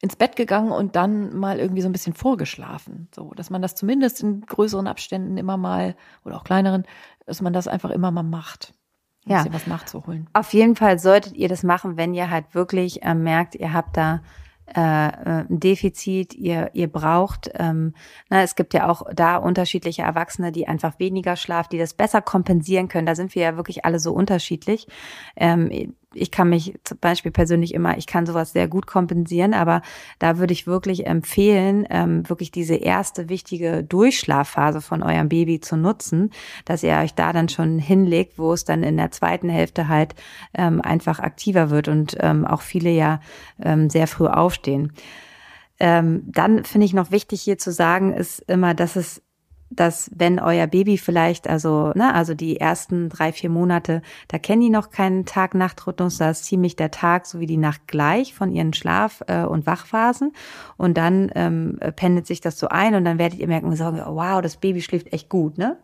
ins 0.00 0.16
Bett 0.16 0.36
gegangen 0.36 0.70
und 0.70 0.96
dann 0.96 1.36
mal 1.36 1.58
irgendwie 1.58 1.82
so 1.82 1.88
ein 1.88 1.92
bisschen 1.92 2.14
vorgeschlafen. 2.14 3.08
So, 3.14 3.32
dass 3.34 3.50
man 3.50 3.62
das 3.62 3.74
zumindest 3.74 4.22
in 4.22 4.42
größeren 4.42 4.86
Abständen 4.86 5.36
immer 5.36 5.56
mal 5.56 5.96
oder 6.24 6.36
auch 6.36 6.44
kleineren, 6.44 6.84
dass 7.26 7.42
man 7.42 7.52
das 7.52 7.66
einfach 7.68 7.90
immer 7.90 8.10
mal 8.10 8.22
macht. 8.22 8.74
Um 9.26 9.32
ja. 9.32 9.44
was 9.50 9.66
nachzuholen. 9.66 10.28
Auf 10.32 10.54
jeden 10.54 10.76
Fall 10.76 10.98
solltet 10.98 11.34
ihr 11.34 11.48
das 11.48 11.62
machen, 11.62 11.96
wenn 11.96 12.14
ihr 12.14 12.30
halt 12.30 12.54
wirklich 12.54 13.02
äh, 13.02 13.14
merkt, 13.14 13.56
ihr 13.56 13.74
habt 13.74 13.96
da 13.96 14.22
äh, 14.74 15.08
äh, 15.08 15.44
ein 15.48 15.60
Defizit, 15.60 16.34
ihr, 16.34 16.70
ihr 16.74 16.92
braucht, 16.92 17.50
ähm, 17.54 17.94
na, 18.28 18.42
es 18.42 18.54
gibt 18.54 18.74
ja 18.74 18.88
auch 18.88 19.02
da 19.14 19.36
unterschiedliche 19.36 20.02
Erwachsene, 20.02 20.52
die 20.52 20.68
einfach 20.68 20.98
weniger 20.98 21.36
schlafen, 21.36 21.70
die 21.72 21.78
das 21.78 21.94
besser 21.94 22.20
kompensieren 22.20 22.88
können. 22.88 23.06
Da 23.06 23.14
sind 23.14 23.34
wir 23.34 23.42
ja 23.42 23.56
wirklich 23.56 23.86
alle 23.86 23.98
so 23.98 24.12
unterschiedlich. 24.12 24.86
Ähm, 25.36 25.96
ich 26.14 26.30
kann 26.30 26.48
mich 26.48 26.78
zum 26.84 26.98
Beispiel 26.98 27.30
persönlich 27.30 27.74
immer, 27.74 27.98
ich 27.98 28.06
kann 28.06 28.24
sowas 28.24 28.52
sehr 28.52 28.66
gut 28.66 28.86
kompensieren, 28.86 29.52
aber 29.52 29.82
da 30.18 30.38
würde 30.38 30.52
ich 30.52 30.66
wirklich 30.66 31.06
empfehlen, 31.06 31.86
ähm, 31.90 32.28
wirklich 32.28 32.50
diese 32.50 32.76
erste 32.76 33.28
wichtige 33.28 33.84
Durchschlafphase 33.84 34.80
von 34.80 35.02
eurem 35.02 35.28
Baby 35.28 35.60
zu 35.60 35.76
nutzen, 35.76 36.30
dass 36.64 36.82
ihr 36.82 36.96
euch 36.96 37.14
da 37.14 37.32
dann 37.32 37.48
schon 37.48 37.78
hinlegt, 37.78 38.38
wo 38.38 38.52
es 38.52 38.64
dann 38.64 38.82
in 38.82 38.96
der 38.96 39.10
zweiten 39.10 39.50
Hälfte 39.50 39.88
halt 39.88 40.14
ähm, 40.54 40.80
einfach 40.80 41.20
aktiver 41.20 41.70
wird 41.70 41.88
und 41.88 42.16
ähm, 42.20 42.46
auch 42.46 42.62
viele 42.62 42.90
ja 42.90 43.20
ähm, 43.62 43.90
sehr 43.90 44.06
früh 44.06 44.26
aufstehen. 44.26 44.92
Ähm, 45.80 46.22
dann 46.26 46.64
finde 46.64 46.86
ich 46.86 46.94
noch 46.94 47.10
wichtig 47.10 47.42
hier 47.42 47.58
zu 47.58 47.70
sagen, 47.70 48.12
ist 48.12 48.40
immer, 48.48 48.74
dass 48.74 48.96
es 48.96 49.22
dass 49.70 50.10
wenn 50.14 50.38
euer 50.38 50.66
Baby 50.66 50.98
vielleicht, 50.98 51.48
also, 51.48 51.92
ne, 51.94 52.14
also 52.14 52.34
die 52.34 52.58
ersten 52.58 53.08
drei, 53.08 53.32
vier 53.32 53.50
Monate, 53.50 54.02
da 54.28 54.38
kennen 54.38 54.62
die 54.62 54.70
noch 54.70 54.90
keinen 54.90 55.24
Tag-Nacht-Rhythmus, 55.24 56.18
da 56.18 56.30
ist 56.30 56.44
ziemlich 56.44 56.76
der 56.76 56.90
Tag 56.90 57.26
sowie 57.26 57.46
die 57.46 57.56
Nacht 57.56 57.86
gleich 57.86 58.34
von 58.34 58.52
ihren 58.52 58.72
Schlaf- 58.72 59.22
äh, 59.26 59.44
und 59.44 59.66
Wachphasen. 59.66 60.32
Und 60.76 60.96
dann 60.96 61.30
ähm, 61.34 61.78
pendelt 61.96 62.26
sich 62.26 62.40
das 62.40 62.58
so 62.58 62.68
ein 62.68 62.94
und 62.94 63.04
dann 63.04 63.18
werdet 63.18 63.38
ihr 63.38 63.48
merken, 63.48 63.72
oh, 63.72 64.14
wow, 64.14 64.40
das 64.40 64.56
Baby 64.56 64.80
schläft 64.80 65.12
echt 65.12 65.28
gut, 65.28 65.58
ne? 65.58 65.78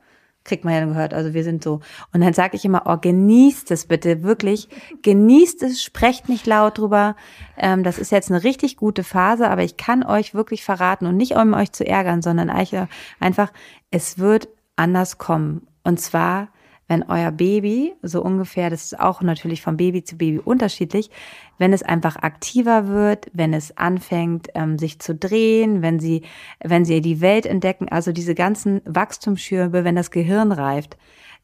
Kriegt 0.45 0.64
man 0.64 0.74
ja 0.74 0.84
gehört. 0.84 1.14
Also 1.14 1.34
wir 1.34 1.42
sind 1.42 1.64
so. 1.64 1.80
Und 2.12 2.20
dann 2.20 2.34
sage 2.34 2.57
ich 2.57 2.64
immer, 2.64 2.82
oh, 2.86 2.97
genießt 2.99 3.70
es 3.70 3.86
bitte, 3.86 4.22
wirklich. 4.22 4.68
Genießt 5.03 5.62
es, 5.62 5.82
sprecht 5.82 6.28
nicht 6.28 6.47
laut 6.47 6.78
drüber. 6.78 7.16
Ähm, 7.57 7.82
das 7.82 7.99
ist 7.99 8.12
jetzt 8.12 8.30
eine 8.30 8.45
richtig 8.45 8.76
gute 8.76 9.05
Phase, 9.05 9.49
aber 9.49 9.62
ich 9.62 9.76
kann 9.76 10.03
euch 10.05 10.34
wirklich 10.34 10.64
verraten 10.64 11.07
und 11.07 11.16
nicht 11.16 11.34
um 11.34 11.55
euch 11.55 11.72
zu 11.72 11.86
ärgern, 11.86 12.22
sondern 12.22 12.51
einfach, 12.51 13.53
es 13.90 14.18
wird 14.18 14.49
anders 14.76 15.18
kommen. 15.18 15.66
Und 15.82 16.01
zwar 16.01 16.49
wenn 16.87 17.03
euer 17.03 17.30
Baby, 17.30 17.95
so 18.03 18.22
ungefähr, 18.22 18.70
das 18.70 18.85
ist 18.85 19.01
auch 19.01 19.22
natürlich 19.22 19.62
von 19.62 19.76
Baby 19.76 20.05
zu 20.05 20.16
Baby 20.16 20.39
unterschiedlich, 20.39 21.11
wenn 21.59 21.72
es 21.72 21.82
einfach 21.82 22.16
aktiver 22.16 22.89
wird, 22.89 23.26
wenn 23.32 23.55
es 23.55 23.76
anfängt, 23.76 24.49
ähm, 24.55 24.78
sich 24.78 24.99
zu 24.99 25.14
drehen, 25.14 25.82
wenn 25.82 25.99
sie, 25.99 26.22
wenn 26.62 26.85
sie 26.85 27.01
die 27.01 27.20
Welt 27.20 27.47
entdecken, 27.47 27.89
also 27.89 28.12
diese 28.12 28.35
ganzen 28.35 28.82
Wachstumsschürbe, 28.85 29.85
wenn 29.85 29.97
das 29.97 30.11
Gehirn 30.11 30.53
reift, 30.53 30.97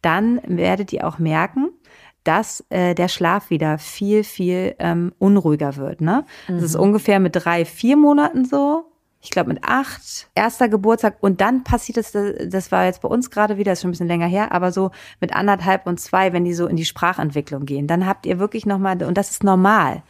dann 0.03 0.41
werdet 0.47 0.93
ihr 0.93 1.07
auch 1.07 1.19
merken, 1.19 1.71
dass 2.25 2.65
äh, 2.69 2.95
der 2.95 3.09
Schlaf 3.09 3.51
wieder 3.51 3.79
viel, 3.79 4.25
viel 4.25 4.75
ähm, 4.79 5.13
unruhiger 5.19 5.77
wird. 5.77 6.01
Ne? 6.01 6.27
Mhm. 6.49 6.55
Das 6.55 6.65
ist 6.65 6.75
mhm. 6.75 6.83
ungefähr 6.83 7.19
mit 7.19 7.37
drei, 7.37 7.65
vier 7.65 7.97
Monaten 7.97 8.45
so 8.45 8.90
ich 9.23 9.31
glaube 9.31 9.51
mit 9.51 9.65
acht, 9.65 10.29
erster 10.35 10.69
Geburtstag 10.69 11.17
und 11.21 11.41
dann 11.41 11.63
passiert 11.63 11.99
es, 11.99 12.13
das 12.13 12.73
war 12.73 12.87
jetzt 12.87 13.03
bei 13.03 13.09
uns 13.09 13.31
gerade 13.31 13.59
wieder, 13.59 13.73
ist 13.73 13.83
schon 13.83 13.89
ein 13.89 13.93
bisschen 13.93 14.09
länger 14.09 14.27
her, 14.27 14.53
aber 14.53 14.73
so 14.73 14.91
mit 15.21 15.35
anderthalb 15.35 15.87
und 15.87 16.01
zwei, 16.01 16.33
wenn 16.33 16.45
die 16.45 16.55
so 16.55 16.67
in 16.67 16.77
die 16.77 16.87
Sprachentwicklung 16.87 17.67
gehen, 17.67 17.87
dann 17.87 18.07
habt 18.07 18.25
ihr 18.25 18.39
wirklich 18.39 18.65
nochmal, 18.65 19.03
und 19.03 19.19
das 19.19 19.31
ist 19.31 19.45
normal, 19.45 20.03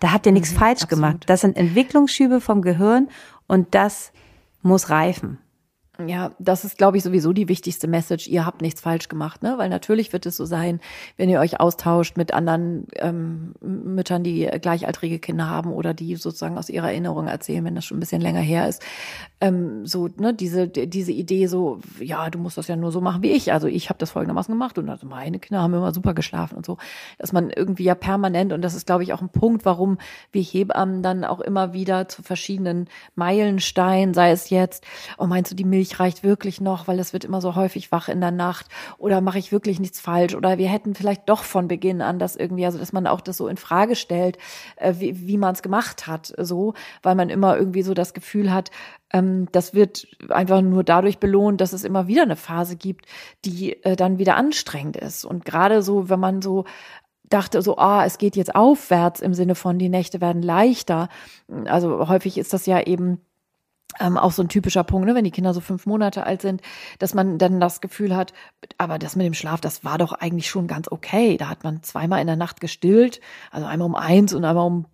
da 0.00 0.12
habt 0.12 0.26
ihr 0.26 0.32
nichts 0.32 0.52
mhm, 0.52 0.58
falsch 0.58 0.82
absolut. 0.82 0.90
gemacht. 0.90 1.24
Das 1.26 1.40
sind 1.40 1.56
Entwicklungsschübe 1.56 2.40
vom 2.40 2.62
Gehirn 2.62 3.08
und 3.46 3.74
das 3.74 4.12
muss 4.62 4.90
reifen. 4.90 5.38
Ja, 6.06 6.30
das 6.38 6.64
ist, 6.64 6.78
glaube 6.78 6.96
ich, 6.96 7.02
sowieso 7.02 7.32
die 7.32 7.48
wichtigste 7.48 7.88
Message. 7.88 8.28
Ihr 8.28 8.46
habt 8.46 8.62
nichts 8.62 8.80
falsch 8.80 9.08
gemacht, 9.08 9.42
ne? 9.42 9.54
Weil 9.58 9.68
natürlich 9.68 10.12
wird 10.12 10.26
es 10.26 10.36
so 10.36 10.44
sein, 10.44 10.78
wenn 11.16 11.28
ihr 11.28 11.40
euch 11.40 11.58
austauscht 11.58 12.16
mit 12.16 12.32
anderen 12.32 12.86
ähm, 12.94 13.52
Müttern, 13.60 14.22
die 14.22 14.48
gleichaltrige 14.62 15.18
Kinder 15.18 15.50
haben 15.50 15.72
oder 15.72 15.94
die 15.94 16.14
sozusagen 16.14 16.56
aus 16.56 16.68
ihrer 16.68 16.92
Erinnerung 16.92 17.26
erzählen, 17.26 17.64
wenn 17.64 17.74
das 17.74 17.84
schon 17.84 17.96
ein 17.96 18.00
bisschen 18.00 18.20
länger 18.20 18.38
her 18.38 18.68
ist. 18.68 18.80
Ähm, 19.40 19.86
so, 19.86 20.08
ne, 20.18 20.32
diese, 20.32 20.68
diese 20.68 21.10
Idee 21.10 21.48
so, 21.48 21.80
ja, 21.98 22.30
du 22.30 22.38
musst 22.38 22.58
das 22.58 22.68
ja 22.68 22.76
nur 22.76 22.92
so 22.92 23.00
machen 23.00 23.24
wie 23.24 23.32
ich. 23.32 23.52
Also 23.52 23.66
ich 23.66 23.88
habe 23.88 23.98
das 23.98 24.12
folgendermaßen 24.12 24.54
gemacht 24.54 24.78
und 24.78 24.88
also 24.88 25.04
meine 25.04 25.40
Kinder 25.40 25.62
haben 25.62 25.74
immer 25.74 25.92
super 25.92 26.14
geschlafen 26.14 26.54
und 26.54 26.64
so. 26.64 26.78
Dass 27.18 27.32
man 27.32 27.50
irgendwie 27.50 27.82
ja 27.82 27.96
permanent, 27.96 28.52
und 28.52 28.62
das 28.62 28.76
ist, 28.76 28.86
glaube 28.86 29.02
ich, 29.02 29.12
auch 29.12 29.20
ein 29.20 29.30
Punkt, 29.30 29.64
warum 29.64 29.98
wir 30.30 30.42
Hebammen 30.42 31.02
dann 31.02 31.24
auch 31.24 31.40
immer 31.40 31.72
wieder 31.72 32.06
zu 32.06 32.22
verschiedenen 32.22 32.88
Meilensteinen, 33.16 34.14
sei 34.14 34.30
es 34.30 34.50
jetzt, 34.50 34.84
oh, 35.18 35.26
meinst 35.26 35.50
du, 35.50 35.56
die 35.56 35.64
Milch 35.64 35.87
Milch 35.88 36.00
reicht 36.00 36.22
wirklich 36.22 36.60
noch, 36.60 36.86
weil 36.88 36.98
es 36.98 37.12
wird 37.12 37.24
immer 37.24 37.40
so 37.40 37.54
häufig 37.54 37.90
wach 37.92 38.08
in 38.08 38.20
der 38.20 38.30
Nacht 38.30 38.66
oder 38.98 39.20
mache 39.20 39.38
ich 39.38 39.52
wirklich 39.52 39.80
nichts 39.80 40.00
falsch 40.00 40.34
oder 40.34 40.58
wir 40.58 40.68
hätten 40.68 40.94
vielleicht 40.94 41.28
doch 41.28 41.44
von 41.44 41.68
Beginn 41.68 42.02
an 42.02 42.18
das 42.18 42.36
irgendwie, 42.36 42.66
also 42.66 42.78
dass 42.78 42.92
man 42.92 43.06
auch 43.06 43.20
das 43.20 43.36
so 43.36 43.48
in 43.48 43.56
Frage 43.56 43.96
stellt, 43.96 44.38
äh, 44.76 44.94
wie, 44.98 45.26
wie 45.26 45.38
man 45.38 45.54
es 45.54 45.62
gemacht 45.62 46.06
hat, 46.06 46.32
so, 46.38 46.74
weil 47.02 47.14
man 47.14 47.30
immer 47.30 47.56
irgendwie 47.56 47.82
so 47.82 47.94
das 47.94 48.14
Gefühl 48.14 48.52
hat, 48.52 48.70
ähm, 49.12 49.48
das 49.52 49.74
wird 49.74 50.06
einfach 50.28 50.60
nur 50.60 50.84
dadurch 50.84 51.18
belohnt, 51.18 51.60
dass 51.60 51.72
es 51.72 51.84
immer 51.84 52.06
wieder 52.06 52.22
eine 52.22 52.36
Phase 52.36 52.76
gibt, 52.76 53.06
die 53.44 53.82
äh, 53.84 53.96
dann 53.96 54.18
wieder 54.18 54.36
anstrengend 54.36 54.96
ist 54.96 55.24
und 55.24 55.44
gerade 55.44 55.82
so, 55.82 56.08
wenn 56.08 56.20
man 56.20 56.42
so 56.42 56.64
dachte 57.30 57.60
so, 57.60 57.76
ah, 57.76 58.06
es 58.06 58.16
geht 58.16 58.36
jetzt 58.36 58.54
aufwärts 58.54 59.20
im 59.20 59.34
Sinne 59.34 59.54
von, 59.54 59.78
die 59.78 59.90
Nächte 59.90 60.22
werden 60.22 60.40
leichter. 60.40 61.10
Also 61.66 62.08
häufig 62.08 62.38
ist 62.38 62.54
das 62.54 62.64
ja 62.64 62.80
eben 62.80 63.20
ähm, 64.00 64.16
auch 64.16 64.32
so 64.32 64.42
ein 64.42 64.48
typischer 64.48 64.84
Punkt, 64.84 65.06
ne, 65.06 65.14
wenn 65.14 65.24
die 65.24 65.30
Kinder 65.30 65.54
so 65.54 65.60
fünf 65.60 65.86
Monate 65.86 66.24
alt 66.24 66.42
sind, 66.42 66.62
dass 66.98 67.14
man 67.14 67.38
dann 67.38 67.60
das 67.60 67.80
Gefühl 67.80 68.14
hat, 68.14 68.32
aber 68.76 68.98
das 68.98 69.16
mit 69.16 69.26
dem 69.26 69.34
Schlaf, 69.34 69.60
das 69.60 69.84
war 69.84 69.98
doch 69.98 70.12
eigentlich 70.12 70.48
schon 70.48 70.66
ganz 70.66 70.90
okay. 70.90 71.36
Da 71.36 71.48
hat 71.48 71.64
man 71.64 71.82
zweimal 71.82 72.20
in 72.20 72.26
der 72.26 72.36
Nacht 72.36 72.60
gestillt, 72.60 73.20
also 73.50 73.66
einmal 73.66 73.86
um 73.86 73.94
eins 73.94 74.34
und 74.34 74.44
einmal 74.44 74.66
um 74.66 74.86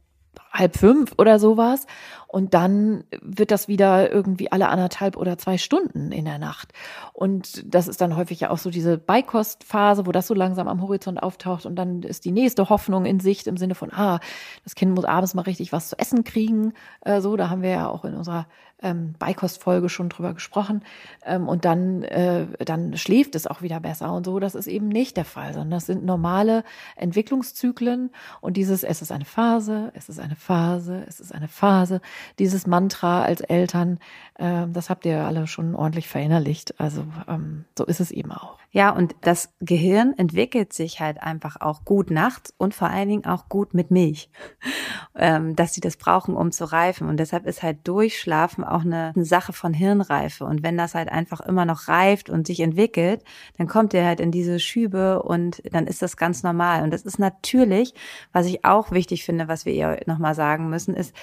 halb 0.55 0.76
fünf 0.76 1.12
oder 1.18 1.38
sowas. 1.38 1.86
Und 2.34 2.52
dann 2.52 3.05
wird 3.22 3.52
das 3.52 3.68
wieder 3.68 4.11
irgendwie 4.11 4.50
alle 4.50 4.68
anderthalb 4.68 5.16
oder 5.16 5.38
zwei 5.38 5.57
Stunden 5.57 6.11
in 6.11 6.24
der 6.24 6.38
Nacht. 6.38 6.72
Und 7.12 7.62
das 7.72 7.86
ist 7.86 8.00
dann 8.00 8.16
häufig 8.16 8.40
ja 8.40 8.50
auch 8.50 8.59
so 8.59 8.70
diese 8.70 8.98
Beikostphase, 8.98 10.05
wo 10.05 10.11
das 10.11 10.26
so 10.26 10.34
langsam 10.34 10.66
am 10.66 10.82
Horizont 10.82 11.22
auftaucht. 11.22 11.64
Und 11.64 11.76
dann 11.76 12.02
ist 12.02 12.24
die 12.24 12.32
nächste 12.32 12.68
Hoffnung 12.70 13.05
in 13.05 13.20
Sicht 13.20 13.46
im 13.46 13.57
Sinne 13.57 13.76
von, 13.76 13.92
ah, 13.92 14.18
das 14.64 14.74
Kind 14.74 14.92
muss 14.96 15.05
abends 15.05 15.34
mal 15.34 15.42
richtig 15.42 15.72
was 15.72 15.90
zu 15.90 15.98
essen 15.98 16.24
kriegen. 16.24 16.72
Äh, 17.02 17.20
so, 17.20 17.36
da 17.36 17.50
haben 17.50 17.62
wir 17.62 17.70
ja 17.70 17.88
auch 17.88 18.05
in 18.05 18.14
unserer 18.14 18.46
ähm, 18.82 19.14
Beikostfolge 19.18 19.88
schon 19.88 20.09
drüber 20.09 20.34
gesprochen. 20.34 20.82
Ähm, 21.24 21.48
und 21.48 21.64
dann, 21.64 22.02
äh, 22.02 22.46
dann 22.64 22.96
schläft 22.96 23.34
es 23.34 23.46
auch 23.46 23.62
wieder 23.62 23.80
besser 23.80 24.12
und 24.12 24.26
so. 24.26 24.38
Das 24.38 24.55
ist 24.55 24.66
eben 24.66 24.88
nicht 24.88 25.16
der 25.16 25.24
Fall, 25.24 25.52
sondern 25.52 25.70
das 25.70 25.86
sind 25.86 26.05
normale 26.05 26.64
Entwicklungszyklen. 26.96 28.11
Und 28.40 28.57
dieses, 28.57 28.82
es 28.82 29.02
ist 29.02 29.12
eine 29.12 29.24
Phase, 29.24 29.92
es 29.94 30.09
ist 30.09 30.20
eine 30.20 30.36
Phase, 30.45 31.05
es 31.09 31.20
ist 31.20 31.34
eine 31.34 31.49
Phase. 31.49 32.01
Dieses 32.38 32.66
Mantra 32.66 33.22
als 33.22 33.40
Eltern, 33.40 33.99
äh, 34.34 34.66
das 34.68 34.90
habt 34.90 35.07
ihr 35.07 35.24
alle 35.24 35.47
schon 35.47 35.74
ordentlich 35.74 36.09
verinnerlicht. 36.09 36.78
Also 36.78 37.07
ähm, 37.28 37.64
so 37.76 37.84
ist 37.84 38.01
es 38.01 38.11
eben 38.11 38.30
auch. 38.32 38.59
Ja, 38.75 38.91
und 38.91 39.14
das 39.20 39.55
Gehirn 39.61 40.14
entwickelt 40.18 40.72
sich 40.72 40.99
halt 40.99 41.22
einfach 41.22 41.61
auch 41.61 41.85
gut 41.85 42.11
nachts 42.11 42.53
und 42.59 42.75
vor 42.75 42.91
allen 42.91 43.09
Dingen 43.09 43.25
auch 43.25 43.49
gut 43.49 43.72
mit 43.72 43.93
Milch, 43.93 44.31
ähm, 45.14 45.55
dass 45.55 45.75
sie 45.75 45.81
das 45.81 45.97
brauchen, 45.97 46.35
um 46.35 46.51
zu 46.51 46.64
reifen. 46.64 47.09
Und 47.09 47.18
deshalb 47.18 47.47
ist 47.47 47.62
halt 47.62 47.87
Durchschlafen 47.87 48.64
auch 48.64 48.81
eine, 48.81 49.12
eine, 49.14 49.25
Sache 49.25 49.53
von 49.53 49.75
Hirnreife. 49.75 50.45
Und 50.45 50.64
wenn 50.64 50.77
das 50.77 50.97
halt 50.97 51.09
einfach 51.09 51.41
immer 51.41 51.64
noch 51.64 51.87
reift 51.87 52.31
und 52.31 52.49
sich 52.49 52.59
entwickelt, 52.59 53.22
dann 53.59 53.68
kommt 53.68 53.95
ihr 53.95 54.05
halt 54.05 54.18
in 54.18 54.33
diese 54.33 54.59
Schübe 54.59 55.22
und 55.22 55.62
dann 55.72 55.87
ist 55.87 56.03
das 56.03 56.16
ganz 56.16 56.43
normal. 56.43 56.83
Und 56.83 56.91
das 56.91 57.03
ist 57.03 57.20
natürlich, 57.20 57.95
was 58.33 58.47
ich 58.47 58.64
auch 58.64 58.91
wichtig 58.91 59.25
finde, 59.25 59.47
was 59.47 59.66
wir 59.66 59.72
ihr 59.72 60.01
nochmal 60.07 60.35
sagen 60.35 60.68
müssen, 60.68 60.95
ist, 60.95 61.14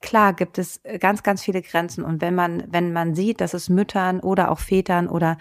klar 0.00 0.32
gibt 0.32 0.56
es 0.56 0.80
ganz, 1.00 1.22
ganz 1.22 1.42
viele 1.42 1.60
Grenzen. 1.60 2.02
Und 2.02 2.22
wenn 2.22 2.34
man, 2.34 2.64
wenn 2.68 2.94
man 2.94 3.14
sieht, 3.14 3.42
dass 3.42 3.52
es 3.52 3.68
Müttern 3.68 4.20
oder 4.20 4.50
auch 4.50 4.58
Vätern 4.58 5.06
oder 5.06 5.36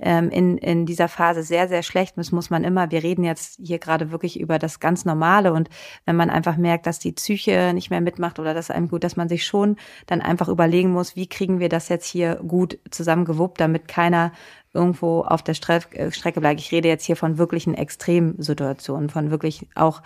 ähm, 0.00 0.30
in, 0.30 0.58
in 0.58 0.86
dieser 0.86 1.08
Phase 1.08 1.42
sehr, 1.42 1.68
sehr 1.68 1.82
schlecht. 1.82 2.16
Ist, 2.16 2.32
muss 2.32 2.50
man 2.50 2.64
immer, 2.64 2.90
wir 2.90 3.02
reden 3.02 3.24
jetzt 3.24 3.60
hier 3.62 3.78
gerade 3.78 4.10
wirklich 4.10 4.40
über 4.40 4.58
das 4.58 4.80
ganz 4.80 5.04
Normale. 5.04 5.52
Und 5.52 5.68
wenn 6.04 6.16
man 6.16 6.30
einfach 6.30 6.56
merkt, 6.56 6.86
dass 6.86 6.98
die 6.98 7.12
Psyche 7.12 7.72
nicht 7.74 7.90
mehr 7.90 8.00
mitmacht 8.00 8.38
oder 8.38 8.54
dass 8.54 8.70
einem 8.70 8.88
gut, 8.88 9.04
dass 9.04 9.16
man 9.16 9.28
sich 9.28 9.46
schon 9.46 9.76
dann 10.06 10.20
einfach 10.20 10.48
überlegen 10.48 10.90
muss, 10.90 11.16
wie 11.16 11.26
kriegen 11.26 11.60
wir 11.60 11.68
das 11.68 11.88
jetzt 11.88 12.06
hier 12.06 12.36
gut 12.36 12.78
zusammengewuppt, 12.90 13.60
damit 13.60 13.88
keiner 13.88 14.32
irgendwo 14.72 15.22
auf 15.22 15.42
der 15.42 15.54
äh, 15.54 16.12
Strecke 16.12 16.40
bleibt. 16.40 16.60
Ich 16.60 16.72
rede 16.72 16.88
jetzt 16.88 17.04
hier 17.04 17.16
von 17.16 17.38
wirklichen 17.38 17.74
Extremsituationen, 17.74 19.10
von 19.10 19.30
wirklich 19.30 19.66
auch 19.74 20.02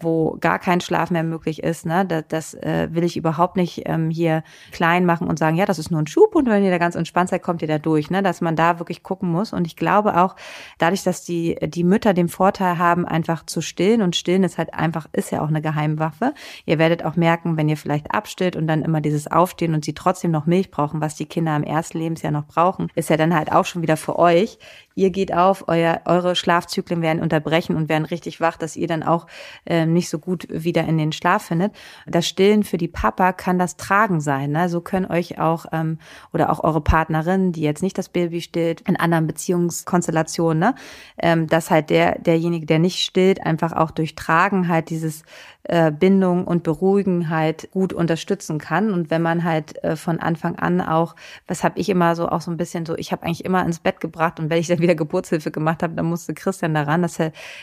wo 0.00 0.36
gar 0.40 0.58
kein 0.58 0.80
Schlaf 0.80 1.10
mehr 1.10 1.22
möglich 1.22 1.62
ist. 1.62 1.86
Ne? 1.86 2.04
Das, 2.04 2.24
das 2.28 2.54
äh, 2.54 2.88
will 2.90 3.04
ich 3.04 3.16
überhaupt 3.16 3.56
nicht 3.56 3.82
ähm, 3.86 4.10
hier 4.10 4.42
klein 4.72 5.06
machen 5.06 5.28
und 5.28 5.38
sagen, 5.38 5.56
ja, 5.56 5.66
das 5.66 5.78
ist 5.78 5.90
nur 5.90 6.00
ein 6.00 6.06
Schub 6.06 6.34
und 6.34 6.48
wenn 6.48 6.64
ihr 6.64 6.70
da 6.70 6.78
ganz 6.78 6.96
entspannt 6.96 7.30
seid, 7.30 7.42
kommt 7.42 7.62
ihr 7.62 7.68
da 7.68 7.78
durch. 7.78 8.10
Ne? 8.10 8.22
Dass 8.22 8.40
man 8.40 8.56
da 8.56 8.78
wirklich 8.78 9.02
gucken 9.02 9.30
muss. 9.30 9.52
Und 9.52 9.66
ich 9.66 9.76
glaube 9.76 10.20
auch, 10.20 10.36
dadurch, 10.78 11.04
dass 11.04 11.24
die, 11.24 11.56
die 11.62 11.84
Mütter 11.84 12.14
den 12.14 12.28
Vorteil 12.28 12.78
haben, 12.78 13.06
einfach 13.06 13.46
zu 13.46 13.60
stillen 13.60 14.02
und 14.02 14.16
stillen 14.16 14.42
ist 14.42 14.58
halt 14.58 14.74
einfach, 14.74 15.06
ist 15.12 15.30
ja 15.30 15.42
auch 15.42 15.48
eine 15.48 15.62
Geheimwaffe. 15.62 16.34
Ihr 16.66 16.78
werdet 16.78 17.04
auch 17.04 17.16
merken, 17.16 17.56
wenn 17.56 17.68
ihr 17.68 17.76
vielleicht 17.76 18.12
abstillt 18.12 18.56
und 18.56 18.66
dann 18.66 18.82
immer 18.82 19.00
dieses 19.00 19.30
Aufstehen 19.30 19.74
und 19.74 19.84
sie 19.84 19.94
trotzdem 19.94 20.30
noch 20.30 20.46
Milch 20.46 20.70
brauchen, 20.70 21.00
was 21.00 21.14
die 21.14 21.26
Kinder 21.26 21.54
im 21.54 21.62
ersten 21.62 21.98
Lebensjahr 21.98 22.32
noch 22.32 22.46
brauchen, 22.46 22.88
ist 22.94 23.10
ja 23.10 23.16
dann 23.16 23.34
halt 23.34 23.52
auch 23.52 23.64
schon 23.64 23.82
wieder 23.82 23.93
wieder 23.94 23.96
für 23.96 24.18
euch. 24.18 24.58
Ihr 24.96 25.10
geht 25.10 25.34
auf, 25.34 25.64
euer, 25.66 26.02
eure 26.04 26.36
Schlafzyklen 26.36 27.02
werden 27.02 27.20
unterbrechen 27.20 27.74
und 27.74 27.88
werden 27.88 28.04
richtig 28.04 28.40
wach, 28.40 28.56
dass 28.56 28.76
ihr 28.76 28.86
dann 28.86 29.02
auch 29.02 29.26
ähm, 29.66 29.92
nicht 29.92 30.08
so 30.08 30.20
gut 30.20 30.46
wieder 30.48 30.84
in 30.84 30.98
den 30.98 31.10
Schlaf 31.10 31.46
findet. 31.46 31.72
Das 32.06 32.28
Stillen 32.28 32.62
für 32.62 32.76
die 32.76 32.86
Papa 32.86 33.32
kann 33.32 33.58
das 33.58 33.76
Tragen 33.76 34.20
sein. 34.20 34.52
Ne? 34.52 34.68
So 34.68 34.80
können 34.80 35.06
euch 35.06 35.40
auch 35.40 35.66
ähm, 35.72 35.98
oder 36.32 36.50
auch 36.50 36.62
eure 36.62 36.80
Partnerin, 36.80 37.50
die 37.50 37.62
jetzt 37.62 37.82
nicht 37.82 37.98
das 37.98 38.08
Baby 38.08 38.40
stillt, 38.40 38.82
in 38.82 38.96
anderen 38.96 39.26
Beziehungskonstellationen, 39.26 40.60
ne? 40.60 40.74
ähm, 41.18 41.48
dass 41.48 41.72
halt 41.72 41.90
der 41.90 42.20
derjenige, 42.20 42.66
der 42.66 42.78
nicht 42.78 43.00
stillt, 43.00 43.44
einfach 43.44 43.72
auch 43.72 43.90
durch 43.90 44.14
Tragen 44.14 44.68
halt 44.68 44.90
dieses 44.90 45.24
äh, 45.64 45.90
Bindung 45.90 46.46
und 46.46 46.62
Beruhigen 46.62 47.30
halt 47.30 47.70
gut 47.72 47.92
unterstützen 47.92 48.58
kann. 48.58 48.92
Und 48.92 49.10
wenn 49.10 49.22
man 49.22 49.42
halt 49.42 49.82
äh, 49.82 49.96
von 49.96 50.20
Anfang 50.20 50.56
an 50.56 50.80
auch, 50.80 51.16
was 51.48 51.64
habe 51.64 51.80
ich 51.80 51.88
immer 51.88 52.14
so 52.14 52.28
auch 52.28 52.42
so 52.42 52.50
ein 52.50 52.56
bisschen 52.56 52.86
so, 52.86 52.96
ich 52.96 53.12
habe 53.12 53.24
eigentlich 53.24 53.44
immer 53.44 53.64
ins 53.64 53.80
Bett 53.84 54.00
gebracht 54.00 54.40
und 54.40 54.50
wenn 54.50 54.58
ich 54.58 54.66
dann 54.66 54.80
wieder 54.80 54.96
Geburtshilfe 54.96 55.52
gemacht 55.52 55.84
habe, 55.84 55.94
dann 55.94 56.06
musste 56.06 56.34
Christian 56.34 56.74
daran. 56.74 57.02
Das 57.02 57.18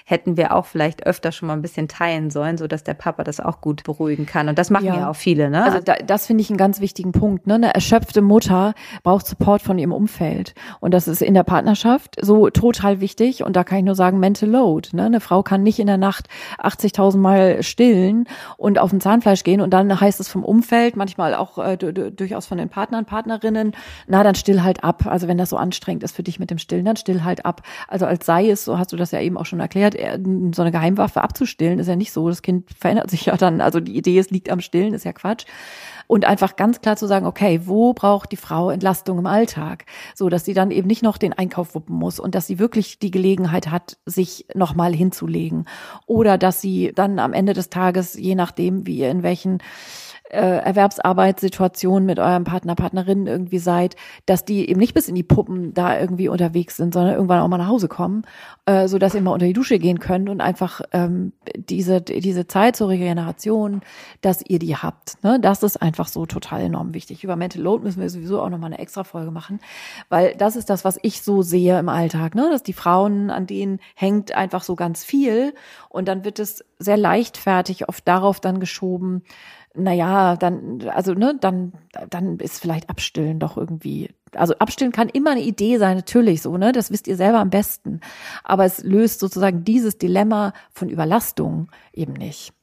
hätten 0.05 0.37
wir 0.37 0.55
auch 0.55 0.65
vielleicht 0.65 1.05
öfter 1.05 1.33
schon 1.33 1.47
mal 1.47 1.53
ein 1.53 1.61
bisschen 1.61 1.89
teilen 1.89 2.29
sollen, 2.29 2.57
so 2.57 2.67
dass 2.67 2.85
der 2.85 2.93
Papa 2.93 3.25
das 3.25 3.41
auch 3.41 3.59
gut 3.59 3.83
beruhigen 3.83 4.25
kann. 4.25 4.47
Und 4.47 4.57
das 4.57 4.69
machen 4.69 4.85
ja, 4.85 4.95
ja 4.95 5.09
auch 5.09 5.15
viele. 5.15 5.49
Ne? 5.49 5.63
Also 5.63 5.79
da, 5.79 5.95
das 5.95 6.27
finde 6.27 6.41
ich 6.41 6.49
einen 6.49 6.57
ganz 6.57 6.79
wichtigen 6.79 7.11
Punkt. 7.11 7.47
Ne? 7.47 7.55
Eine 7.55 7.73
erschöpfte 7.73 8.21
Mutter 8.21 8.73
braucht 9.03 9.27
Support 9.27 9.61
von 9.61 9.77
ihrem 9.77 9.91
Umfeld. 9.91 10.53
Und 10.79 10.93
das 10.93 11.07
ist 11.07 11.21
in 11.21 11.33
der 11.33 11.43
Partnerschaft 11.43 12.15
so 12.21 12.49
total 12.49 13.01
wichtig. 13.01 13.43
Und 13.43 13.55
da 13.55 13.63
kann 13.63 13.79
ich 13.79 13.83
nur 13.83 13.95
sagen, 13.95 14.19
Mental 14.19 14.49
Load. 14.49 14.89
Ne? 14.93 15.05
Eine 15.05 15.19
Frau 15.19 15.43
kann 15.43 15.63
nicht 15.63 15.79
in 15.79 15.87
der 15.87 15.97
Nacht 15.97 16.27
80.000 16.59 17.17
Mal 17.17 17.63
stillen 17.63 18.27
und 18.57 18.79
auf 18.79 18.93
ein 18.93 19.01
Zahnfleisch 19.01 19.43
gehen. 19.43 19.59
Und 19.59 19.71
dann 19.71 19.99
heißt 19.99 20.19
es 20.19 20.29
vom 20.29 20.43
Umfeld, 20.43 20.95
manchmal 20.95 21.33
auch 21.33 21.57
äh, 21.57 21.77
durchaus 21.77 22.45
von 22.45 22.59
den 22.59 22.69
Partnern, 22.69 23.05
Partnerinnen, 23.05 23.73
na, 24.07 24.23
dann 24.23 24.35
still 24.35 24.61
halt 24.63 24.83
ab. 24.83 25.07
Also 25.07 25.27
wenn 25.27 25.37
das 25.37 25.49
so 25.49 25.57
anstrengend 25.57 26.03
ist 26.03 26.10
für 26.11 26.23
dich 26.23 26.39
mit 26.39 26.49
dem 26.49 26.57
Stillen, 26.57 26.85
dann 26.85 26.95
still 26.95 27.23
halt 27.23 27.45
ab. 27.45 27.61
Also 27.87 28.05
als 28.05 28.25
sei 28.25 28.49
es, 28.49 28.65
so 28.65 28.77
hast 28.77 28.91
du 28.91 28.97
das 28.97 29.11
ja 29.11 29.21
eben 29.21 29.37
auch 29.37 29.45
schon 29.45 29.59
erklärt, 29.59 29.95
so 29.95 30.61
eine 30.61 30.71
Geheimwaffe 30.71 31.21
abzustillen, 31.21 31.79
ist 31.79 31.87
ja 31.87 31.95
nicht 31.95 32.11
so. 32.11 32.29
Das 32.29 32.41
Kind 32.41 32.69
verändert 32.77 33.09
sich 33.09 33.25
ja 33.25 33.37
dann. 33.37 33.61
Also 33.61 33.79
die 33.79 33.97
Idee, 33.97 34.19
es 34.19 34.29
liegt 34.29 34.49
am 34.49 34.61
Stillen, 34.61 34.93
ist 34.93 35.05
ja 35.05 35.13
Quatsch 35.13 35.45
und 36.11 36.25
einfach 36.25 36.57
ganz 36.57 36.81
klar 36.81 36.97
zu 36.97 37.07
sagen, 37.07 37.25
okay, 37.25 37.61
wo 37.63 37.93
braucht 37.93 38.33
die 38.33 38.37
Frau 38.37 38.69
Entlastung 38.69 39.17
im 39.17 39.25
Alltag, 39.25 39.85
so 40.13 40.27
dass 40.27 40.43
sie 40.43 40.53
dann 40.53 40.69
eben 40.69 40.87
nicht 40.87 41.03
noch 41.03 41.17
den 41.17 41.31
Einkauf 41.31 41.73
wuppen 41.73 41.95
muss 41.95 42.19
und 42.19 42.35
dass 42.35 42.47
sie 42.47 42.59
wirklich 42.59 42.99
die 42.99 43.11
Gelegenheit 43.11 43.71
hat, 43.71 43.97
sich 44.05 44.45
nochmal 44.53 44.93
hinzulegen 44.93 45.69
oder 46.07 46.37
dass 46.37 46.59
sie 46.59 46.91
dann 46.93 47.17
am 47.17 47.31
Ende 47.31 47.53
des 47.53 47.69
Tages, 47.69 48.15
je 48.15 48.35
nachdem, 48.35 48.85
wie 48.85 48.97
ihr 48.97 49.09
in 49.09 49.23
welchen 49.23 49.59
äh, 50.31 50.57
Erwerbsarbeitssituation 50.59 52.05
mit 52.05 52.19
eurem 52.19 52.43
Partner, 52.43 52.75
Partnerin 52.75 53.27
irgendwie 53.27 53.59
seid, 53.59 53.95
dass 54.25 54.45
die 54.45 54.69
eben 54.69 54.79
nicht 54.79 54.93
bis 54.93 55.07
in 55.07 55.15
die 55.15 55.23
Puppen 55.23 55.73
da 55.73 55.99
irgendwie 55.99 56.29
unterwegs 56.29 56.77
sind, 56.77 56.93
sondern 56.93 57.15
irgendwann 57.15 57.41
auch 57.41 57.47
mal 57.47 57.57
nach 57.57 57.67
Hause 57.67 57.87
kommen, 57.87 58.23
äh, 58.65 58.87
so 58.87 58.97
dass 58.97 59.13
ihr 59.13 59.21
mal 59.21 59.31
unter 59.33 59.45
die 59.45 59.53
Dusche 59.53 59.79
gehen 59.79 59.99
könnt 59.99 60.29
und 60.29 60.41
einfach 60.41 60.81
ähm, 60.91 61.33
diese 61.55 62.01
diese 62.01 62.47
Zeit 62.47 62.75
zur 62.75 62.89
Regeneration, 62.89 63.81
dass 64.21 64.41
ihr 64.47 64.59
die 64.59 64.75
habt. 64.75 65.21
Ne? 65.23 65.39
Das 65.39 65.63
ist 65.63 65.81
einfach 65.81 66.07
so 66.07 66.25
total 66.25 66.61
enorm 66.61 66.93
wichtig. 66.93 67.23
Über 67.23 67.35
Mental 67.35 67.61
Load 67.61 67.83
müssen 67.83 68.01
wir 68.01 68.09
sowieso 68.09 68.41
auch 68.41 68.49
noch 68.49 68.57
mal 68.57 68.67
eine 68.67 68.79
extra 68.79 69.03
Folge 69.03 69.31
machen, 69.31 69.59
weil 70.09 70.35
das 70.37 70.55
ist 70.55 70.69
das, 70.69 70.85
was 70.85 70.97
ich 71.01 71.21
so 71.21 71.41
sehe 71.41 71.77
im 71.77 71.89
Alltag, 71.89 72.35
ne? 72.35 72.49
dass 72.51 72.63
die 72.63 72.73
Frauen 72.73 73.29
an 73.29 73.47
denen 73.47 73.79
hängt 73.95 74.33
einfach 74.33 74.63
so 74.63 74.75
ganz 74.75 75.03
viel 75.03 75.53
und 75.89 76.07
dann 76.07 76.23
wird 76.23 76.39
es 76.39 76.63
sehr 76.79 76.97
leichtfertig 76.97 77.89
oft 77.89 78.07
darauf 78.07 78.39
dann 78.39 78.59
geschoben, 78.59 79.23
naja, 79.73 80.35
dann, 80.35 80.81
also, 80.89 81.13
ne, 81.13 81.37
dann, 81.39 81.73
dann 82.09 82.37
ist 82.39 82.59
vielleicht 82.59 82.89
Abstillen 82.89 83.39
doch 83.39 83.57
irgendwie. 83.57 84.13
Also 84.33 84.55
Abstillen 84.57 84.91
kann 84.91 85.09
immer 85.09 85.31
eine 85.31 85.41
Idee 85.41 85.77
sein, 85.77 85.97
natürlich 85.97 86.41
so, 86.41 86.57
ne? 86.57 86.71
Das 86.71 86.91
wisst 86.91 87.07
ihr 87.07 87.17
selber 87.17 87.39
am 87.39 87.49
besten. 87.49 88.01
Aber 88.43 88.65
es 88.65 88.83
löst 88.83 89.19
sozusagen 89.19 89.63
dieses 89.63 89.97
Dilemma 89.97 90.53
von 90.73 90.89
Überlastung 90.89 91.69
eben 91.93 92.13
nicht. 92.13 92.53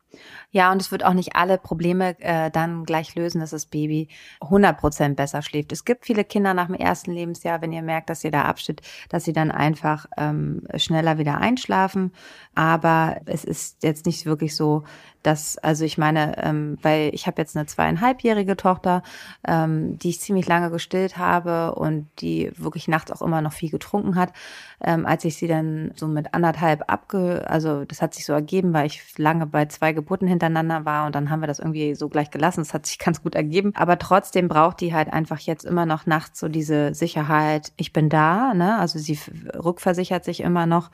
Ja, 0.50 0.72
und 0.72 0.80
es 0.80 0.90
wird 0.90 1.04
auch 1.04 1.12
nicht 1.12 1.36
alle 1.36 1.59
Probleme 1.59 2.18
äh, 2.20 2.50
dann 2.50 2.84
gleich 2.84 3.14
lösen, 3.14 3.40
dass 3.40 3.50
das 3.50 3.66
Baby 3.66 4.09
100 4.40 4.78
Prozent 4.78 5.16
besser 5.16 5.42
schläft. 5.42 5.72
Es 5.72 5.84
gibt 5.84 6.06
viele 6.06 6.24
Kinder 6.24 6.54
nach 6.54 6.66
dem 6.66 6.74
ersten 6.74 7.12
Lebensjahr, 7.12 7.61
wenn 7.61 7.72
ihr 7.72 7.82
merkt, 7.82 8.09
dass 8.09 8.24
ihr 8.24 8.30
da 8.30 8.42
absteht, 8.42 8.80
dass 9.11 9.24
sie 9.24 9.34
dann 9.34 9.50
einfach 9.50 10.06
ähm, 10.16 10.62
schneller 10.76 11.18
wieder 11.18 11.38
einschlafen. 11.38 12.12
Aber 12.54 13.20
es 13.26 13.44
ist 13.44 13.82
jetzt 13.82 14.06
nicht 14.06 14.24
wirklich 14.24 14.56
so, 14.56 14.84
dass, 15.23 15.59
also 15.59 15.85
ich 15.85 15.99
meine, 15.99 16.43
ähm, 16.43 16.79
weil 16.83 17.11
ich 17.14 17.27
habe 17.27 17.41
jetzt 17.41 17.57
eine 17.57 17.66
zweieinhalbjährige 17.66 18.57
Tochter, 18.57 19.03
ähm, 19.47 19.99
die 19.99 20.11
ich 20.11 20.21
ziemlich 20.21 20.47
lange 20.47 20.71
gestillt 20.71 21.19
habe 21.19 21.75
und 21.75 22.09
die 22.21 22.53
wirklich 22.57 22.89
nachts 22.89 23.11
auch 23.11 23.23
immer 23.23 23.41
noch 23.41 23.53
viel 23.53 23.71
getrunken 23.71 24.14
hat. 24.16 24.33
Ähm, 24.81 25.07
als 25.07 25.25
ich 25.25 25.37
sie 25.37 25.49
dann 25.49 25.91
so 25.97 26.07
mit 26.07 26.35
anderthalb 26.35 26.85
abge, 26.87 27.45
also 27.49 27.85
das 27.85 28.01
hat 28.01 28.14
sich 28.14 28.25
so 28.25 28.33
ergeben, 28.33 28.73
weil 28.73 28.87
ich 28.87 29.19
lange 29.19 29.47
bei 29.47 29.66
zwei 29.66 29.93
Geburten 29.93 30.29
hintereinander 30.29 30.85
war 30.85 31.07
und 31.07 31.14
dann 31.14 31.31
haben 31.31 31.41
wir 31.41 31.49
das 31.49 31.59
irgendwie 31.59 31.95
so 31.95 32.09
gleich 32.09 32.31
gelassen. 32.31 32.61
Das 32.61 32.75
hat 32.75 32.87
sich 32.87 32.99
ganz 33.09 33.23
gut 33.23 33.35
ergeben. 33.35 33.73
Aber 33.75 33.99
trotzdem 33.99 34.49
braucht 34.49 34.81
die 34.81 34.95
halt 34.95 35.12
einfach 35.12 35.41
jetzt 35.41 35.64
immer 35.64 35.87
noch 35.87 36.07
nachts 36.07 36.39
so 36.39 36.49
diese 36.49 36.95
Sicherheit, 36.95 37.73
ich 37.77 37.93
bin 37.93 38.09
da, 38.09 38.55
ne? 38.55 38.79
Also 38.79 38.99
sie 38.99 39.19
rückversichert 39.55 40.25
sich 40.25 40.41
immer 40.41 40.66
noch 40.66 40.91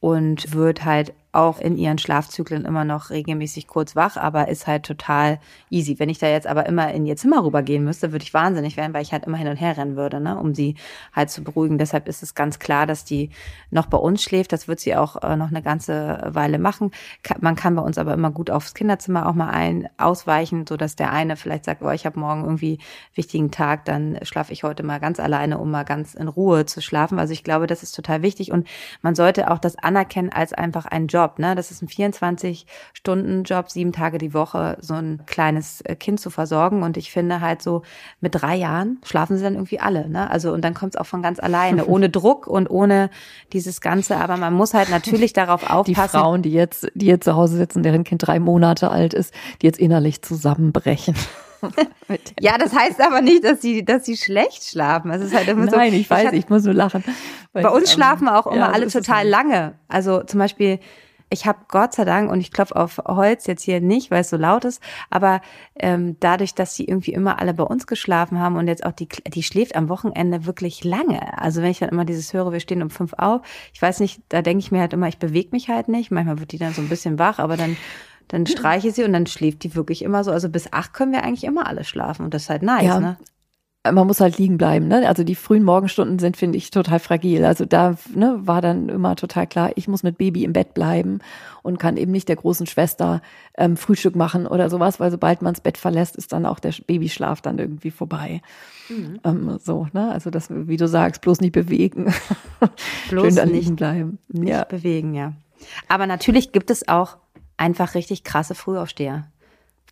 und 0.00 0.54
wird 0.54 0.84
halt 0.84 1.14
auch 1.32 1.60
in 1.60 1.76
ihren 1.76 1.98
Schlafzyklen 1.98 2.64
immer 2.64 2.84
noch 2.84 3.10
regelmäßig 3.10 3.66
kurz 3.66 3.94
wach, 3.94 4.16
aber 4.16 4.48
ist 4.48 4.66
halt 4.66 4.84
total 4.84 5.38
easy. 5.70 5.98
Wenn 5.98 6.08
ich 6.08 6.18
da 6.18 6.26
jetzt 6.26 6.46
aber 6.46 6.66
immer 6.66 6.92
in 6.92 7.04
ihr 7.04 7.16
Zimmer 7.16 7.44
rübergehen 7.44 7.84
müsste, 7.84 8.12
würde 8.12 8.22
ich 8.22 8.32
wahnsinnig 8.32 8.76
werden, 8.76 8.94
weil 8.94 9.02
ich 9.02 9.12
halt 9.12 9.26
immer 9.26 9.36
hin 9.36 9.48
und 9.48 9.56
her 9.56 9.76
rennen 9.76 9.94
würde, 9.94 10.20
ne, 10.20 10.38
um 10.38 10.54
sie 10.54 10.76
halt 11.14 11.30
zu 11.30 11.44
beruhigen. 11.44 11.76
Deshalb 11.76 12.08
ist 12.08 12.22
es 12.22 12.34
ganz 12.34 12.58
klar, 12.58 12.86
dass 12.86 13.04
die 13.04 13.30
noch 13.70 13.86
bei 13.86 13.98
uns 13.98 14.22
schläft. 14.22 14.52
Das 14.52 14.68
wird 14.68 14.80
sie 14.80 14.96
auch 14.96 15.22
äh, 15.22 15.36
noch 15.36 15.48
eine 15.48 15.62
ganze 15.62 16.20
Weile 16.26 16.58
machen. 16.58 16.92
Man 17.40 17.56
kann 17.56 17.76
bei 17.76 17.82
uns 17.82 17.98
aber 17.98 18.14
immer 18.14 18.30
gut 18.30 18.50
aufs 18.50 18.72
Kinderzimmer 18.72 19.28
auch 19.28 19.34
mal 19.34 19.50
ein 19.50 19.88
ausweichen, 19.98 20.66
so 20.66 20.78
dass 20.78 20.96
der 20.96 21.12
eine 21.12 21.36
vielleicht 21.36 21.66
sagt, 21.66 21.82
oh, 21.82 21.90
ich 21.90 22.06
habe 22.06 22.18
morgen 22.18 22.44
irgendwie 22.44 22.78
wichtigen 23.14 23.50
Tag, 23.50 23.84
dann 23.84 24.18
schlafe 24.22 24.54
ich 24.54 24.64
heute 24.64 24.82
mal 24.82 24.98
ganz 24.98 25.20
alleine, 25.20 25.58
um 25.58 25.70
mal 25.70 25.84
ganz 25.84 26.14
in 26.14 26.28
Ruhe 26.28 26.64
zu 26.64 26.80
schlafen. 26.80 27.18
Also 27.18 27.34
ich 27.34 27.44
glaube, 27.44 27.66
das 27.66 27.82
ist 27.82 27.92
total 27.94 28.22
wichtig 28.22 28.50
und 28.50 28.66
man 29.02 29.14
sollte 29.14 29.50
auch 29.50 29.58
das 29.58 29.76
anerkennen 29.88 30.30
als 30.30 30.52
einfach 30.52 30.84
einen 30.84 31.06
Job. 31.06 31.38
Ne? 31.38 31.54
Das 31.54 31.70
ist 31.70 31.82
ein 31.82 31.88
24-Stunden-Job, 31.88 33.70
sieben 33.70 33.92
Tage 33.92 34.18
die 34.18 34.34
Woche, 34.34 34.76
so 34.80 34.94
ein 34.94 35.22
kleines 35.24 35.80
äh, 35.80 35.96
Kind 35.96 36.20
zu 36.20 36.28
versorgen. 36.28 36.82
Und 36.82 36.98
ich 36.98 37.10
finde 37.10 37.40
halt 37.40 37.62
so, 37.62 37.82
mit 38.20 38.34
drei 38.34 38.54
Jahren 38.56 38.98
schlafen 39.02 39.38
sie 39.38 39.42
dann 39.42 39.54
irgendwie 39.54 39.80
alle. 39.80 40.10
Ne? 40.10 40.30
Also 40.30 40.52
und 40.52 40.62
dann 40.62 40.74
kommt 40.74 40.94
es 40.94 41.00
auch 41.00 41.06
von 41.06 41.22
ganz 41.22 41.40
alleine, 41.40 41.86
ohne 41.86 42.10
Druck 42.10 42.46
und 42.46 42.68
ohne 42.68 43.08
dieses 43.54 43.80
Ganze. 43.80 44.16
Aber 44.18 44.36
man 44.36 44.52
muss 44.52 44.74
halt 44.74 44.90
natürlich 44.90 45.32
darauf 45.32 45.70
aufpassen. 45.70 45.86
Die 45.86 45.94
Frauen, 45.94 46.42
die 46.42 46.52
jetzt, 46.52 46.88
die 46.94 47.06
jetzt 47.06 47.24
zu 47.24 47.34
Hause 47.34 47.56
sitzen, 47.56 47.82
deren 47.82 48.04
Kind 48.04 48.26
drei 48.26 48.38
Monate 48.38 48.90
alt 48.90 49.14
ist, 49.14 49.32
die 49.62 49.66
jetzt 49.66 49.78
innerlich 49.78 50.20
zusammenbrechen. 50.20 51.14
ja, 52.40 52.58
das 52.58 52.74
heißt 52.74 53.00
aber 53.00 53.20
nicht, 53.20 53.44
dass 53.44 53.60
sie, 53.60 53.84
dass 53.84 54.04
sie 54.04 54.16
schlecht 54.16 54.64
schlafen. 54.64 55.10
Es 55.10 55.22
ist 55.22 55.34
halt 55.34 55.48
immer 55.48 55.66
Nein, 55.66 55.90
so, 55.90 55.96
ich 55.96 56.10
weiß, 56.10 56.32
ich, 56.32 56.40
ich 56.40 56.48
muss 56.48 56.64
nur 56.64 56.74
lachen. 56.74 57.04
Bei 57.52 57.68
uns 57.68 57.90
ähm, 57.90 57.94
schlafen 57.94 58.28
auch 58.28 58.46
immer 58.46 58.56
ja, 58.56 58.70
alle 58.70 58.88
total 58.88 59.26
lange. 59.26 59.74
Also 59.88 60.22
zum 60.22 60.38
Beispiel, 60.38 60.78
ich 61.30 61.46
habe 61.46 61.58
Gott 61.68 61.94
sei 61.94 62.04
Dank, 62.04 62.30
und 62.30 62.40
ich 62.40 62.52
klopfe 62.52 62.76
auf 62.76 62.98
Holz 63.06 63.46
jetzt 63.46 63.62
hier 63.62 63.80
nicht, 63.80 64.10
weil 64.10 64.22
es 64.22 64.30
so 64.30 64.36
laut 64.36 64.64
ist, 64.64 64.82
aber 65.10 65.40
ähm, 65.76 66.16
dadurch, 66.20 66.54
dass 66.54 66.74
sie 66.74 66.84
irgendwie 66.84 67.12
immer 67.12 67.38
alle 67.38 67.54
bei 67.54 67.64
uns 67.64 67.86
geschlafen 67.86 68.38
haben 68.38 68.56
und 68.56 68.66
jetzt 68.66 68.84
auch 68.84 68.92
die, 68.92 69.08
die 69.08 69.42
schläft 69.42 69.76
am 69.76 69.88
Wochenende 69.88 70.46
wirklich 70.46 70.84
lange. 70.84 71.38
Also 71.38 71.62
wenn 71.62 71.70
ich 71.70 71.78
dann 71.78 71.90
immer 71.90 72.04
dieses 72.04 72.32
höre, 72.32 72.52
wir 72.52 72.60
stehen 72.60 72.82
um 72.82 72.90
fünf 72.90 73.12
auf, 73.18 73.42
ich 73.74 73.82
weiß 73.82 74.00
nicht, 74.00 74.22
da 74.28 74.42
denke 74.42 74.60
ich 74.60 74.72
mir 74.72 74.80
halt 74.80 74.92
immer, 74.92 75.08
ich 75.08 75.18
bewege 75.18 75.50
mich 75.52 75.68
halt 75.68 75.88
nicht. 75.88 76.10
Manchmal 76.10 76.38
wird 76.38 76.52
die 76.52 76.58
dann 76.58 76.72
so 76.72 76.80
ein 76.80 76.88
bisschen 76.88 77.18
wach, 77.18 77.38
aber 77.38 77.56
dann 77.56 77.76
dann 78.28 78.46
streiche 78.46 78.92
sie 78.92 79.04
und 79.04 79.12
dann 79.12 79.26
schläft 79.26 79.64
die 79.64 79.74
wirklich 79.74 80.02
immer 80.02 80.24
so. 80.24 80.30
Also 80.30 80.48
bis 80.48 80.72
acht 80.72 80.92
können 80.92 81.12
wir 81.12 81.22
eigentlich 81.22 81.44
immer 81.44 81.66
alle 81.66 81.84
schlafen 81.84 82.24
und 82.24 82.34
das 82.34 82.42
ist 82.42 82.50
halt 82.50 82.62
nice, 82.62 82.84
ja. 82.84 83.00
ne? 83.00 83.16
man 83.92 84.06
muss 84.06 84.20
halt 84.20 84.38
liegen 84.38 84.58
bleiben. 84.58 84.88
Ne? 84.88 85.06
Also 85.08 85.24
die 85.24 85.34
frühen 85.34 85.62
Morgenstunden 85.62 86.18
sind, 86.18 86.36
finde 86.36 86.58
ich, 86.58 86.70
total 86.70 86.98
fragil. 86.98 87.44
Also 87.44 87.64
da 87.64 87.96
ne, 88.14 88.40
war 88.42 88.60
dann 88.60 88.88
immer 88.88 89.16
total 89.16 89.46
klar, 89.46 89.70
ich 89.76 89.88
muss 89.88 90.02
mit 90.02 90.18
Baby 90.18 90.44
im 90.44 90.52
Bett 90.52 90.74
bleiben 90.74 91.20
und 91.62 91.78
kann 91.78 91.96
eben 91.96 92.12
nicht 92.12 92.28
der 92.28 92.36
großen 92.36 92.66
Schwester 92.66 93.22
ähm, 93.56 93.76
Frühstück 93.76 94.16
machen 94.16 94.46
oder 94.46 94.70
sowas, 94.70 95.00
weil 95.00 95.10
sobald 95.10 95.42
man 95.42 95.54
das 95.54 95.60
Bett 95.60 95.78
verlässt, 95.78 96.16
ist 96.16 96.32
dann 96.32 96.46
auch 96.46 96.58
der 96.58 96.74
Babyschlaf 96.86 97.40
dann 97.40 97.58
irgendwie 97.58 97.90
vorbei. 97.90 98.42
Mhm. 98.88 99.20
Ähm, 99.24 99.58
so, 99.62 99.86
ne? 99.92 100.10
Also 100.12 100.30
das, 100.30 100.48
wie 100.50 100.76
du 100.76 100.88
sagst, 100.88 101.22
bloß 101.22 101.40
nicht 101.40 101.52
bewegen. 101.52 102.12
Bloß 103.10 103.24
Schön 103.26 103.36
da 103.36 103.44
liegen 103.44 103.76
bleiben. 103.76 104.18
Nicht 104.28 104.50
ja. 104.50 104.64
bewegen, 104.64 105.14
ja. 105.14 105.32
Aber 105.88 106.06
natürlich 106.06 106.52
gibt 106.52 106.70
es 106.70 106.86
auch 106.88 107.16
einfach 107.58 107.94
richtig 107.94 108.24
krasse 108.24 108.54
Frühaufsteher. 108.54 109.28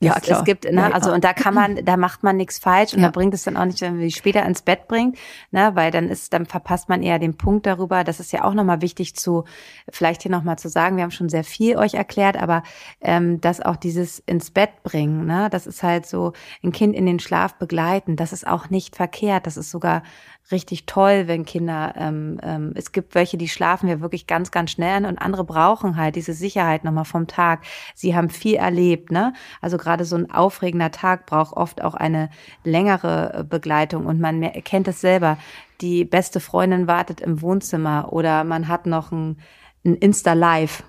Ja, 0.00 0.14
es, 0.16 0.24
klar. 0.24 0.38
Es 0.40 0.44
gibt, 0.44 0.70
ne, 0.70 0.92
also 0.92 1.10
und 1.10 1.24
da 1.24 1.32
kann 1.32 1.54
man, 1.54 1.82
da 1.84 1.96
macht 1.96 2.22
man 2.22 2.36
nichts 2.36 2.58
falsch 2.58 2.92
und 2.92 3.00
ja. 3.00 3.06
da 3.06 3.10
bringt 3.10 3.32
es 3.32 3.44
dann 3.44 3.56
auch 3.56 3.64
nicht, 3.64 3.80
wenn 3.80 3.96
man 3.96 4.02
sie 4.02 4.12
später 4.12 4.44
ins 4.44 4.60
Bett 4.60 4.88
bringt, 4.88 5.16
ne, 5.52 5.70
weil 5.74 5.90
dann 5.90 6.10
ist, 6.10 6.34
dann 6.34 6.44
verpasst 6.44 6.90
man 6.90 7.02
eher 7.02 7.18
den 7.18 7.38
Punkt 7.38 7.64
darüber. 7.64 8.04
Das 8.04 8.20
ist 8.20 8.30
ja 8.30 8.44
auch 8.44 8.52
nochmal 8.52 8.82
wichtig 8.82 9.16
zu, 9.16 9.44
vielleicht 9.88 10.22
hier 10.22 10.30
nochmal 10.30 10.58
zu 10.58 10.68
sagen, 10.68 10.96
wir 10.96 11.02
haben 11.02 11.10
schon 11.10 11.30
sehr 11.30 11.44
viel 11.44 11.76
euch 11.78 11.94
erklärt, 11.94 12.36
aber 12.36 12.62
ähm, 13.00 13.40
dass 13.40 13.62
auch 13.62 13.76
dieses 13.76 14.18
ins 14.18 14.50
Bett 14.50 14.82
bringen, 14.82 15.24
ne, 15.24 15.48
das 15.50 15.66
ist 15.66 15.82
halt 15.82 16.04
so, 16.04 16.34
ein 16.62 16.72
Kind 16.72 16.94
in 16.94 17.06
den 17.06 17.18
Schlaf 17.18 17.54
begleiten, 17.54 18.16
das 18.16 18.34
ist 18.34 18.46
auch 18.46 18.68
nicht 18.68 18.96
verkehrt, 18.96 19.46
das 19.46 19.56
ist 19.56 19.70
sogar 19.70 20.02
richtig 20.50 20.86
toll, 20.86 21.24
wenn 21.26 21.44
Kinder, 21.44 21.94
ähm, 21.96 22.38
ähm, 22.42 22.72
es 22.74 22.92
gibt 22.92 23.14
welche, 23.14 23.36
die 23.36 23.48
schlafen 23.48 23.88
ja 23.88 24.00
wirklich 24.00 24.26
ganz, 24.26 24.50
ganz 24.50 24.70
schnell 24.70 25.04
und 25.04 25.18
andere 25.18 25.44
brauchen 25.44 25.96
halt 25.96 26.16
diese 26.16 26.34
Sicherheit 26.34 26.84
nochmal 26.84 27.04
vom 27.04 27.26
Tag. 27.26 27.62
Sie 27.94 28.14
haben 28.14 28.30
viel 28.30 28.54
erlebt, 28.54 29.10
ne? 29.10 29.32
Also 29.60 29.76
gerade 29.76 30.04
so 30.04 30.16
ein 30.16 30.30
aufregender 30.30 30.90
Tag 30.90 31.26
braucht 31.26 31.56
oft 31.56 31.82
auch 31.82 31.94
eine 31.94 32.30
längere 32.64 33.40
äh, 33.40 33.44
Begleitung 33.44 34.06
und 34.06 34.20
man 34.20 34.42
erkennt 34.42 34.88
es 34.88 35.00
selber. 35.00 35.38
Die 35.80 36.04
beste 36.04 36.40
Freundin 36.40 36.86
wartet 36.86 37.20
im 37.20 37.42
Wohnzimmer 37.42 38.12
oder 38.12 38.44
man 38.44 38.68
hat 38.68 38.86
noch 38.86 39.10
ein, 39.10 39.38
ein 39.84 39.94
Insta-Live 39.94 40.84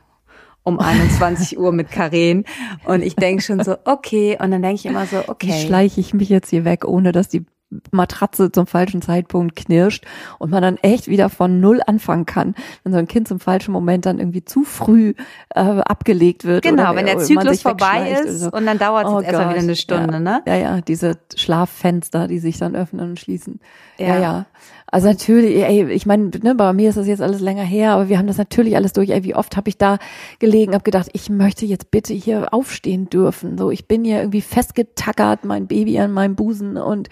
um 0.62 0.80
21 0.80 1.58
Uhr 1.58 1.72
mit 1.72 1.90
Karen. 1.90 2.46
Und 2.86 3.02
ich 3.02 3.16
denke 3.16 3.42
schon 3.42 3.64
so, 3.64 3.78
okay. 3.86 4.38
Und 4.40 4.52
dann 4.52 4.62
denke 4.62 4.76
ich 4.76 4.86
immer 4.86 5.08
so, 5.08 5.24
okay. 5.28 5.48
Wie 5.48 5.66
schleiche 5.66 6.00
ich 6.00 6.14
mich 6.14 6.30
jetzt 6.30 6.50
hier 6.50 6.64
weg, 6.64 6.86
ohne 6.86 7.12
dass 7.12 7.28
die 7.28 7.46
Matratze 7.92 8.52
zum 8.52 8.66
falschen 8.66 9.02
Zeitpunkt 9.02 9.56
knirscht 9.56 10.06
und 10.40 10.52
man 10.52 10.62
dann 10.62 10.78
echt 10.78 11.08
wieder 11.08 11.30
von 11.30 11.60
null 11.60 11.82
anfangen 11.86 12.26
kann, 12.26 12.56
wenn 12.84 12.94
so 12.94 13.00
ein 13.00 13.08
Kind 13.08 13.28
zum 13.28 13.40
falschen 13.40 13.74
Moment 13.74 14.06
dann 14.06 14.20
irgendwie 14.20 14.46
zu 14.46 14.64
früh 14.64 15.14
äh, 15.54 15.60
abgelegt 15.60 16.46
wird. 16.46 16.64
Genau, 16.64 16.96
wenn 16.96 17.06
der 17.06 17.18
Zyklus 17.18 17.62
vorbei 17.62 18.12
ist 18.12 18.40
so. 18.40 18.52
und 18.52 18.66
dann 18.66 18.78
dauert 18.78 19.08
es 19.08 19.12
oh 19.12 19.20
erstmal 19.20 19.50
wieder 19.50 19.60
eine 19.60 19.76
Stunde, 19.76 20.14
ja. 20.14 20.20
ne? 20.20 20.42
Ja, 20.48 20.56
ja, 20.56 20.82
diese 20.82 21.18
Schlaffenster, 21.36 22.28
die 22.28 22.40
sich 22.40 22.58
dann 22.58 22.76
öffnen 22.76 23.10
und 23.10 23.20
schließen. 23.20 23.60
Ja, 23.98 24.08
ja. 24.08 24.20
ja. 24.20 24.46
Also 24.90 25.10
natürlich, 25.10 25.62
ey, 25.62 25.92
ich 25.92 26.06
meine, 26.06 26.30
ne, 26.42 26.56
bei 26.56 26.72
mir 26.72 26.90
ist 26.90 26.98
das 26.98 27.08
jetzt 27.08 27.22
alles 27.22 27.42
länger 27.42 27.64
her, 27.64 27.92
aber 27.92 28.08
wir 28.08 28.18
haben 28.18 28.28
das 28.28 28.38
natürlich 28.38 28.78
alles 28.78 28.94
durch. 28.94 29.10
Ey, 29.10 29.24
wie 29.26 29.36
oft 29.36 29.58
habe 29.58 29.68
ich 29.68 29.78
da 29.78 30.00
gelegen, 30.40 30.74
habe 30.74 30.84
gedacht, 30.84 31.10
ich 31.12 31.30
möchte 31.30 31.66
jetzt 31.66 31.92
bitte 31.92 32.14
hier 32.14 32.54
aufstehen 32.54 33.10
dürfen. 33.10 33.58
So, 33.58 33.70
ich 33.70 33.88
bin 33.88 34.06
hier 34.06 34.20
irgendwie 34.20 34.42
festgetackert, 34.42 35.44
mein 35.44 35.68
Baby 35.68 36.00
an 36.00 36.14
meinem 36.14 36.36
Busen 36.36 36.78
und 36.78 37.10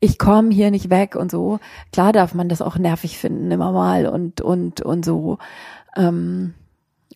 ich 0.00 0.18
komme 0.18 0.50
hier 0.50 0.70
nicht 0.70 0.88
weg 0.88 1.14
und 1.14 1.30
so. 1.30 1.58
Klar 1.92 2.12
darf 2.12 2.32
man 2.32 2.48
das 2.48 2.62
auch 2.62 2.78
nervig 2.78 3.18
finden 3.18 3.50
immer 3.50 3.72
mal 3.72 4.06
und 4.06 4.40
und 4.40 4.80
und 4.80 5.04
so. 5.04 5.36
Ähm, 5.96 6.54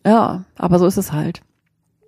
ja, 0.05 0.45
aber 0.55 0.77
so 0.77 0.85
ist 0.85 0.97
es 0.97 1.13
halt. 1.13 1.41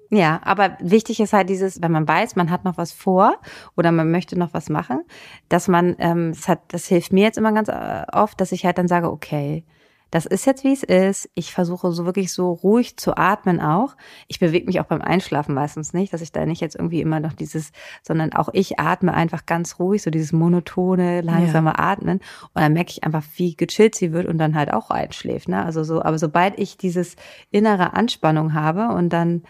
Ja, 0.09 0.39
aber 0.43 0.77
wichtig 0.79 1.19
ist 1.19 1.33
halt 1.33 1.49
dieses, 1.49 1.81
wenn 1.81 1.91
man 1.91 2.07
weiß, 2.07 2.35
man 2.35 2.49
hat 2.49 2.63
noch 2.63 2.77
was 2.77 2.91
vor 2.91 3.35
oder 3.75 3.91
man 3.91 4.09
möchte 4.09 4.39
noch 4.39 4.53
was 4.53 4.69
machen, 4.69 5.03
dass 5.49 5.67
man, 5.67 5.95
ähm, 5.99 6.31
das, 6.33 6.47
hat, 6.47 6.61
das 6.69 6.87
hilft 6.87 7.11
mir 7.11 7.23
jetzt 7.23 7.37
immer 7.37 7.51
ganz 7.51 7.67
äh, 7.67 8.05
oft, 8.13 8.39
dass 8.39 8.53
ich 8.53 8.65
halt 8.65 8.77
dann 8.77 8.87
sage, 8.87 9.11
okay, 9.11 9.65
das 10.11 10.25
ist 10.25 10.45
jetzt 10.45 10.63
wie 10.63 10.71
es 10.71 10.83
ist. 10.83 11.29
Ich 11.35 11.51
versuche 11.51 11.91
so 11.91 12.05
wirklich 12.05 12.31
so 12.31 12.53
ruhig 12.53 12.95
zu 12.97 13.17
atmen 13.17 13.59
auch. 13.59 13.97
Ich 14.27 14.39
bewege 14.39 14.65
mich 14.65 14.79
auch 14.79 14.85
beim 14.85 15.01
Einschlafen 15.01 15.53
meistens 15.53 15.93
nicht, 15.93 16.13
dass 16.13 16.21
ich 16.21 16.31
da 16.31 16.45
nicht 16.45 16.61
jetzt 16.61 16.75
irgendwie 16.75 17.01
immer 17.01 17.19
noch 17.19 17.33
dieses, 17.33 17.71
sondern 18.03 18.31
auch 18.31 18.49
ich 18.53 18.79
atme 18.79 19.13
einfach 19.13 19.45
ganz 19.45 19.79
ruhig, 19.79 20.01
so 20.01 20.09
dieses 20.09 20.31
monotone, 20.31 21.21
langsame 21.21 21.71
ja. 21.71 21.79
Atmen. 21.79 22.19
Und 22.53 22.61
dann 22.61 22.73
merke 22.73 22.91
ich 22.91 23.03
einfach, 23.03 23.23
wie 23.35 23.55
gechillt 23.55 23.95
sie 23.95 24.13
wird 24.13 24.27
und 24.27 24.37
dann 24.37 24.55
halt 24.55 24.71
auch 24.71 24.89
einschläft. 24.89 25.49
Ne? 25.49 25.63
Also 25.63 25.83
so, 25.83 26.01
aber 26.01 26.17
sobald 26.17 26.57
ich 26.57 26.77
dieses 26.77 27.17
innere 27.51 27.93
Anspannung 27.93 28.53
habe 28.53 28.87
und 28.95 29.09
dann 29.09 29.43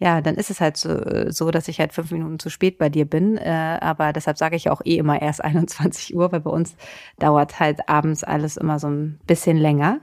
ja, 0.00 0.22
dann 0.22 0.36
ist 0.36 0.50
es 0.50 0.62
halt 0.62 0.78
so, 0.78 0.98
so, 1.30 1.50
dass 1.50 1.68
ich 1.68 1.78
halt 1.78 1.92
fünf 1.92 2.10
Minuten 2.10 2.38
zu 2.38 2.48
spät 2.48 2.78
bei 2.78 2.88
dir 2.88 3.04
bin. 3.04 3.36
Äh, 3.36 3.78
aber 3.82 4.14
deshalb 4.14 4.38
sage 4.38 4.56
ich 4.56 4.70
auch 4.70 4.80
eh 4.84 4.96
immer 4.96 5.20
erst 5.20 5.44
21 5.44 6.16
Uhr, 6.16 6.32
weil 6.32 6.40
bei 6.40 6.50
uns 6.50 6.74
dauert 7.18 7.60
halt 7.60 7.88
abends 7.88 8.24
alles 8.24 8.56
immer 8.56 8.78
so 8.78 8.88
ein 8.88 9.20
bisschen 9.26 9.58
länger. 9.58 10.00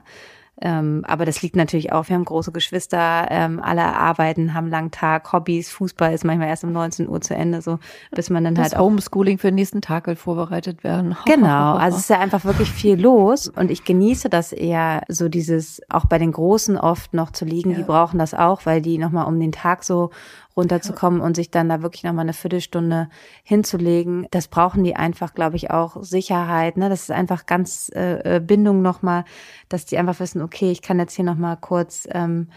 Ähm, 0.60 1.04
aber 1.06 1.24
das 1.24 1.40
liegt 1.42 1.54
natürlich 1.54 1.92
auch, 1.92 2.08
wir 2.08 2.16
haben 2.16 2.24
große 2.24 2.50
Geschwister, 2.50 3.28
ähm, 3.30 3.60
alle 3.62 3.84
arbeiten, 3.84 4.54
haben 4.54 4.64
einen 4.64 4.72
langen 4.72 4.90
Tag, 4.90 5.32
Hobbys, 5.32 5.70
Fußball 5.70 6.12
ist 6.12 6.24
manchmal 6.24 6.48
erst 6.48 6.64
um 6.64 6.72
19 6.72 7.08
Uhr 7.08 7.20
zu 7.20 7.34
Ende, 7.34 7.62
so 7.62 7.78
bis 8.10 8.28
man 8.28 8.42
dann 8.42 8.54
das 8.54 8.72
halt 8.72 8.82
Homeschooling 8.82 9.38
für 9.38 9.48
den 9.48 9.54
nächsten 9.54 9.80
Tag 9.80 10.08
halt 10.08 10.18
vorbereitet 10.18 10.82
werden. 10.84 11.16
Genau, 11.26 11.74
also 11.74 11.96
es 11.96 12.04
ist 12.04 12.10
ja 12.10 12.18
einfach 12.18 12.44
wirklich 12.44 12.70
viel 12.70 13.00
los 13.00 13.48
und 13.48 13.70
ich 13.70 13.84
genieße 13.84 14.28
das 14.28 14.52
eher 14.52 15.02
so 15.08 15.28
dieses 15.28 15.80
auch 15.88 16.06
bei 16.06 16.18
den 16.18 16.32
Großen 16.32 16.76
oft 16.76 17.14
noch 17.14 17.30
zu 17.30 17.44
liegen, 17.44 17.70
ja. 17.70 17.76
die 17.76 17.82
brauchen 17.82 18.18
das 18.18 18.34
auch, 18.34 18.66
weil 18.66 18.80
die 18.80 18.98
nochmal 18.98 19.26
um 19.26 19.38
den 19.38 19.52
Tag 19.52 19.84
so 19.84 20.10
runterzukommen 20.58 21.20
und 21.20 21.36
sich 21.36 21.50
dann 21.50 21.68
da 21.68 21.82
wirklich 21.82 22.02
nochmal 22.02 22.24
eine 22.24 22.32
Viertelstunde 22.32 23.08
hinzulegen. 23.44 24.26
Das 24.30 24.48
brauchen 24.48 24.82
die 24.84 24.96
einfach, 24.96 25.32
glaube 25.32 25.56
ich, 25.56 25.70
auch 25.70 26.02
Sicherheit. 26.02 26.76
Ne? 26.76 26.88
Das 26.88 27.02
ist 27.02 27.10
einfach 27.12 27.46
ganz 27.46 27.90
äh, 27.94 28.36
äh 28.36 28.40
Bindung 28.40 28.82
nochmal, 28.82 29.24
dass 29.68 29.86
die 29.86 29.96
einfach 29.96 30.18
wissen, 30.20 30.42
okay, 30.42 30.70
ich 30.70 30.82
kann 30.82 30.98
jetzt 30.98 31.14
hier 31.14 31.24
nochmal 31.24 31.56
kurz 31.60 32.08
ähm, 32.10 32.48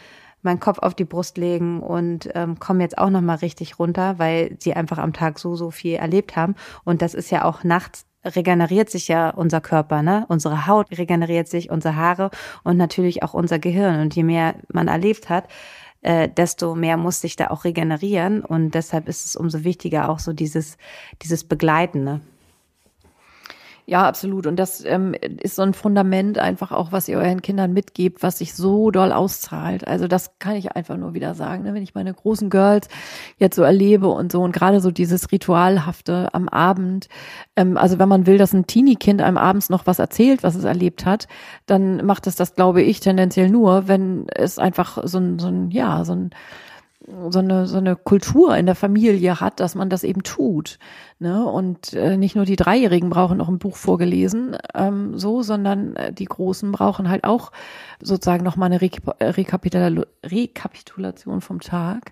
meinen 0.42 0.60
Kopf 0.60 0.80
auf 0.80 0.96
die 0.96 1.06
Brust 1.06 1.38
legen 1.38 1.82
und 1.82 2.30
ähm, 2.34 2.60
komme 2.60 2.82
jetzt 2.82 2.98
auch 2.98 3.12
nochmal 3.12 3.38
richtig 3.38 3.78
runter, 3.78 4.18
weil 4.18 4.58
sie 4.60 4.74
einfach 4.74 4.98
am 4.98 5.14
Tag 5.14 5.38
so, 5.38 5.56
so 5.56 5.70
viel 5.70 5.96
erlebt 5.96 6.36
haben. 6.36 6.56
Und 6.84 7.04
das 7.04 7.14
ist 7.14 7.30
ja 7.30 7.46
auch 7.46 7.64
nachts 7.64 8.06
regeneriert 8.24 8.90
sich 8.90 9.08
ja 9.08 9.32
unser 9.32 9.62
Körper, 9.62 10.04
ne? 10.04 10.26
Unsere 10.28 10.68
Haut 10.68 10.92
regeneriert 10.92 11.48
sich, 11.48 11.72
unsere 11.72 11.96
Haare 11.96 12.30
und 12.64 12.78
natürlich 12.78 13.24
auch 13.24 13.34
unser 13.34 13.58
Gehirn. 13.58 14.00
Und 14.00 14.16
je 14.16 14.24
mehr 14.24 14.56
man 14.72 14.88
erlebt 14.88 15.30
hat, 15.30 15.48
äh, 16.02 16.30
desto 16.30 16.76
mehr 16.76 16.98
muss 16.98 17.22
sich 17.22 17.36
da 17.36 17.48
auch 17.48 17.64
regenerieren. 17.64 18.44
Und 18.44 18.72
deshalb 18.72 19.08
ist 19.08 19.26
es 19.26 19.36
umso 19.36 19.64
wichtiger 19.64 20.10
auch 20.10 20.20
so 20.20 20.34
dieses, 20.34 20.78
dieses 21.22 21.44
Begleitende. 21.44 22.22
Ja, 23.92 24.08
absolut. 24.08 24.48
Und 24.48 24.56
das 24.56 24.86
ähm, 24.86 25.14
ist 25.42 25.58
so 25.58 25.64
ein 25.64 25.74
Fundament 25.74 26.40
einfach 26.40 26.72
auch, 26.72 26.94
was 26.94 27.10
ihr 27.10 27.18
euren 27.18 27.42
Kindern 27.42 27.74
mitgebt, 27.74 28.24
was 28.24 28.38
sich 28.38 28.54
so 28.54 28.90
doll 28.90 29.12
auszahlt. 29.12 29.86
Also 29.86 30.08
das 30.08 30.40
kann 30.40 30.56
ich 30.56 30.72
einfach 30.78 30.96
nur 30.96 31.14
wieder 31.14 31.36
sagen. 31.36 31.64
Ne? 31.64 31.74
Wenn 31.74 31.84
ich 31.84 31.94
meine 31.94 32.14
großen 32.14 32.50
Girls 32.50 32.88
jetzt 33.38 33.58
so 33.58 33.64
erlebe 33.64 34.08
und 34.08 34.32
so 34.32 34.44
und 34.44 34.54
gerade 34.54 34.80
so 34.80 34.92
dieses 34.92 35.30
Ritualhafte 35.34 36.34
am 36.34 36.48
Abend. 36.48 37.10
Ähm, 37.58 37.76
also 37.76 38.00
wenn 38.00 38.08
man 38.08 38.28
will, 38.28 38.38
dass 38.38 38.54
ein 38.54 38.66
Teenie-Kind 38.66 39.22
einem 39.22 39.38
abends 39.38 39.70
noch 39.70 39.86
was 39.86 40.00
erzählt, 40.00 40.42
was 40.42 40.56
es 40.56 40.64
erlebt 40.64 41.06
hat, 41.06 41.28
dann 41.66 42.06
macht 42.06 42.28
es 42.28 42.38
das, 42.38 42.56
glaube 42.56 42.82
ich, 42.82 43.02
tendenziell 43.02 43.50
nur, 43.50 43.90
wenn 43.90 44.26
es 44.34 44.58
einfach 44.58 45.00
so 45.04 45.18
ein, 45.18 45.38
so 45.38 45.50
ein 45.50 45.70
ja, 45.70 46.06
so 46.06 46.14
ein 46.14 46.30
so 47.30 47.40
eine, 47.40 47.66
so 47.66 47.78
eine 47.78 47.96
Kultur 47.96 48.56
in 48.56 48.66
der 48.66 48.76
Familie 48.76 49.40
hat, 49.40 49.60
dass 49.60 49.76
man 49.76 49.90
das 49.90 50.04
eben 50.04 50.24
tut. 50.24 50.78
Ne? 51.20 51.46
Und 51.46 51.94
äh, 51.94 52.18
nicht 52.18 52.36
nur 52.36 52.46
die 52.46 52.56
Dreijährigen 52.56 53.10
brauchen 53.10 53.38
noch 53.38 53.50
ein 53.50 53.60
Buch 53.60 53.76
vorgelesen, 53.76 54.56
ähm, 54.76 55.18
so, 55.18 55.42
sondern 55.42 55.96
äh, 55.96 56.14
die 56.14 56.26
Großen 56.26 56.72
brauchen 56.72 57.10
halt 57.10 57.24
auch 57.24 57.52
sozusagen 58.02 58.44
nochmal 58.44 58.72
eine 58.72 58.82
Rekapitula 58.82 60.04
Rekapitulation 60.24 61.42
vom 61.42 61.60
Tag 61.60 62.12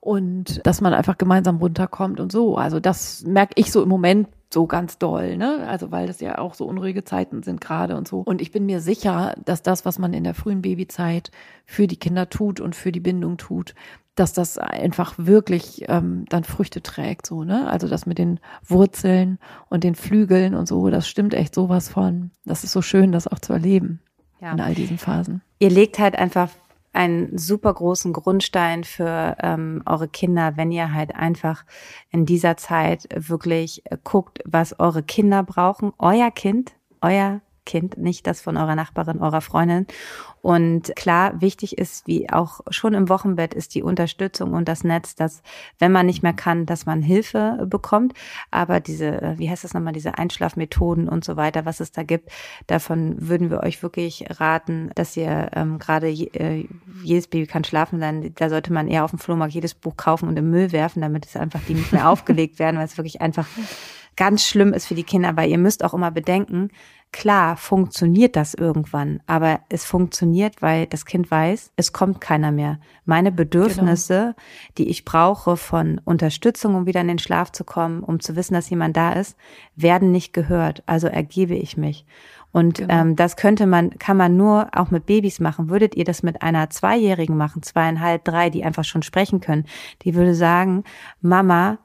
und 0.00 0.64
dass 0.66 0.80
man 0.80 0.94
einfach 0.94 1.18
gemeinsam 1.18 1.56
runterkommt 1.58 2.20
und 2.20 2.30
so. 2.30 2.56
Also 2.56 2.80
das 2.80 3.24
merke 3.24 3.54
ich 3.56 3.72
so 3.72 3.82
im 3.82 3.88
Moment 3.88 4.28
so 4.52 4.66
ganz 4.66 4.96
doll, 4.96 5.36
ne? 5.36 5.66
Also 5.68 5.90
weil 5.90 6.06
das 6.06 6.20
ja 6.20 6.38
auch 6.38 6.54
so 6.54 6.64
unruhige 6.64 7.04
Zeiten 7.04 7.42
sind 7.42 7.60
gerade 7.60 7.96
und 7.96 8.08
so. 8.08 8.20
Und 8.20 8.40
ich 8.40 8.50
bin 8.50 8.64
mir 8.64 8.80
sicher, 8.80 9.34
dass 9.44 9.62
das, 9.62 9.84
was 9.84 9.98
man 9.98 10.14
in 10.14 10.24
der 10.24 10.34
frühen 10.34 10.62
Babyzeit 10.62 11.30
für 11.66 11.86
die 11.86 11.98
Kinder 11.98 12.30
tut 12.30 12.60
und 12.60 12.74
für 12.74 12.92
die 12.92 13.00
Bindung 13.00 13.36
tut, 13.36 13.74
dass 14.18 14.32
das 14.32 14.58
einfach 14.58 15.14
wirklich 15.16 15.84
ähm, 15.88 16.24
dann 16.28 16.44
Früchte 16.44 16.82
trägt, 16.82 17.26
so, 17.26 17.44
ne? 17.44 17.68
Also 17.70 17.88
das 17.88 18.06
mit 18.06 18.18
den 18.18 18.40
Wurzeln 18.64 19.38
und 19.68 19.84
den 19.84 19.94
Flügeln 19.94 20.54
und 20.54 20.66
so, 20.66 20.90
das 20.90 21.08
stimmt 21.08 21.34
echt 21.34 21.54
sowas 21.54 21.88
von. 21.88 22.30
Das 22.44 22.64
ist 22.64 22.72
so 22.72 22.82
schön, 22.82 23.12
das 23.12 23.28
auch 23.28 23.38
zu 23.38 23.52
erleben 23.52 24.00
ja. 24.40 24.52
in 24.52 24.60
all 24.60 24.74
diesen 24.74 24.98
Phasen. 24.98 25.42
Ihr 25.58 25.70
legt 25.70 25.98
halt 25.98 26.16
einfach 26.16 26.50
einen 26.92 27.36
super 27.36 27.74
großen 27.74 28.12
Grundstein 28.12 28.82
für 28.82 29.36
ähm, 29.40 29.82
eure 29.86 30.08
Kinder, 30.08 30.56
wenn 30.56 30.72
ihr 30.72 30.92
halt 30.92 31.14
einfach 31.14 31.64
in 32.10 32.26
dieser 32.26 32.56
Zeit 32.56 33.08
wirklich 33.14 33.82
guckt, 34.04 34.40
was 34.44 34.78
eure 34.80 35.02
Kinder 35.02 35.42
brauchen. 35.42 35.92
Euer 35.98 36.30
Kind, 36.30 36.72
euer 37.00 37.40
Kind, 37.68 37.98
nicht 37.98 38.26
das 38.26 38.40
von 38.40 38.56
eurer 38.56 38.74
Nachbarin, 38.74 39.20
eurer 39.20 39.42
Freundin. 39.42 39.86
Und 40.40 40.96
klar, 40.96 41.38
wichtig 41.42 41.76
ist, 41.76 42.06
wie 42.06 42.30
auch 42.30 42.60
schon 42.70 42.94
im 42.94 43.10
Wochenbett, 43.10 43.52
ist 43.52 43.74
die 43.74 43.82
Unterstützung 43.82 44.54
und 44.54 44.68
das 44.68 44.84
Netz, 44.84 45.14
dass 45.14 45.42
wenn 45.78 45.92
man 45.92 46.06
nicht 46.06 46.22
mehr 46.22 46.32
kann, 46.32 46.64
dass 46.64 46.86
man 46.86 47.02
Hilfe 47.02 47.66
bekommt. 47.68 48.14
Aber 48.50 48.80
diese, 48.80 49.34
wie 49.36 49.50
heißt 49.50 49.64
das 49.64 49.74
nochmal, 49.74 49.92
diese 49.92 50.16
Einschlafmethoden 50.16 51.10
und 51.10 51.26
so 51.26 51.36
weiter, 51.36 51.66
was 51.66 51.80
es 51.80 51.92
da 51.92 52.04
gibt, 52.04 52.30
davon 52.66 53.16
würden 53.18 53.50
wir 53.50 53.62
euch 53.62 53.82
wirklich 53.82 54.24
raten, 54.40 54.90
dass 54.94 55.14
ihr 55.14 55.50
ähm, 55.54 55.78
gerade 55.78 56.08
äh, 56.08 56.66
jedes 57.02 57.26
Baby 57.26 57.46
kann 57.46 57.64
schlafen 57.64 58.00
sein. 58.00 58.32
Da 58.36 58.48
sollte 58.48 58.72
man 58.72 58.88
eher 58.88 59.04
auf 59.04 59.10
dem 59.10 59.18
Flohmarkt 59.18 59.52
jedes 59.52 59.74
Buch 59.74 59.98
kaufen 59.98 60.26
und 60.26 60.38
im 60.38 60.48
Müll 60.48 60.72
werfen, 60.72 61.02
damit 61.02 61.26
es 61.26 61.36
einfach 61.36 61.60
die 61.68 61.74
nicht 61.74 61.92
mehr 61.92 62.08
aufgelegt 62.08 62.58
werden, 62.58 62.78
weil 62.78 62.86
es 62.86 62.96
wirklich 62.96 63.20
einfach 63.20 63.46
ganz 64.18 64.44
schlimm 64.44 64.72
ist 64.72 64.86
für 64.86 64.96
die 64.96 65.04
Kinder, 65.04 65.36
weil 65.36 65.48
ihr 65.48 65.58
müsst 65.58 65.84
auch 65.84 65.94
immer 65.94 66.10
bedenken, 66.10 66.70
Klar, 67.10 67.56
funktioniert 67.56 68.36
das 68.36 68.52
irgendwann, 68.52 69.20
aber 69.26 69.60
es 69.70 69.84
funktioniert, 69.84 70.60
weil 70.60 70.86
das 70.86 71.06
Kind 71.06 71.30
weiß, 71.30 71.72
es 71.76 71.92
kommt 71.94 72.20
keiner 72.20 72.52
mehr. 72.52 72.78
Meine 73.06 73.32
Bedürfnisse, 73.32 74.18
genau. 74.18 74.34
die 74.76 74.88
ich 74.88 75.06
brauche 75.06 75.56
von 75.56 76.00
Unterstützung, 76.04 76.74
um 76.74 76.86
wieder 76.86 77.00
in 77.00 77.08
den 77.08 77.18
Schlaf 77.18 77.50
zu 77.50 77.64
kommen, 77.64 78.02
um 78.02 78.20
zu 78.20 78.36
wissen, 78.36 78.54
dass 78.54 78.68
jemand 78.68 78.96
da 78.96 79.12
ist, 79.12 79.36
werden 79.74 80.12
nicht 80.12 80.34
gehört. 80.34 80.82
Also 80.84 81.06
ergebe 81.06 81.54
ich 81.54 81.78
mich. 81.78 82.04
Und 82.52 82.78
genau. 82.78 82.94
ähm, 82.94 83.16
das 83.16 83.36
könnte 83.36 83.66
man, 83.66 83.98
kann 83.98 84.16
man 84.16 84.36
nur 84.36 84.68
auch 84.74 84.90
mit 84.90 85.06
Babys 85.06 85.40
machen. 85.40 85.70
Würdet 85.70 85.94
ihr 85.94 86.04
das 86.04 86.22
mit 86.22 86.42
einer 86.42 86.70
Zweijährigen 86.70 87.36
machen, 87.36 87.62
zweieinhalb, 87.62 88.24
drei, 88.24 88.50
die 88.50 88.64
einfach 88.64 88.84
schon 88.84 89.02
sprechen 89.02 89.40
können, 89.40 89.64
die 90.02 90.14
würde 90.14 90.34
sagen, 90.34 90.84
Mama, 91.20 91.78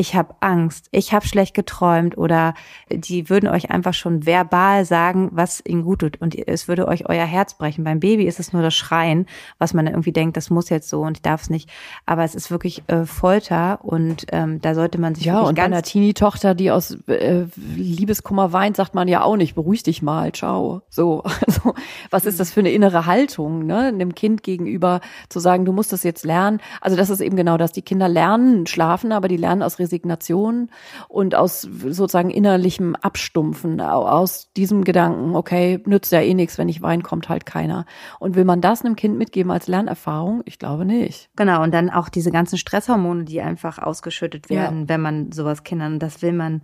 ich 0.00 0.14
habe 0.14 0.34
Angst, 0.40 0.88
ich 0.92 1.12
habe 1.12 1.26
schlecht 1.26 1.52
geträumt 1.52 2.16
oder 2.16 2.54
die 2.90 3.28
würden 3.28 3.50
euch 3.50 3.70
einfach 3.70 3.92
schon 3.92 4.24
verbal 4.24 4.86
sagen, 4.86 5.28
was 5.32 5.62
ihnen 5.66 5.82
gut 5.82 5.98
tut 5.98 6.20
und 6.22 6.34
es 6.48 6.68
würde 6.68 6.88
euch 6.88 7.06
euer 7.06 7.26
Herz 7.26 7.52
brechen. 7.52 7.84
Beim 7.84 8.00
Baby 8.00 8.24
ist 8.24 8.40
es 8.40 8.54
nur 8.54 8.62
das 8.62 8.74
Schreien, 8.74 9.26
was 9.58 9.74
man 9.74 9.86
irgendwie 9.86 10.12
denkt, 10.12 10.38
das 10.38 10.48
muss 10.48 10.70
jetzt 10.70 10.88
so 10.88 11.02
und 11.02 11.18
ich 11.18 11.22
darf 11.22 11.42
es 11.42 11.50
nicht. 11.50 11.68
Aber 12.06 12.24
es 12.24 12.34
ist 12.34 12.50
wirklich 12.50 12.82
äh, 12.86 13.04
Folter 13.04 13.84
und 13.84 14.24
ähm, 14.32 14.62
da 14.62 14.74
sollte 14.74 14.98
man 14.98 15.14
sich 15.14 15.26
ja 15.26 15.40
und 15.40 15.56
bei 15.56 15.64
einer 15.64 15.82
Teenie-Tochter, 15.82 16.54
die 16.54 16.70
aus 16.70 16.96
äh, 17.06 17.44
Liebeskummer 17.76 18.54
weint, 18.54 18.76
sagt 18.76 18.94
man 18.94 19.06
ja 19.06 19.22
auch 19.22 19.36
nicht, 19.36 19.54
beruhig 19.54 19.82
dich 19.82 20.00
mal, 20.00 20.32
ciao. 20.32 20.80
So, 20.88 21.22
also 21.46 21.74
was 22.08 22.24
ist 22.24 22.40
das 22.40 22.50
für 22.50 22.60
eine 22.60 22.70
innere 22.70 23.04
Haltung, 23.04 23.66
ne, 23.66 23.88
einem 23.88 24.14
Kind 24.14 24.42
gegenüber 24.42 25.02
zu 25.28 25.40
sagen, 25.40 25.66
du 25.66 25.72
musst 25.72 25.92
das 25.92 26.04
jetzt 26.04 26.24
lernen. 26.24 26.58
Also 26.80 26.96
das 26.96 27.10
ist 27.10 27.20
eben 27.20 27.36
genau 27.36 27.58
das. 27.58 27.72
Die 27.72 27.82
Kinder 27.82 28.08
lernen 28.08 28.66
schlafen, 28.66 29.12
aber 29.12 29.28
die 29.28 29.36
lernen 29.36 29.62
aus 29.62 29.78
Resignation 29.90 30.70
und 31.08 31.34
aus 31.34 31.62
sozusagen 31.62 32.30
innerlichem 32.30 32.94
Abstumpfen, 32.94 33.80
aus 33.80 34.52
diesem 34.56 34.84
Gedanken, 34.84 35.34
okay, 35.34 35.82
nützt 35.86 36.12
ja 36.12 36.20
eh 36.20 36.34
nichts, 36.34 36.58
wenn 36.58 36.68
ich 36.68 36.82
weine, 36.82 37.02
kommt 37.02 37.28
halt 37.28 37.44
keiner. 37.46 37.84
Und 38.18 38.36
will 38.36 38.44
man 38.44 38.60
das 38.60 38.84
einem 38.84 38.96
Kind 38.96 39.18
mitgeben 39.18 39.50
als 39.50 39.66
Lernerfahrung? 39.66 40.42
Ich 40.44 40.58
glaube 40.58 40.84
nicht. 40.84 41.28
Genau, 41.36 41.62
und 41.62 41.74
dann 41.74 41.90
auch 41.90 42.08
diese 42.08 42.30
ganzen 42.30 42.58
Stresshormone, 42.58 43.24
die 43.24 43.40
einfach 43.40 43.78
ausgeschüttet 43.78 44.48
werden, 44.50 44.82
Ja. 44.82 44.88
wenn 44.88 45.00
man 45.00 45.32
sowas 45.32 45.64
Kindern, 45.64 45.98
das 45.98 46.22
will 46.22 46.32
man, 46.32 46.62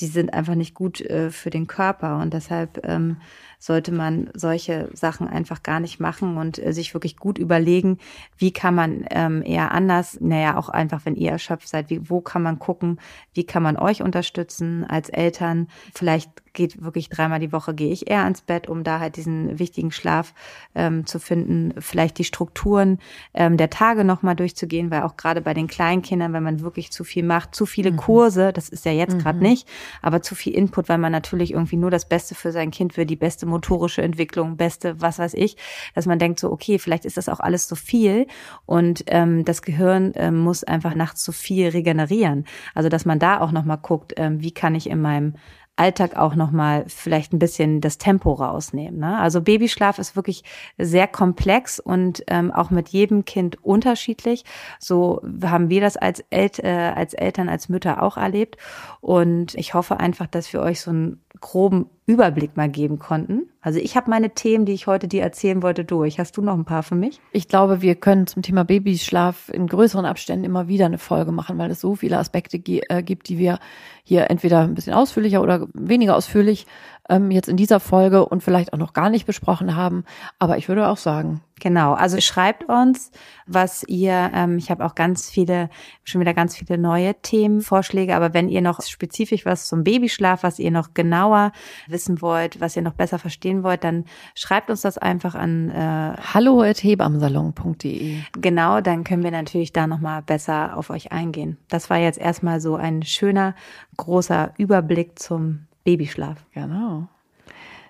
die 0.00 0.06
sind 0.06 0.34
einfach 0.34 0.56
nicht 0.56 0.74
gut 0.74 1.00
äh, 1.00 1.30
für 1.30 1.50
den 1.50 1.66
Körper 1.68 2.18
und 2.20 2.34
deshalb 2.34 2.80
ähm, 2.84 3.18
sollte 3.64 3.92
man 3.92 4.28
solche 4.34 4.90
Sachen 4.92 5.26
einfach 5.26 5.62
gar 5.62 5.80
nicht 5.80 5.98
machen 5.98 6.36
und 6.36 6.58
äh, 6.58 6.74
sich 6.74 6.92
wirklich 6.92 7.16
gut 7.16 7.38
überlegen, 7.38 7.96
wie 8.36 8.52
kann 8.52 8.74
man 8.74 9.06
ähm, 9.10 9.42
eher 9.42 9.72
anders, 9.72 10.18
naja, 10.20 10.58
auch 10.58 10.68
einfach, 10.68 11.06
wenn 11.06 11.16
ihr 11.16 11.30
erschöpft 11.30 11.68
seid, 11.68 11.88
wie, 11.88 12.10
wo 12.10 12.20
kann 12.20 12.42
man 12.42 12.58
gucken, 12.58 13.00
wie 13.32 13.44
kann 13.44 13.62
man 13.62 13.78
euch 13.78 14.02
unterstützen 14.02 14.84
als 14.84 15.08
Eltern. 15.08 15.68
Vielleicht 15.94 16.30
geht 16.52 16.82
wirklich 16.82 17.08
dreimal 17.08 17.40
die 17.40 17.52
Woche, 17.52 17.74
gehe 17.74 17.90
ich 17.90 18.10
eher 18.10 18.24
ans 18.24 18.42
Bett, 18.42 18.68
um 18.68 18.84
da 18.84 19.00
halt 19.00 19.16
diesen 19.16 19.58
wichtigen 19.58 19.90
Schlaf 19.90 20.34
ähm, 20.74 21.06
zu 21.06 21.18
finden, 21.18 21.72
vielleicht 21.78 22.18
die 22.18 22.24
Strukturen 22.24 22.98
ähm, 23.32 23.56
der 23.56 23.70
Tage 23.70 24.04
nochmal 24.04 24.36
durchzugehen, 24.36 24.90
weil 24.90 25.02
auch 25.02 25.16
gerade 25.16 25.40
bei 25.40 25.54
den 25.54 25.68
Kleinkindern, 25.68 26.34
wenn 26.34 26.42
man 26.42 26.60
wirklich 26.60 26.92
zu 26.92 27.02
viel 27.02 27.24
macht, 27.24 27.54
zu 27.54 27.64
viele 27.64 27.92
Kurse, 27.96 28.52
das 28.52 28.68
ist 28.68 28.84
ja 28.84 28.92
jetzt 28.92 29.18
gerade 29.18 29.38
nicht, 29.38 29.66
aber 30.00 30.22
zu 30.22 30.34
viel 30.34 30.54
Input, 30.54 30.88
weil 30.88 30.98
man 30.98 31.12
natürlich 31.12 31.52
irgendwie 31.52 31.76
nur 31.76 31.90
das 31.90 32.06
Beste 32.08 32.34
für 32.34 32.52
sein 32.52 32.70
Kind 32.70 32.96
will, 32.96 33.06
die 33.06 33.16
beste 33.16 33.46
motorische 33.54 34.02
Entwicklung, 34.02 34.56
beste, 34.56 35.00
was 35.00 35.18
weiß 35.18 35.34
ich, 35.34 35.56
dass 35.94 36.06
man 36.06 36.18
denkt 36.18 36.40
so, 36.40 36.50
okay, 36.50 36.78
vielleicht 36.78 37.04
ist 37.04 37.16
das 37.16 37.28
auch 37.28 37.40
alles 37.40 37.68
zu 37.68 37.76
viel 37.76 38.26
und 38.66 39.04
ähm, 39.06 39.44
das 39.44 39.62
Gehirn 39.62 40.12
ähm, 40.16 40.38
muss 40.38 40.64
einfach 40.64 40.94
nachts 40.94 41.22
zu 41.22 41.32
viel 41.32 41.68
regenerieren. 41.68 42.46
Also 42.74 42.88
dass 42.88 43.04
man 43.04 43.18
da 43.18 43.40
auch 43.40 43.52
nochmal 43.52 43.78
guckt, 43.78 44.14
ähm, 44.16 44.42
wie 44.42 44.52
kann 44.52 44.74
ich 44.74 44.90
in 44.90 45.00
meinem 45.00 45.34
Alltag 45.76 46.16
auch 46.16 46.36
nochmal 46.36 46.84
vielleicht 46.86 47.32
ein 47.32 47.40
bisschen 47.40 47.80
das 47.80 47.98
Tempo 47.98 48.32
rausnehmen. 48.32 49.00
Ne? 49.00 49.18
Also 49.18 49.40
Babyschlaf 49.40 49.98
ist 49.98 50.14
wirklich 50.14 50.44
sehr 50.78 51.08
komplex 51.08 51.80
und 51.80 52.22
ähm, 52.28 52.52
auch 52.52 52.70
mit 52.70 52.90
jedem 52.90 53.24
Kind 53.24 53.62
unterschiedlich. 53.64 54.44
So 54.78 55.20
haben 55.42 55.70
wir 55.70 55.80
das 55.80 55.96
als, 55.96 56.22
El 56.30 56.50
äh, 56.58 56.70
als 56.70 57.14
Eltern, 57.14 57.48
als 57.48 57.68
Mütter 57.68 58.02
auch 58.02 58.16
erlebt. 58.16 58.56
Und 59.00 59.54
ich 59.56 59.74
hoffe 59.74 59.98
einfach, 59.98 60.28
dass 60.28 60.52
wir 60.52 60.60
euch 60.60 60.80
so 60.80 60.90
einen 60.90 61.20
groben 61.40 61.90
Überblick 62.06 62.56
mal 62.56 62.68
geben 62.68 62.98
konnten. 62.98 63.48
Also 63.62 63.78
ich 63.78 63.96
habe 63.96 64.10
meine 64.10 64.30
Themen, 64.30 64.66
die 64.66 64.72
ich 64.72 64.86
heute 64.86 65.08
dir 65.08 65.22
erzählen 65.22 65.62
wollte, 65.62 65.84
durch. 65.84 66.18
Hast 66.18 66.36
du 66.36 66.42
noch 66.42 66.52
ein 66.52 66.66
paar 66.66 66.82
für 66.82 66.94
mich? 66.94 67.18
Ich 67.32 67.48
glaube, 67.48 67.80
wir 67.80 67.94
können 67.94 68.26
zum 68.26 68.42
Thema 68.42 68.64
Babyschlaf 68.64 69.48
in 69.48 69.66
größeren 69.66 70.04
Abständen 70.04 70.44
immer 70.44 70.68
wieder 70.68 70.84
eine 70.84 70.98
Folge 70.98 71.32
machen, 71.32 71.56
weil 71.56 71.70
es 71.70 71.80
so 71.80 71.94
viele 71.94 72.18
Aspekte 72.18 72.58
äh, 72.58 73.02
gibt, 73.02 73.28
die 73.30 73.38
wir 73.38 73.58
hier 74.02 74.30
entweder 74.30 74.60
ein 74.60 74.74
bisschen 74.74 74.92
ausführlicher 74.92 75.40
oder 75.40 75.66
weniger 75.72 76.14
ausführlich 76.14 76.66
ähm, 77.08 77.30
jetzt 77.30 77.48
in 77.48 77.56
dieser 77.56 77.80
Folge 77.80 78.26
und 78.26 78.42
vielleicht 78.42 78.72
auch 78.72 78.78
noch 78.78 78.92
gar 78.92 79.10
nicht 79.10 79.26
besprochen 79.26 79.76
haben. 79.76 80.04
Aber 80.38 80.56
ich 80.58 80.68
würde 80.68 80.88
auch 80.88 80.96
sagen, 80.96 81.42
Genau, 81.60 81.92
also 81.94 82.20
schreibt 82.20 82.64
uns, 82.68 83.12
was 83.46 83.84
ihr, 83.84 84.30
ähm, 84.34 84.58
ich 84.58 84.70
habe 84.70 84.84
auch 84.84 84.96
ganz 84.96 85.30
viele, 85.30 85.70
schon 86.02 86.20
wieder 86.20 86.34
ganz 86.34 86.56
viele 86.56 86.78
neue 86.78 87.14
Themenvorschläge, 87.14 88.16
aber 88.16 88.34
wenn 88.34 88.48
ihr 88.48 88.60
noch 88.60 88.82
spezifisch 88.82 89.46
was 89.46 89.68
zum 89.68 89.84
Babyschlaf, 89.84 90.42
was 90.42 90.58
ihr 90.58 90.72
noch 90.72 90.94
genauer 90.94 91.52
wissen 91.86 92.20
wollt, 92.20 92.60
was 92.60 92.74
ihr 92.74 92.82
noch 92.82 92.94
besser 92.94 93.20
verstehen 93.20 93.62
wollt, 93.62 93.84
dann 93.84 94.04
schreibt 94.34 94.68
uns 94.68 94.80
das 94.80 94.98
einfach 94.98 95.36
an, 95.36 95.70
äh, 95.70 96.16
hallo.hebamsalon.de. 96.34 98.16
genau, 98.32 98.80
dann 98.80 99.04
können 99.04 99.22
wir 99.22 99.30
natürlich 99.30 99.72
da 99.72 99.86
nochmal 99.86 100.22
besser 100.22 100.76
auf 100.76 100.90
euch 100.90 101.12
eingehen. 101.12 101.56
Das 101.68 101.88
war 101.88 101.98
jetzt 101.98 102.18
erstmal 102.18 102.60
so 102.60 102.74
ein 102.74 103.04
schöner, 103.04 103.54
großer 103.96 104.54
Überblick 104.58 105.20
zum 105.20 105.66
Babyschlaf. 105.84 106.44
Genau. 106.52 107.08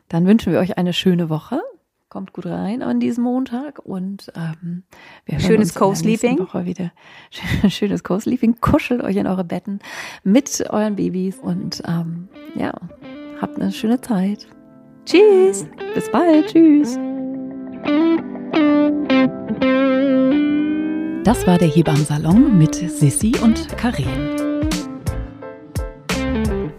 Dann 0.08 0.26
wünschen 0.26 0.52
wir 0.52 0.60
euch 0.60 0.76
eine 0.78 0.92
schöne 0.92 1.28
Woche. 1.28 1.60
Kommt 2.08 2.32
gut 2.32 2.46
rein 2.46 2.82
an 2.82 3.00
diesem 3.00 3.24
Montag 3.24 3.80
und 3.80 4.30
ähm, 4.36 4.84
wir 5.24 5.40
Schönes 5.40 5.74
Co-Sleeping. 5.74 6.38
Woche 6.38 6.64
wieder. 6.64 6.92
Schönes 7.68 8.04
Co-Sleeping. 8.04 8.60
Kuschelt 8.60 9.02
euch 9.02 9.16
in 9.16 9.26
eure 9.26 9.42
Betten 9.42 9.80
mit 10.22 10.64
euren 10.70 10.94
Babys 10.94 11.38
und 11.38 11.82
ähm, 11.88 12.28
ja, 12.54 12.72
habt 13.40 13.60
eine 13.60 13.72
schöne 13.72 14.00
Zeit. 14.00 14.46
Tschüss! 15.06 15.66
Bis 15.94 16.10
bald. 16.12 16.46
Tschüss. 16.46 16.98
Das 21.24 21.46
war 21.46 21.58
der 21.58 21.68
Hebammsalon 21.68 22.56
mit 22.58 22.74
Sissi 22.74 23.32
und 23.42 23.76
Karin. 23.76 24.43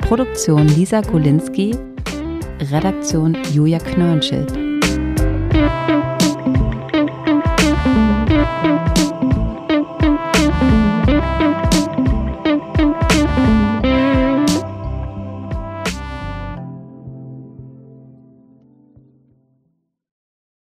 Produktion 0.07 0.67
Lisa 0.77 1.01
Golinski, 1.01 1.73
Redaktion 2.71 3.35
Julia 3.51 3.79
Knörnschild. 3.79 4.51